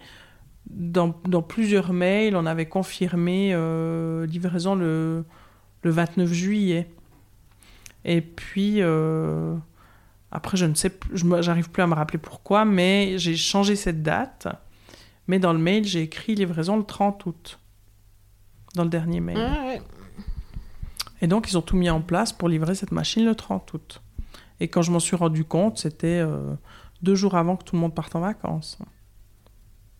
dans, 0.69 1.13
dans 1.27 1.41
plusieurs 1.41 1.91
mails, 1.91 2.35
on 2.37 2.45
avait 2.45 2.67
confirmé 2.67 3.51
euh, 3.53 4.25
livraison 4.25 4.75
le, 4.75 5.25
le 5.83 5.89
29 5.91 6.31
juillet. 6.31 6.87
Et 8.05 8.21
puis 8.21 8.75
euh, 8.79 9.55
après, 10.31 10.55
je 10.55 10.65
ne 10.65 10.75
sais, 10.75 10.91
j'arrive 11.41 11.69
plus 11.69 11.83
à 11.83 11.87
me 11.87 11.93
rappeler 11.95 12.19
pourquoi, 12.19 12.63
mais 12.63 13.15
j'ai 13.17 13.35
changé 13.35 13.75
cette 13.75 14.01
date. 14.01 14.47
Mais 15.29 15.39
dans 15.39 15.53
le 15.53 15.59
mail, 15.59 15.85
j'ai 15.85 16.01
écrit 16.01 16.33
livraison 16.35 16.75
le 16.75 16.83
30 16.83 17.25
août. 17.27 17.59
Dans 18.75 18.83
le 18.83 18.89
dernier 18.89 19.19
mail. 19.19 19.37
Ouais, 19.37 19.81
Et 21.21 21.27
donc, 21.27 21.49
ils 21.49 21.57
ont 21.57 21.61
tout 21.61 21.77
mis 21.77 21.89
en 21.89 22.01
place 22.01 22.33
pour 22.33 22.49
livrer 22.49 22.75
cette 22.75 22.91
machine 22.91 23.23
le 23.25 23.35
30 23.35 23.71
août. 23.73 24.01
Et 24.59 24.67
quand 24.67 24.81
je 24.81 24.91
m'en 24.91 24.99
suis 24.99 25.15
rendu 25.15 25.45
compte, 25.45 25.77
c'était 25.77 26.19
euh, 26.19 26.53
deux 27.01 27.15
jours 27.15 27.35
avant 27.35 27.55
que 27.55 27.63
tout 27.63 27.75
le 27.75 27.81
monde 27.81 27.93
parte 27.95 28.15
en 28.15 28.19
vacances. 28.21 28.77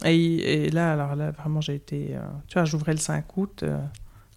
Et, 0.03 0.65
et 0.65 0.69
là, 0.71 0.93
alors 0.93 1.15
là, 1.15 1.31
vraiment, 1.31 1.61
j'ai 1.61 1.75
été. 1.75 2.15
euh, 2.15 2.21
tu 2.47 2.53
vois, 2.55 2.65
j'ouvrais 2.65 2.93
le 2.93 2.97
5 2.99 3.37
août, 3.37 3.61
euh, 3.63 3.77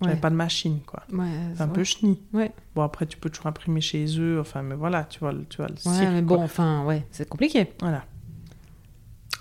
j'avais 0.03 0.15
Ouais. 0.15 0.21
pas 0.21 0.31
de 0.31 0.35
machine, 0.35 0.81
quoi. 0.85 1.05
ouais, 1.13 1.27
C'est 1.55 1.63
un 1.63 1.69
peu 1.69 1.85
chenille. 1.85 2.21
Ouais. 2.33 2.53
Bon, 2.75 2.83
après, 2.83 3.07
tu 3.07 3.17
peux 3.17 3.31
toujours 3.31 3.47
imprimer 3.47 3.81
chez 3.81 4.05
eux, 4.19 4.41
enfin, 4.41 4.63
mais 4.63 4.75
voilà, 4.75 5.05
tu 5.05 5.21
vois, 5.21 5.33
le- 5.33 5.45
tu 5.47 5.59
vois 5.59 5.69
le 5.69 5.75
Ouais, 5.75 5.79
cirque, 5.97 6.13
mais 6.13 6.23
quoi. 6.25 6.37
bon, 6.39 6.43
enfin, 6.43 6.85
ouais, 6.85 7.07
c'est 7.13 7.29
compliqué. 7.29 7.73
Voilà. 7.81 8.05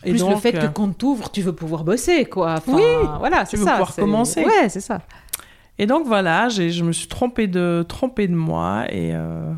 Et 0.04 0.12
Plus 0.12 0.20
donc, 0.20 0.32
le 0.32 0.36
fait 0.38 0.54
que 0.54 0.66
euh, 0.66 0.70
quand 0.70 0.98
t'ouvres, 0.98 1.30
tu 1.32 1.42
veux 1.42 1.54
pouvoir 1.54 1.84
bosser, 1.84 2.26
quoi. 2.26 2.54
Enfin, 2.54 2.74
Oui, 2.74 2.82
voilà, 3.20 3.44
tu 3.46 3.52
c'est 3.52 3.58
veux 3.58 3.66
ça. 3.66 3.72
pouvoir 3.74 3.92
c'est- 3.94 4.02
commencer. 4.02 4.44
Ouais, 4.46 4.70
c'est 4.70 4.80
ça. 4.82 5.02
Et 5.78 5.86
donc 5.86 6.06
voilà, 6.06 6.50
je 6.50 6.84
me 6.84 6.92
suis 6.92 7.08
trompée 7.08 7.48
de, 7.48 7.84
trompée 7.88 8.28
de 8.28 8.36
moi 8.36 8.86
et 8.90 9.12
euh, 9.16 9.52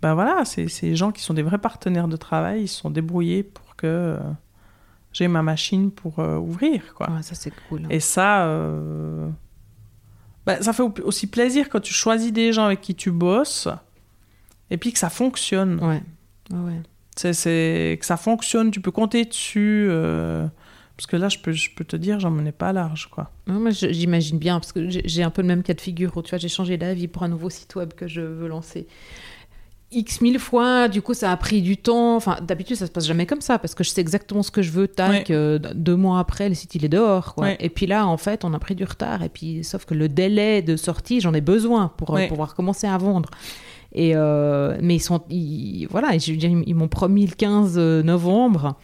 ben 0.00 0.14
voilà, 0.14 0.42
des 0.56 0.96
gens 0.96 1.12
qui 1.12 1.22
sont 1.22 1.34
des 1.34 1.42
vrais 1.42 1.58
partenaires 1.58 2.08
de 2.08 2.16
travail, 2.16 2.62
ils 2.62 2.68
se 2.68 2.80
sont 2.80 2.90
débrouillés 2.90 3.42
pour 3.44 3.76
que 3.76 3.86
euh, 3.86 4.18
j'ai 5.12 5.28
ma 5.28 5.42
machine 5.42 5.90
pour 5.92 6.18
euh, 6.18 6.36
ouvrir 6.38 6.94
quoi. 6.94 7.10
Ouais, 7.10 7.22
ça, 7.22 7.34
c'est 7.34 7.52
cool. 7.68 7.82
Et 7.90 8.00
ça, 8.00 8.46
ben, 10.46 10.60
ça 10.62 10.72
fait 10.72 10.82
au- 10.82 10.94
aussi 11.04 11.26
plaisir 11.28 11.68
quand 11.68 11.80
tu 11.80 11.92
choisis 11.92 12.32
des 12.32 12.52
gens 12.52 12.64
avec 12.64 12.80
qui 12.80 12.94
tu 12.94 13.10
bosses 13.12 13.68
et 14.70 14.76
puis 14.78 14.92
que 14.92 14.98
ça 14.98 15.10
fonctionne. 15.10 15.78
Ouais, 15.84 16.02
ouais. 16.56 16.80
C'est 17.16 17.98
que 18.00 18.06
ça 18.06 18.16
fonctionne, 18.16 18.70
tu 18.70 18.80
peux 18.80 18.90
compter 18.90 19.24
dessus. 19.24 19.86
euh, 19.90 20.46
parce 20.96 21.06
que 21.06 21.16
là, 21.16 21.28
je 21.28 21.38
peux, 21.38 21.52
je 21.52 21.70
peux 21.74 21.84
te 21.84 21.96
dire, 21.96 22.20
j'en 22.20 22.30
menais 22.30 22.52
pas 22.52 22.72
large 22.72 23.08
quoi. 23.10 23.30
Non, 23.46 23.62
j'imagine 23.70 24.38
bien, 24.38 24.60
parce 24.60 24.72
que 24.72 24.88
j'ai 24.88 25.22
un 25.22 25.30
peu 25.30 25.42
le 25.42 25.48
même 25.48 25.62
cas 25.62 25.74
de 25.74 25.80
figure 25.80 26.16
où, 26.16 26.22
tu 26.22 26.30
vois, 26.30 26.38
j'ai 26.38 26.48
changé 26.48 26.76
d'avis 26.76 27.08
pour 27.08 27.22
un 27.22 27.28
nouveau 27.28 27.50
site 27.50 27.74
web 27.74 27.92
que 27.94 28.06
je 28.06 28.20
veux 28.20 28.46
lancer. 28.48 28.86
X 29.94 30.22
mille 30.22 30.38
fois, 30.38 30.88
du 30.88 31.02
coup, 31.02 31.12
ça 31.12 31.30
a 31.30 31.36
pris 31.36 31.60
du 31.60 31.76
temps. 31.76 32.16
Enfin, 32.16 32.38
d'habitude, 32.40 32.76
ça 32.76 32.86
se 32.86 32.90
passe 32.90 33.06
jamais 33.06 33.26
comme 33.26 33.42
ça, 33.42 33.58
parce 33.58 33.74
que 33.74 33.84
je 33.84 33.90
sais 33.90 34.00
exactement 34.00 34.42
ce 34.42 34.50
que 34.50 34.62
je 34.62 34.70
veux, 34.70 34.88
tac, 34.88 35.28
Ouais. 35.28 35.34
euh, 35.34 35.58
deux 35.74 35.96
mois 35.96 36.18
après, 36.18 36.48
le 36.48 36.54
site, 36.54 36.74
il 36.76 36.84
est 36.86 36.88
dehors, 36.88 37.34
quoi. 37.34 37.44
Ouais. 37.44 37.56
Et 37.60 37.68
puis 37.68 37.86
là, 37.86 38.06
en 38.06 38.16
fait, 38.16 38.42
on 38.44 38.54
a 38.54 38.58
pris 38.58 38.74
du 38.74 38.84
retard, 38.84 39.22
et 39.22 39.28
puis, 39.28 39.64
sauf 39.64 39.84
que 39.84 39.92
le 39.92 40.08
délai 40.08 40.62
de 40.62 40.76
sortie, 40.76 41.20
j'en 41.20 41.34
ai 41.34 41.42
besoin 41.42 41.88
pour 41.98 42.16
euh, 42.16 42.26
pouvoir 42.28 42.54
commencer 42.54 42.86
à 42.86 42.96
vendre. 42.96 43.28
Et 43.94 44.12
euh, 44.16 44.78
mais 44.80 44.96
ils 44.96 45.00
sont, 45.00 45.22
ils- 45.28 45.86
voilà, 45.90 46.16
je 46.16 46.30
veux 46.32 46.38
dire, 46.38 46.50
ils 46.66 46.74
m'ont 46.74 46.88
promis 46.88 47.26
le 47.26 47.34
15 47.34 47.78
novembre. 47.78 48.76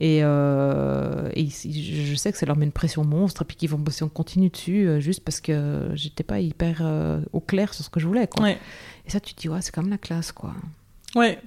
Et, 0.00 0.20
euh, 0.24 1.28
et 1.34 1.46
je 1.48 2.14
sais 2.16 2.32
que 2.32 2.38
ça 2.38 2.46
leur 2.46 2.56
met 2.56 2.64
une 2.64 2.72
pression 2.72 3.04
monstre 3.04 3.42
et 3.42 3.44
puis 3.44 3.56
qu'ils 3.56 3.70
vont 3.70 3.78
bosser 3.78 4.04
en 4.04 4.08
continu 4.08 4.48
dessus 4.48 4.88
euh, 4.88 4.98
juste 4.98 5.22
parce 5.22 5.40
que 5.40 5.88
j'étais 5.94 6.24
pas 6.24 6.40
hyper 6.40 6.78
euh, 6.80 7.20
au 7.32 7.38
clair 7.38 7.72
sur 7.72 7.84
ce 7.84 7.90
que 7.90 8.00
je 8.00 8.06
voulais. 8.08 8.26
Quoi. 8.26 8.42
Ouais, 8.42 8.58
Et 9.06 9.10
ça, 9.10 9.20
tu 9.20 9.34
te 9.34 9.40
dis, 9.42 9.48
ouais, 9.48 9.62
c'est 9.62 9.72
comme 9.72 9.90
la 9.90 9.98
classe. 9.98 10.32
quoi. 10.32 10.52
ouais, 11.14 11.38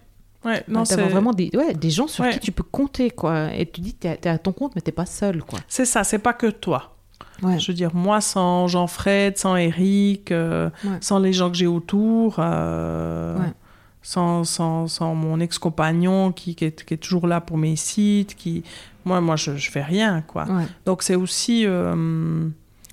ouais. 0.46 0.64
Non, 0.70 0.86
c'est 0.86 0.96
vraiment 1.02 1.34
des, 1.34 1.50
ouais, 1.56 1.74
des 1.74 1.90
gens 1.90 2.08
sur 2.08 2.24
Ouais. 2.24 2.32
qui 2.32 2.40
tu 2.40 2.54
peux 2.54 2.64
compter. 2.64 3.10
quoi. 3.10 3.54
Et 3.54 3.66
tu 3.70 3.82
dis, 3.82 3.94
t'es 3.94 4.16
t'es 4.16 4.30
à 4.30 4.38
ton 4.38 4.54
compte, 4.54 4.76
mais 4.76 4.82
t'es 4.82 4.94
pas 4.94 5.06
seul. 5.06 5.44
quoi. 5.44 5.60
c'est 5.68 5.86
ça, 5.86 6.06
c'est 6.06 6.20
pas 6.20 6.34
que 6.34 6.48
toi. 6.48 6.97
Ouais. 7.44 7.60
Je 7.60 7.68
veux 7.68 7.76
dire, 7.76 7.94
moi, 7.94 8.20
sans 8.22 8.68
Jean-Fred, 8.68 9.38
sans 9.38 9.56
Eric, 9.56 10.32
euh, 10.32 10.70
Ouais. 10.84 10.98
sans 11.02 11.20
les 11.20 11.34
gens 11.34 11.50
que 11.52 11.58
j'ai 11.58 11.68
autour, 11.68 12.38
euh, 12.40 13.38
Ouais. 13.38 13.54
sans, 14.02 14.44
sans, 14.44 14.88
sans 14.88 15.14
mon 15.16 15.40
ex-compagnon 15.40 16.32
qui, 16.32 16.56
qui, 16.56 16.66
est, 16.66 16.84
qui 16.86 16.94
est 16.94 16.98
toujours 16.98 17.28
là 17.28 17.42
pour 17.42 17.58
mes 17.58 17.76
sites, 17.76 18.36
qui... 18.36 18.64
moi, 19.06 19.22
moi 19.22 19.36
je, 19.36 19.56
je 19.58 19.70
fais 19.70 19.84
rien, 19.84 20.22
quoi. 20.26 20.46
Donc, 20.86 21.04
c'est 21.04 21.16
aussi... 21.16 21.64
euh, 21.66 22.48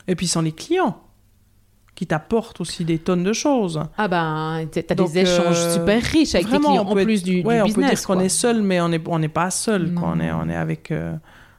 Et 0.08 0.14
puis, 0.16 0.26
sans 0.26 0.42
les 0.42 0.52
clients, 0.52 0.98
qui 1.94 2.06
t'apportent 2.08 2.60
aussi 2.60 2.84
des 2.84 2.98
tonnes 2.98 3.22
de 3.22 3.32
choses. 3.32 3.80
Ah 3.96 4.08
ben, 4.08 4.66
t'as 4.70 4.94
Donc, 4.96 5.12
des 5.12 5.20
échanges 5.20 5.56
euh, 5.56 5.74
super 5.74 6.02
riches 6.02 6.34
avec 6.34 6.48
vraiment, 6.48 6.70
tes 6.70 6.74
clients 6.78 6.84
on 6.88 6.92
en 6.92 6.98
être- 6.98 7.04
plus 7.04 7.22
du, 7.22 7.40
du 7.42 7.46
ouais, 7.46 7.60
on 7.62 7.66
business. 7.66 7.90
peut 7.90 7.96
dire 7.96 8.06
qu'on 8.06 8.18
est 8.20 8.28
seul, 8.28 8.62
mais 8.62 8.80
on 8.80 8.88
n'est 8.88 9.00
on 9.06 9.18
n'est 9.20 9.28
pas 9.28 9.50
seul, 9.52 9.94
quoi. 9.94 10.08
On 10.14 10.18
est, 10.20 10.32
on 10.32 10.48
est 10.48 10.56
avec, 10.56 10.90
euh, 10.90 11.14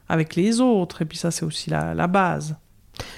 avec 0.09 0.35
les 0.35 0.59
autres. 0.59 1.01
Et 1.01 1.05
puis, 1.05 1.17
ça, 1.17 1.31
c'est 1.31 1.45
aussi 1.45 1.69
la, 1.69 1.93
la 1.93 2.07
base. 2.07 2.57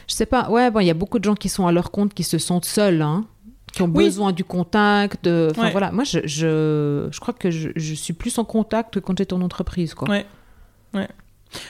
Je 0.07 0.13
sais 0.15 0.25
pas, 0.25 0.49
ouais, 0.49 0.71
bon, 0.71 0.79
il 0.79 0.85
y 0.87 0.89
a 0.89 0.93
beaucoup 0.95 1.19
de 1.19 1.23
gens 1.23 1.35
qui 1.35 1.49
sont 1.49 1.67
à 1.67 1.71
leur 1.71 1.91
compte 1.91 2.13
qui 2.13 2.23
se 2.23 2.37
sentent 2.37 2.65
seuls, 2.65 3.01
hein, 3.01 3.25
qui 3.73 3.81
ont 3.83 3.91
Oui. 3.93 4.05
besoin 4.05 4.31
du 4.31 4.43
contact. 4.43 5.23
De... 5.25 5.49
Enfin 5.51 5.63
Ouais. 5.65 5.71
voilà, 5.71 5.91
moi 5.91 6.03
je, 6.03 6.19
je, 6.25 7.07
je 7.11 7.19
crois 7.19 7.33
que 7.33 7.51
je, 7.51 7.69
je 7.75 7.93
suis 7.93 8.13
plus 8.13 8.37
en 8.37 8.45
contact 8.45 8.93
que 8.95 8.99
quand 8.99 9.17
j'étais 9.17 9.33
en 9.33 9.41
entreprise. 9.41 9.93
Quoi. 9.93 10.09
Ouais. 10.09 10.25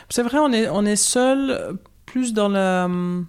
C'est 0.10 0.24
vrai, 0.24 0.40
on 0.40 0.52
est, 0.54 0.70
on 0.70 0.86
est 0.86 0.96
seul 0.96 1.50
euh, 1.52 1.74
plus 2.06 2.34
dans 2.34 2.48
la. 2.50 2.86
hum, 2.86 3.26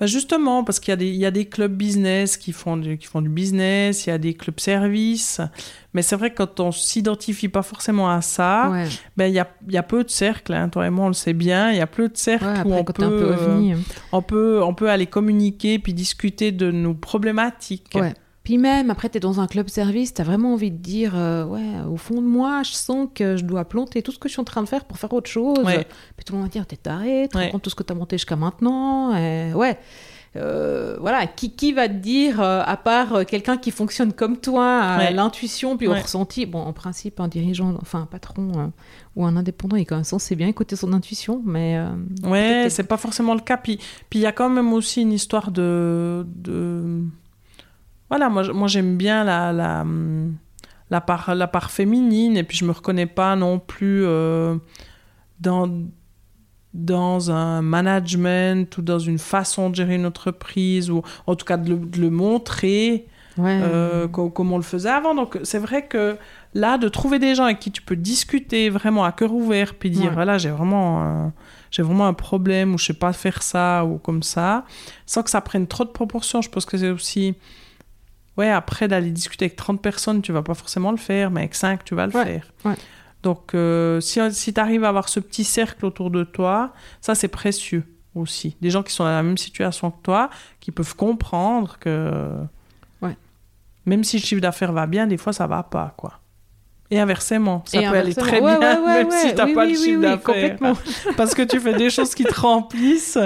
bah, 0.00 0.06
justement, 0.06 0.64
parce 0.64 0.80
qu'il 0.80 0.90
y, 0.90 0.94
a 0.94 0.96
des- 0.96 1.08
il 1.08 1.16
y 1.16 1.26
a 1.26 1.30
des 1.30 1.44
clubs 1.46 1.72
business 1.72 2.36
qui 2.36 2.52
font, 2.52 2.76
du, 2.76 2.98
qui 2.98 3.06
font 3.06 3.22
du 3.22 3.28
business, 3.28 4.06
il 4.06 4.10
y 4.10 4.12
a 4.12 4.18
des 4.18 4.34
clubs 4.34 4.58
services. 4.60 5.40
Mais 5.94 6.02
c'est 6.02 6.16
vrai 6.16 6.30
que 6.30 6.36
quand 6.36 6.58
on 6.60 6.72
s'identifie 6.72 7.48
pas 7.48 7.62
forcément 7.62 8.10
à 8.10 8.22
ça, 8.22 8.70
ouais, 8.70 8.86
ben, 9.16 9.26
il 9.26 9.34
y, 9.34 9.38
a, 9.38 9.48
y 9.68 9.76
a 9.76 9.82
peu 9.82 10.02
de 10.04 10.10
cercles. 10.10 10.54
hein, 10.54 10.68
toi 10.68 10.86
et 10.86 10.90
moi, 10.90 11.04
on 11.04 11.08
le 11.08 11.14
sait 11.14 11.34
bien. 11.34 11.70
Il 11.70 11.76
y 11.76 11.80
a 11.80 11.86
peu 11.86 12.08
de 12.08 12.16
cercles 12.16 12.44
ouais, 12.46 12.62
où 12.64 12.72
on 12.74 12.84
peut, 12.84 12.92
peu 12.94 13.02
euh, 13.32 13.56
on, 14.12 14.22
peut, 14.22 14.62
on 14.62 14.74
peut 14.74 14.88
aller 14.90 15.06
communiquer 15.06 15.78
puis 15.78 15.92
discuter 15.94 16.50
de 16.52 16.70
nos 16.70 16.94
problématiques. 16.94 17.90
Ouais. 17.94 18.14
Puis 18.44 18.58
même, 18.58 18.90
après, 18.90 19.08
t'es 19.08 19.20
dans 19.20 19.40
un 19.40 19.46
club 19.46 19.68
service, 19.68 20.14
t'as 20.14 20.24
vraiment 20.24 20.54
envie 20.54 20.72
de 20.72 20.76
dire, 20.76 21.12
euh, 21.14 21.44
ouais, 21.44 21.62
au 21.88 21.96
fond 21.96 22.16
de 22.16 22.26
moi, 22.26 22.62
je 22.64 22.72
sens 22.72 23.06
que 23.14 23.36
je 23.36 23.44
dois 23.44 23.64
planter 23.64 24.02
tout 24.02 24.10
ce 24.10 24.18
que 24.18 24.28
je 24.28 24.32
suis 24.32 24.40
en 24.40 24.44
train 24.44 24.62
de 24.64 24.68
faire 24.68 24.84
pour 24.84 24.98
faire 24.98 25.12
autre 25.12 25.30
chose. 25.30 25.58
Ouais. 25.64 25.86
Puis 26.16 26.24
tout 26.24 26.32
le 26.32 26.38
monde 26.40 26.48
va 26.48 26.50
dire, 26.52 26.66
t'es 26.66 26.76
taré, 26.76 27.28
tu 27.30 27.36
Ouais. 27.38 27.52
tout 27.62 27.70
ce 27.70 27.76
que 27.76 27.84
t'as 27.84 27.94
monté 27.94 28.16
jusqu'à 28.16 28.34
maintenant. 28.34 29.14
Et 29.16 29.52
ouais. 29.54 29.78
Euh, 30.34 30.96
voilà, 30.98 31.26
qui, 31.26 31.52
qui 31.54 31.72
va 31.74 31.88
te 31.88 31.94
dire, 31.94 32.40
euh, 32.40 32.62
à 32.64 32.76
part 32.78 33.26
quelqu'un 33.26 33.58
qui 33.58 33.70
fonctionne 33.70 34.12
comme 34.14 34.38
toi, 34.38 34.96
Ouais. 34.98 35.12
l'intuition, 35.12 35.76
puis 35.76 35.86
au 35.86 35.92
ressenti, 35.92 36.46
bon, 36.46 36.60
en 36.62 36.72
principe, 36.72 37.20
un 37.20 37.28
dirigeant, 37.28 37.76
enfin 37.82 38.00
un 38.00 38.06
patron 38.06 38.72
ou 39.14 39.26
un 39.26 39.36
indépendant, 39.36 39.76
il 39.76 39.82
est 39.82 39.84
quand 39.84 39.96
même 39.96 40.04
censé 40.04 40.34
bien 40.34 40.48
écouter 40.48 40.74
son 40.74 40.92
intuition, 40.94 41.42
mais... 41.44 41.78
Ouais, 42.24 42.68
c'est 42.70 42.84
pas 42.88 42.96
forcément 42.96 43.34
le 43.34 43.40
cas. 43.40 43.58
Puis 43.58 43.76
puis 44.08 44.18
il 44.20 44.22
y 44.22 44.26
a 44.26 44.32
quand 44.32 44.48
même 44.48 44.72
aussi 44.72 45.02
une 45.02 45.12
histoire 45.12 45.50
de. 45.50 46.26
de... 46.34 47.04
Voilà, 48.12 48.28
moi, 48.28 48.42
moi 48.52 48.68
j'aime 48.68 48.98
bien 48.98 49.24
la, 49.24 49.52
la, 49.54 49.86
la, 50.90 51.00
part, 51.00 51.34
la 51.34 51.46
part 51.46 51.70
féminine, 51.70 52.36
et 52.36 52.42
puis 52.44 52.58
je 52.58 52.66
me 52.66 52.72
reconnais 52.72 53.06
pas 53.06 53.34
non 53.36 53.58
plus 53.58 54.04
euh, 54.04 54.56
dans, 55.40 55.66
dans 56.74 57.30
un 57.30 57.62
management 57.62 58.76
ou 58.76 58.82
dans 58.82 58.98
une 58.98 59.18
façon 59.18 59.70
de 59.70 59.74
gérer 59.76 59.94
une 59.94 60.04
entreprise, 60.06 60.90
ou 60.90 61.02
en 61.26 61.34
tout 61.36 61.46
cas 61.46 61.56
de 61.56 61.70
le, 61.70 61.76
de 61.76 62.00
le 62.00 62.10
montrer 62.10 63.06
ouais. 63.38 63.60
euh, 63.62 64.08
co- 64.08 64.28
comme 64.28 64.52
on 64.52 64.56
le 64.58 64.62
faisait 64.62 64.90
avant. 64.90 65.14
Donc 65.14 65.38
c'est 65.42 65.58
vrai 65.58 65.86
que 65.86 66.16
là, 66.52 66.76
de 66.76 66.88
trouver 66.88 67.18
des 67.18 67.34
gens 67.34 67.44
avec 67.44 67.60
qui 67.60 67.70
tu 67.70 67.80
peux 67.80 67.96
discuter 67.96 68.68
vraiment 68.68 69.04
à 69.04 69.12
cœur 69.12 69.32
ouvert, 69.32 69.74
puis 69.74 69.88
dire 69.90 70.08
Ouais. 70.08 70.14
voilà, 70.14 70.36
j'ai 70.36 70.50
vraiment, 70.50 71.02
un- 71.02 71.32
j'ai 71.70 71.82
vraiment 71.82 72.06
un 72.06 72.14
problème 72.14 72.74
ou 72.74 72.78
je 72.78 72.84
sais 72.84 72.92
pas 72.94 73.14
faire 73.14 73.42
ça 73.42 73.86
ou 73.86 73.96
comme 73.96 74.22
ça, 74.22 74.64
sans 75.06 75.22
que 75.22 75.30
ça 75.30 75.40
prenne 75.40 75.66
trop 75.66 75.84
de 75.86 75.90
proportions. 75.90 76.42
Je 76.42 76.50
pense 76.50 76.66
que 76.66 76.76
c'est 76.76 76.90
aussi 76.90 77.34
ouais 78.36 78.50
après 78.50 78.88
d'aller 78.88 79.10
discuter 79.10 79.44
avec 79.46 79.56
30 79.56 79.80
personnes, 79.82 80.22
tu 80.22 80.32
vas 80.32 80.42
pas 80.42 80.54
forcément 80.54 80.90
le 80.90 80.96
faire, 80.96 81.30
mais 81.30 81.40
avec 81.40 81.54
5 81.54 81.84
tu 81.84 81.94
vas 81.94 82.06
le 82.06 82.14
Ouais, 82.14 82.24
faire. 82.24 82.52
ouais. 82.64 82.74
Donc 83.22 83.54
euh, 83.54 84.00
si 84.00 84.20
si 84.32 84.52
tu 84.54 84.60
arrives 84.60 84.84
à 84.84 84.88
avoir 84.88 85.08
ce 85.08 85.20
petit 85.20 85.44
cercle 85.44 85.86
autour 85.86 86.10
de 86.10 86.24
toi, 86.24 86.72
ça 87.00 87.14
c'est 87.14 87.28
précieux 87.28 87.84
aussi. 88.14 88.56
Des 88.60 88.70
gens 88.70 88.82
qui 88.82 88.92
sont 88.92 89.04
dans 89.04 89.10
la 89.10 89.22
même 89.22 89.38
situation 89.38 89.90
que 89.90 90.02
toi, 90.02 90.28
qui 90.60 90.70
peuvent 90.72 90.96
comprendre 90.96 91.78
que 91.78 92.36
Ouais. 93.00 93.16
même 93.86 94.02
si 94.04 94.16
le 94.18 94.22
chiffre 94.22 94.40
d'affaires 94.40 94.72
va 94.72 94.86
bien, 94.86 95.06
des 95.06 95.16
fois 95.18 95.32
ça 95.32 95.46
va 95.46 95.62
pas, 95.62 95.94
quoi. 95.96 96.18
Et 96.94 97.00
inversement, 97.00 97.62
ça 97.66 97.80
Et 97.80 97.88
peut 97.88 97.96
aller 97.96 98.14
très 98.14 98.38
Ouais, 98.40 98.58
bien, 98.58 98.80
ouais, 98.82 98.84
ouais, 98.86 99.04
même 99.04 99.10
si 99.10 99.34
t'as 99.34 99.46
Oui, 99.46 99.54
pas 99.54 99.64
oui, 99.64 99.70
le 99.72 99.78
chiffre 99.78 99.96
oui, 99.96 100.02
d'affaires. 100.02 100.22
complètement. 100.22 100.72
Parce 101.16 101.34
que 101.34 101.40
tu 101.40 101.58
fais 101.58 101.72
des 101.72 101.88
choses 101.88 102.14
qui 102.14 102.24
te 102.24 102.38
remplissent 102.38 103.18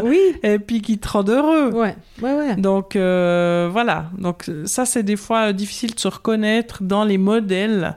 et 0.45 0.59
puis 0.61 0.81
qui 0.83 0.99
te 0.99 1.09
rendent 1.09 1.31
heureux. 1.31 1.71
ouais, 1.73 1.97
ouais, 2.23 2.35
ouais. 2.35 2.55
Donc 2.57 2.95
euh, 2.95 3.69
voilà, 3.73 4.07
donc 4.19 4.49
ça 4.67 4.85
c'est 4.85 5.03
des 5.03 5.17
fois 5.17 5.53
difficile 5.53 5.95
de 5.95 5.99
se 6.01 6.07
reconnaître 6.07 6.83
dans 6.85 7.03
les 7.05 7.19
modèles. 7.19 7.97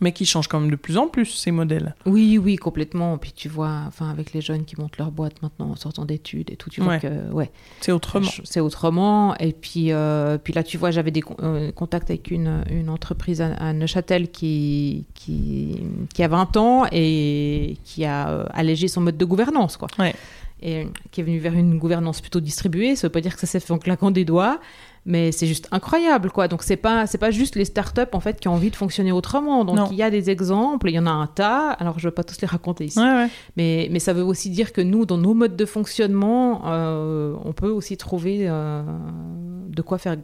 Mais 0.00 0.12
qui 0.12 0.24
changent 0.26 0.48
quand 0.48 0.60
même 0.60 0.70
de 0.70 0.76
plus 0.76 0.96
en 0.96 1.08
plus 1.08 1.26
ces 1.26 1.50
modèles. 1.50 1.94
Oui, 2.06 2.38
oui, 2.38 2.56
complètement. 2.56 3.18
Puis 3.18 3.32
tu 3.32 3.48
vois, 3.48 3.82
enfin, 3.86 4.08
avec 4.10 4.32
les 4.32 4.40
jeunes 4.40 4.64
qui 4.64 4.80
montent 4.80 4.96
leur 4.98 5.10
boîte 5.10 5.42
maintenant 5.42 5.70
en 5.70 5.76
sortant 5.76 6.04
d'études 6.04 6.50
et 6.50 6.56
tout, 6.56 6.70
tu 6.70 6.80
vois 6.80 6.94
Ouais. 6.94 7.00
que, 7.00 7.32
ouais, 7.32 7.50
C'est 7.80 7.92
autrement. 7.92 8.28
c'est 8.44 8.60
autrement. 8.60 9.36
Et 9.38 9.52
puis, 9.52 9.92
euh, 9.92 10.38
puis 10.38 10.52
là, 10.52 10.62
tu 10.62 10.78
vois, 10.78 10.90
j'avais 10.90 11.10
des 11.10 11.22
con- 11.22 11.36
euh, 11.42 11.72
contacts 11.72 12.10
avec 12.10 12.30
une, 12.30 12.62
une 12.70 12.88
entreprise 12.90 13.40
à, 13.40 13.54
à 13.54 13.72
Neuchâtel 13.72 14.30
qui, 14.30 15.04
qui, 15.14 15.82
qui 16.14 16.22
a 16.22 16.28
20 16.28 16.56
ans 16.56 16.84
et 16.92 17.76
qui 17.84 18.04
a 18.04 18.28
euh, 18.30 18.44
allégé 18.52 18.88
son 18.88 19.00
mode 19.00 19.16
de 19.16 19.24
gouvernance, 19.24 19.76
quoi. 19.76 19.88
Ouais. 19.98 20.14
Et 20.60 20.88
qui 21.12 21.20
est 21.20 21.24
venu 21.24 21.38
vers 21.38 21.54
une 21.54 21.78
gouvernance 21.78 22.20
plutôt 22.20 22.40
distribuée. 22.40 22.96
Ça 22.96 23.06
veut 23.06 23.12
pas 23.12 23.20
dire 23.20 23.34
que 23.34 23.40
ça 23.40 23.46
s'est 23.46 23.60
fait 23.60 23.72
en 23.72 23.78
claquant 23.78 24.10
des 24.10 24.24
doigts. 24.24 24.58
Mais 25.10 25.32
c'est 25.32 25.46
juste 25.46 25.68
incroyable, 25.72 26.30
quoi. 26.30 26.48
Donc 26.48 26.62
c'est 26.62 26.76
pas 26.76 27.06
c'est 27.06 27.16
pas 27.16 27.30
juste 27.30 27.56
les 27.56 27.64
startups 27.64 28.12
en 28.12 28.20
fait 28.20 28.38
qui 28.38 28.46
ont 28.46 28.52
envie 28.52 28.70
de 28.70 28.76
fonctionner 28.76 29.10
autrement. 29.10 29.64
Donc 29.64 29.76
Non. 29.76 29.88
il 29.90 29.96
y 29.96 30.02
a 30.02 30.10
des 30.10 30.28
exemples, 30.28 30.90
il 30.90 30.92
y 30.92 30.98
en 30.98 31.06
a 31.06 31.10
un 31.10 31.26
tas. 31.26 31.70
Alors 31.70 31.98
je 31.98 32.06
vais 32.08 32.12
pas 32.12 32.24
tous 32.24 32.38
les 32.42 32.46
raconter 32.46 32.84
ici, 32.84 32.98
Ouais, 32.98 33.06
ouais. 33.06 33.28
mais 33.56 33.88
mais 33.90 34.00
ça 34.00 34.12
veut 34.12 34.22
aussi 34.22 34.50
dire 34.50 34.70
que 34.70 34.82
nous, 34.82 35.06
dans 35.06 35.16
nos 35.16 35.32
modes 35.32 35.56
de 35.56 35.64
fonctionnement, 35.64 36.60
euh, 36.66 37.34
on 37.42 37.54
peut 37.54 37.70
aussi 37.70 37.96
trouver 37.96 38.40
euh, 38.50 38.82
de 39.70 39.80
quoi 39.80 39.96
faire, 39.96 40.16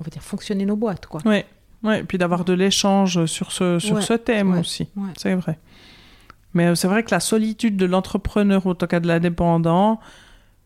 on 0.00 0.02
va 0.02 0.10
dire 0.10 0.22
fonctionner 0.22 0.66
nos 0.66 0.74
boîtes, 0.76 1.06
quoi. 1.06 1.20
Ouais, 1.24 1.46
ouais. 1.84 2.00
Et 2.00 2.02
puis 2.02 2.18
d'avoir 2.18 2.44
de 2.44 2.54
l'échange 2.54 3.24
sur 3.26 3.52
ce, 3.52 3.78
sur 3.78 3.94
Ouais, 3.96 4.02
ce 4.02 4.14
thème 4.14 4.58
aussi. 4.58 4.88
C'est 5.16 5.34
vrai. 5.36 5.60
Mais 6.54 6.66
euh, 6.66 6.74
c'est 6.74 6.88
vrai 6.88 7.04
que 7.04 7.10
la 7.12 7.20
solitude 7.20 7.76
de 7.76 7.86
l'entrepreneur, 7.86 8.66
au 8.66 8.74
cas 8.74 8.98
de 8.98 9.06
l'indépendant, 9.06 10.00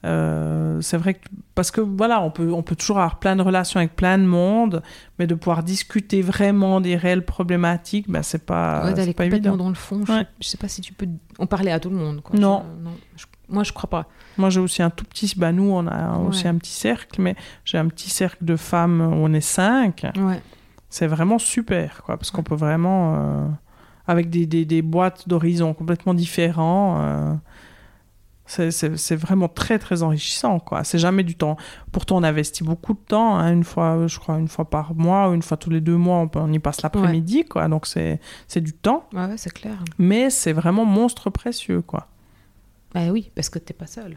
Euh, 0.09 0.80
c'est 0.80 0.96
vrai 0.96 1.14
que 1.14 1.20
parce 1.54 1.70
que 1.70 1.80
voilà, 1.80 2.22
on 2.22 2.30
peut 2.30 2.52
on 2.52 2.62
peut 2.62 2.76
toujours 2.76 2.98
avoir 2.98 3.18
plein 3.18 3.36
de 3.36 3.42
relations 3.42 3.78
avec 3.80 3.94
plein 3.94 4.16
de 4.16 4.24
monde, 4.24 4.82
mais 5.18 5.26
de 5.26 5.34
pouvoir 5.34 5.62
discuter 5.62 6.22
vraiment 6.22 6.80
des 6.80 6.96
réelles 6.96 7.24
problématiques, 7.24 8.09
ben 8.09 8.22
c'est 8.22 8.44
pas 8.46 8.84
Ouais, 8.86 8.94
d'aller 8.94 9.12
complètement 9.12 9.36
évident. 9.36 9.56
dans 9.56 9.68
le 9.68 9.74
fond. 9.74 10.02
Je, 10.06 10.12
Ouais. 10.12 10.18
sais, 10.20 10.26
je 10.40 10.46
sais 10.48 10.56
pas 10.56 10.68
si 10.68 10.80
tu 10.80 10.92
peux 10.92 11.09
en 11.38 11.46
parler 11.46 11.70
à 11.72 11.80
tout 11.80 11.90
le 11.90 11.96
monde. 11.96 12.22
Quoi. 12.22 12.38
Non. 12.38 12.64
Je- 12.78 12.84
non. 12.84 12.90
Je- 13.16 13.26
moi, 13.50 13.64
je 13.64 13.72
crois 13.72 13.88
pas. 13.90 14.06
Moi, 14.36 14.50
j'ai 14.50 14.61
aussi 14.61 14.82
un 14.82 14.90
tout 14.90 15.04
petit, 15.06 15.32
bah 15.36 15.52
nous, 15.52 15.70
on 15.70 15.86
a 15.86 16.16
aussi 16.18 16.46
un 16.46 16.56
petit 16.59 16.70
cercle, 16.72 17.20
mais 17.20 17.34
j'ai 17.64 17.78
un 17.78 17.88
petit 17.88 18.11
cercle 18.11 18.44
de 18.44 18.56
femmes 18.56 19.00
où 19.00 19.14
on 19.24 19.32
est 19.32 19.40
cinq. 19.40 20.06
Ouais. 20.16 20.40
C'est 20.90 21.06
vraiment 21.06 21.38
super, 21.38 22.02
quoi, 22.04 22.16
parce 22.18 22.30
qu'on 22.30 22.42
peut 22.42 22.54
vraiment, 22.54 23.14
euh, 23.16 23.46
avec 24.06 24.30
des, 24.30 24.46
des, 24.46 24.64
des 24.64 24.80
boîtes 24.82 25.28
d'horizons 25.28 25.72
complètement 25.74 26.14
différents, 26.14 27.00
euh, 27.02 27.34
c'est- 28.49 29.14
vraiment 29.16 29.49
très, 29.49 29.78
très 29.78 30.03
enrichissant, 30.03 30.59
quoi. 30.59 30.82
C'est 30.82 30.99
jamais 30.99 31.22
du 31.22 31.34
temps. 31.36 31.57
Pourtant, 31.92 32.16
on 32.16 32.22
investit 32.22 32.64
beaucoup 32.64 32.94
de 32.94 32.99
temps, 32.99 33.36
hein, 33.36 33.53
une 33.53 33.62
fois, 33.64 34.07
je 34.07 34.18
crois, 34.18 34.38
une 34.38 34.49
fois 34.49 34.68
par 34.68 34.94
mois, 34.94 35.28
ou 35.30 35.34
une 35.34 35.42
fois 35.42 35.57
tous 35.57 35.70
les 35.70 35.80
deux 35.80 35.96
mois, 35.96 36.16
on, 36.16 36.28
peut- 36.28 36.40
on 36.40 36.53
y 36.53 36.59
passe 36.59 36.82
l'après-midi, 36.82 37.44
quoi. 37.44 37.68
Donc, 37.68 37.86
c'est 37.86 38.20
c'est 38.46 38.61
du 38.61 38.72
temps, 38.72 39.05
Ouais, 39.12 39.26
ouais, 39.26 39.36
c'est 39.36 39.53
clair. 39.53 39.76
mais 39.99 40.30
c'est 40.30 40.53
vraiment 40.53 40.84
monstre 40.84 41.30
précieux, 41.30 41.82
quoi. 41.82 42.09
Bah 42.94 43.09
oui, 43.11 43.30
parce 43.34 43.51
que 43.51 43.59
t'es 43.59 43.74
pas 43.74 43.86
seul. 43.86 44.16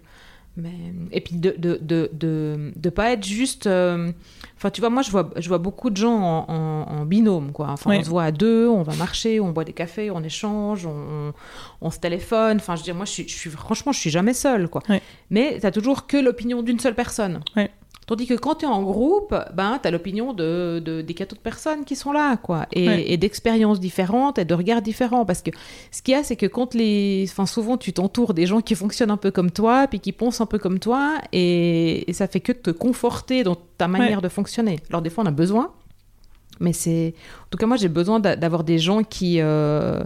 Mais... 0.58 0.94
Et 1.12 1.22
puis 1.22 1.36
de 1.36 1.56
de, 1.58 1.80
de, 1.82 2.10
de, 2.14 2.72
de 2.76 2.90
pas 2.90 3.12
être 3.12 3.26
juste... 3.26 3.68
euh, 3.68 4.12
Enfin, 4.58 4.70
tu 4.70 4.80
vois, 4.82 4.92
moi, 4.92 5.02
je 5.02 5.10
vois, 5.10 5.32
je 5.38 5.48
vois 5.48 5.58
beaucoup 5.58 5.90
de 5.90 5.98
gens 5.98 6.14
en, 6.16 6.46
en, 6.48 6.92
en 7.00 7.06
binôme, 7.06 7.52
quoi. 7.52 7.70
Enfin, 7.70 7.90
Oui. 7.90 7.98
on 8.00 8.04
se 8.04 8.10
voit 8.10 8.26
à 8.26 8.32
deux, 8.32 8.68
on 8.68 8.84
va 8.84 8.94
marcher, 8.96 9.40
on 9.40 9.52
boit 9.52 9.64
des 9.64 9.74
cafés, 9.74 10.12
on 10.12 10.22
échange, 10.24 10.86
on, 10.86 10.92
on, 10.92 11.34
on 11.82 11.90
se 11.90 11.98
téléphone. 12.00 12.58
Enfin, 12.58 12.76
je 12.76 12.82
veux 12.82 12.86
dire, 12.86 12.94
moi, 12.96 13.06
je 13.06 13.12
suis, 13.12 13.28
je 13.28 13.34
suis, 13.36 13.50
franchement, 13.50 13.92
je 13.92 14.00
suis 14.00 14.12
jamais 14.12 14.34
seule, 14.34 14.68
quoi. 14.68 14.84
Oui. 14.90 14.98
Mais 15.32 15.58
t'as 15.60 15.72
toujours 15.72 16.06
que 16.06 16.18
l'opinion 16.18 16.62
d'une 16.62 16.80
seule 16.80 16.94
personne. 16.94 17.40
Oui. 17.56 17.64
Tandis 18.12 18.28
que 18.28 18.34
quand 18.34 18.56
tu 18.56 18.66
es 18.66 18.68
en 18.68 18.84
groupe, 18.84 19.34
ben, 19.54 19.80
tu 19.82 19.88
as 19.88 19.92
l'opinion 19.92 20.34
de, 20.34 20.82
de, 20.84 21.00
des 21.00 21.14
quatre 21.14 21.32
autres 21.32 21.42
personnes 21.42 21.86
qui 21.86 21.96
sont 21.96 22.12
là, 22.12 22.36
quoi. 22.36 22.66
Et, 22.74 22.86
Ouais. 22.86 23.06
et 23.10 23.16
d'expériences 23.16 23.80
différentes 23.80 24.38
et 24.38 24.44
de 24.44 24.54
regards 24.54 24.82
différents. 24.82 25.24
Parce 25.24 25.42
que 25.42 25.52
ce 25.92 26.02
qu'il 26.02 26.14
y 26.14 26.18
a, 26.18 26.22
c'est 26.24 26.36
que 26.36 26.46
quand 26.46 26.74
les. 26.74 27.26
Enfin, 27.30 27.46
souvent, 27.46 27.78
tu 27.78 27.94
t'entoures 27.94 28.34
des 28.34 28.46
gens 28.48 28.60
qui 28.60 28.76
fonctionnent 28.76 29.12
un 29.12 29.16
peu 29.16 29.32
comme 29.32 29.50
toi, 29.50 29.88
puis 29.88 30.02
qui 30.02 30.12
pensent 30.12 30.42
un 30.42 30.46
peu 30.46 30.58
comme 30.60 30.80
toi, 30.80 31.20
et, 31.32 32.10
et 32.10 32.12
ça 32.12 32.28
fait 32.28 32.42
que 32.42 32.52
te 32.52 32.70
conforter 32.72 33.44
dans 33.44 33.56
ta 33.78 33.88
manière 33.88 34.22
de 34.22 34.28
fonctionner. 34.28 34.80
Alors, 34.90 35.02
des 35.02 35.10
fois, 35.10 35.24
on 35.24 35.28
a 35.28 35.32
besoin, 35.32 35.72
mais 36.60 36.74
c'est. 36.74 37.14
En 37.46 37.48
tout 37.50 37.58
cas, 37.58 37.66
moi, 37.66 37.78
j'ai 37.78 37.88
besoin 37.88 38.20
d'a- 38.20 38.36
d'avoir 38.36 38.66
des 38.66 38.78
gens 38.78 39.04
qui. 39.04 39.38
euh, 39.40 40.04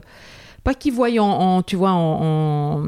Pas 0.64 0.76
qui 0.76 0.92
voient 0.92 1.10
en, 1.20 1.24
en- 1.58 1.64
tu 1.64 1.76
vois, 1.76 1.90
en. 1.92 2.84
en 2.84 2.86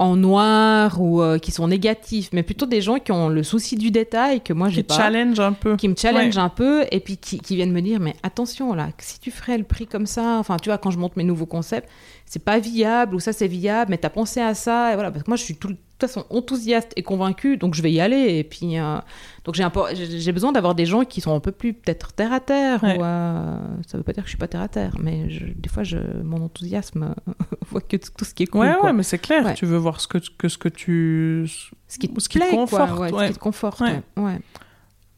en 0.00 0.16
noir 0.16 0.98
ou 1.00 1.20
euh, 1.20 1.36
qui 1.38 1.50
sont 1.50 1.68
négatifs, 1.68 2.30
mais 2.32 2.42
plutôt 2.42 2.64
des 2.64 2.80
gens 2.80 2.98
qui 2.98 3.12
ont 3.12 3.28
le 3.28 3.42
souci 3.42 3.76
du 3.76 3.90
détail 3.90 4.40
que 4.40 4.54
moi 4.54 4.70
j'ai 4.70 4.76
Qui 4.82 4.88
pas 4.88 4.96
challenge 4.96 5.38
un 5.40 5.52
peu. 5.52 5.76
qui 5.76 5.88
me 5.88 5.94
challenge 5.94 6.36
Ouais. 6.36 6.42
un 6.42 6.48
peu 6.48 6.84
et 6.90 7.00
puis 7.00 7.18
qui, 7.18 7.38
qui 7.38 7.54
viennent 7.54 7.72
me 7.72 7.82
dire 7.82 8.00
mais 8.00 8.14
attention 8.22 8.72
là 8.72 8.88
si 8.98 9.20
tu 9.20 9.30
ferais 9.30 9.58
le 9.58 9.64
prix 9.64 9.86
comme 9.86 10.06
ça 10.06 10.38
enfin 10.38 10.56
tu 10.56 10.70
vois 10.70 10.78
quand 10.78 10.90
je 10.90 10.98
monte 10.98 11.16
mes 11.16 11.24
nouveaux 11.24 11.44
concepts 11.44 11.88
c'est 12.32 12.44
pas 12.44 12.60
viable 12.60 13.16
ou 13.16 13.18
ça 13.20 13.32
c'est 13.32 13.48
viable 13.48 13.90
mais 13.90 13.98
t'as 13.98 14.08
pensé 14.08 14.40
à 14.40 14.54
ça 14.54 14.92
et 14.92 14.94
voilà 14.94 15.10
parce 15.10 15.24
que 15.24 15.30
moi 15.30 15.36
je 15.36 15.42
suis 15.42 15.56
tout, 15.56 15.66
de 15.66 15.74
toute 15.74 16.08
façon 16.08 16.24
enthousiaste 16.30 16.92
et 16.94 17.02
convaincue 17.02 17.56
donc 17.56 17.74
je 17.74 17.82
vais 17.82 17.90
y 17.90 18.00
aller 18.00 18.38
et 18.38 18.44
puis 18.44 18.78
euh, 18.78 18.98
donc 19.44 19.56
j'ai 19.56 19.68
peu- 19.68 20.32
besoin 20.32 20.52
d'avoir 20.52 20.76
des 20.76 20.86
gens 20.86 21.04
qui 21.04 21.20
sont 21.20 21.34
un 21.34 21.40
peu 21.40 21.50
plus 21.50 21.72
peut-être 21.74 22.12
terre 22.12 22.32
à 22.32 22.38
terre 22.38 22.84
Ouais. 22.84 22.96
ou 22.98 23.02
euh, 23.04 23.56
ça 23.84 23.98
veut 23.98 24.04
pas 24.04 24.12
dire 24.12 24.22
que 24.22 24.28
je 24.28 24.32
suis 24.36 24.38
pas 24.38 24.46
terre 24.46 24.60
à 24.62 24.68
terre 24.68 24.94
mais 25.02 25.28
je- 25.28 25.44
des 25.56 25.68
fois 25.68 25.82
je, 25.82 25.98
mon 26.22 26.40
enthousiasme 26.44 27.16
voit 27.68 27.80
que 27.80 27.96
tout 27.96 28.24
ce 28.24 28.32
qui 28.32 28.44
est 28.44 28.46
cool 28.46 28.60
Ouais, 28.60 28.74
quoi. 28.78 28.90
ouais, 28.90 28.92
mais 28.92 29.02
c'est 29.02 29.18
clair. 29.18 29.44
Ouais. 29.44 29.54
Tu 29.54 29.66
veux 29.66 29.76
voir 29.78 30.00
ce 30.00 30.06
que, 30.06 30.18
que 30.38 30.48
ce 30.48 30.56
que 30.56 30.68
tu. 30.68 31.50
ce 31.88 31.98
qui 31.98 32.08
te 32.08 32.20
ce 32.20 32.28
qui 32.28 32.38
te 32.38 32.44
plaît, 32.44 32.50
quoi, 32.54 32.60
conforte, 32.86 32.98
ouais, 33.00 33.10
ce 33.10 33.26
qui 33.32 33.34
te 33.34 33.38
conforte 33.40 33.80
Ouais. 33.80 34.38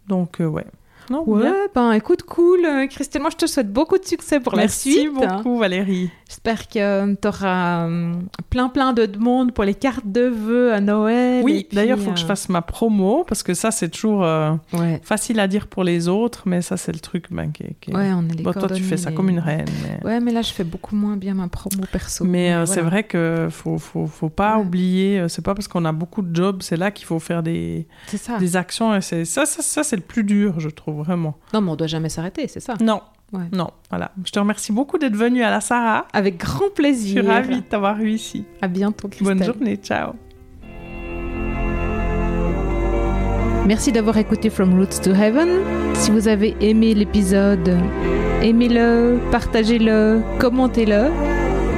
Donc, 0.09 0.41
euh, 0.41 0.47
ouais. 0.47 0.65
Non, 1.11 1.25
Ouais, 1.29 1.43
bien. 1.43 1.55
ben 1.75 1.93
écoute, 1.93 2.23
cool. 2.23 2.67
Christelle, 2.89 3.23
moi 3.23 3.31
je 3.33 3.37
te 3.37 3.47
souhaite 3.47 3.73
beaucoup 3.73 3.99
de 3.99 4.05
succès 4.05 4.39
pour 4.41 4.55
Merci 4.57 4.95
la 4.95 5.01
suite. 5.11 5.23
hein. 5.23 5.37
beaucoup, 5.39 5.59
Valérie. 5.59 6.11
J'espère 6.33 6.67
que 6.67 7.15
tu 7.15 7.29
auras 7.29 7.87
plein 8.49 8.71
plein 8.71 8.95
de 8.95 9.05
demandes 9.05 9.53
pour 9.53 9.65
les 9.65 9.75
cartes 9.75 10.07
de 10.07 10.23
vœux 10.23 10.73
à 10.73 10.81
Noël. 10.81 11.45
Oui, 11.45 11.67
d'ailleurs, 11.71 11.99
il 11.99 12.05
faut 12.05 12.13
que 12.13 12.19
je 12.19 12.25
euh, 12.25 12.29
fasse 12.29 12.49
ma 12.49 12.63
promo 12.63 13.23
parce 13.29 13.43
que 13.43 13.53
ça, 13.53 13.71
c'est 13.71 13.91
toujours 13.91 14.25
euh, 14.25 14.55
Ouais, 14.73 14.99
facile 15.05 15.39
à 15.41 15.47
dire 15.47 15.67
pour 15.67 15.85
les 15.85 16.09
autres, 16.09 16.45
mais 16.47 16.63
ça, 16.63 16.79
c'est 16.79 16.93
le 16.93 17.01
truc 17.01 17.27
ben, 17.31 17.53
qui, 17.53 17.65
ouais, 17.95 18.13
on 18.15 18.27
est 18.31 18.35
les 18.35 18.43
Bon, 18.43 18.53
toi, 18.55 18.67
tu 18.71 18.83
fais 18.83 18.97
ça 18.97 19.13
comme 19.13 19.29
une 19.29 19.41
reine. 19.41 19.67
Mais, 19.83 20.07
Ouais, 20.09 20.21
mais 20.21 20.33
là 20.33 20.41
je 20.41 20.55
fais 20.55 20.65
beaucoup 20.65 20.97
moins 20.97 21.19
bien 21.19 21.35
ma 21.35 21.49
promo 21.49 21.83
perso. 21.93 22.25
mais 22.25 22.55
euh, 22.55 22.65
c'est 22.65 22.81
vrai 22.81 23.05
que 23.05 23.49
faut, 23.51 23.77
faut, 23.77 24.07
faut 24.07 24.31
pas 24.31 24.57
Ouais. 24.57 24.65
oublier, 24.65 25.21
euh, 25.21 25.29
c'est 25.29 25.43
pas 25.45 25.55
parce 25.55 25.69
qu'on 25.69 25.85
a 25.85 25.93
beaucoup 25.93 26.23
de 26.23 26.35
jobs, 26.35 26.63
c'est 26.63 26.79
là 26.79 26.91
qu'il 26.91 27.05
faut 27.05 27.19
faire 27.19 27.43
des, 27.43 27.87
ça. 28.07 28.39
des 28.39 28.57
actions. 28.57 28.97
Et 28.97 29.03
ça, 29.03 29.45
ça, 29.45 29.61
ça 29.63 29.83
c'est 29.83 29.97
le 29.97 30.03
plus 30.03 30.25
dur, 30.25 30.61
je 30.61 30.71
trouve, 30.71 30.97
vraiment. 31.05 31.37
Non, 31.53 31.61
mais 31.61 31.71
on 31.73 31.77
doit 31.77 31.89
jamais 31.89 32.09
s'arrêter, 32.09 32.49
c'est 32.49 32.61
ça. 32.61 32.75
Non, 32.81 33.03
Ouais. 33.33 33.45
non, 33.53 33.69
voilà. 33.91 34.11
Je 34.25 34.31
te 34.31 34.39
remercie 34.39 34.73
beaucoup 34.73 34.99
d'être 34.99 35.17
venu 35.17 35.43
à 35.43 35.51
la 35.51 35.61
Sarah. 35.61 36.07
Avec 36.13 36.37
grand 36.39 36.67
Je 36.69 36.73
plaisir. 36.75 37.23
suis 37.23 37.31
ravie 37.31 37.57
de 37.57 37.67
t'avoir 37.67 37.99
eu 38.01 38.11
ici. 38.11 38.45
À 38.61 38.69
bientôt, 38.69 39.09
Christelle. 39.09 39.39
Bonne 39.39 39.47
journée, 39.47 39.77
ciao. 39.77 40.13
Merci 43.67 43.93
d'avoir 43.93 44.17
écouté 44.19 44.51
From 44.51 44.75
Roots 44.79 45.01
to 45.03 45.11
Heaven. 45.15 45.49
Si 45.95 46.11
vous 46.11 46.29
avez 46.29 46.57
aimé 46.61 46.95
l'épisode, 46.95 47.79
aimez-le, 48.43 49.19
partagez-le, 49.31 50.21
commentez-le, 50.39 51.11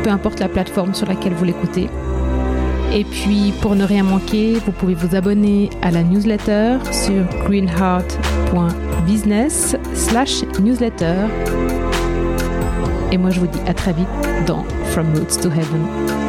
peu 0.02 0.10
importe 0.10 0.40
la 0.40 0.48
plateforme 0.48 0.94
sur 0.94 1.06
laquelle 1.06 1.34
vous 1.34 1.44
l'écoutez. 1.44 1.88
Et 2.94 3.04
puis, 3.04 3.52
pour 3.60 3.74
ne 3.76 3.84
rien 3.84 4.02
manquer, 4.02 4.54
vous 4.64 4.72
pouvez 4.72 4.94
vous 4.94 5.14
abonner 5.14 5.68
à 5.82 5.90
la 5.90 6.02
newsletter 6.02 6.78
sur 6.92 7.24
greenheart.business 9.04 9.76
slash 9.94 10.42
newsletter. 10.60 11.28
Et 13.12 13.18
moi, 13.18 13.30
je 13.30 13.40
vous 13.40 13.46
dis 13.46 13.60
à 13.66 13.74
très 13.74 13.92
vite 13.92 14.08
dans 14.46 14.64
From 14.92 15.06
Roots 15.14 15.40
to 15.40 15.48
Heaven. 15.48 16.23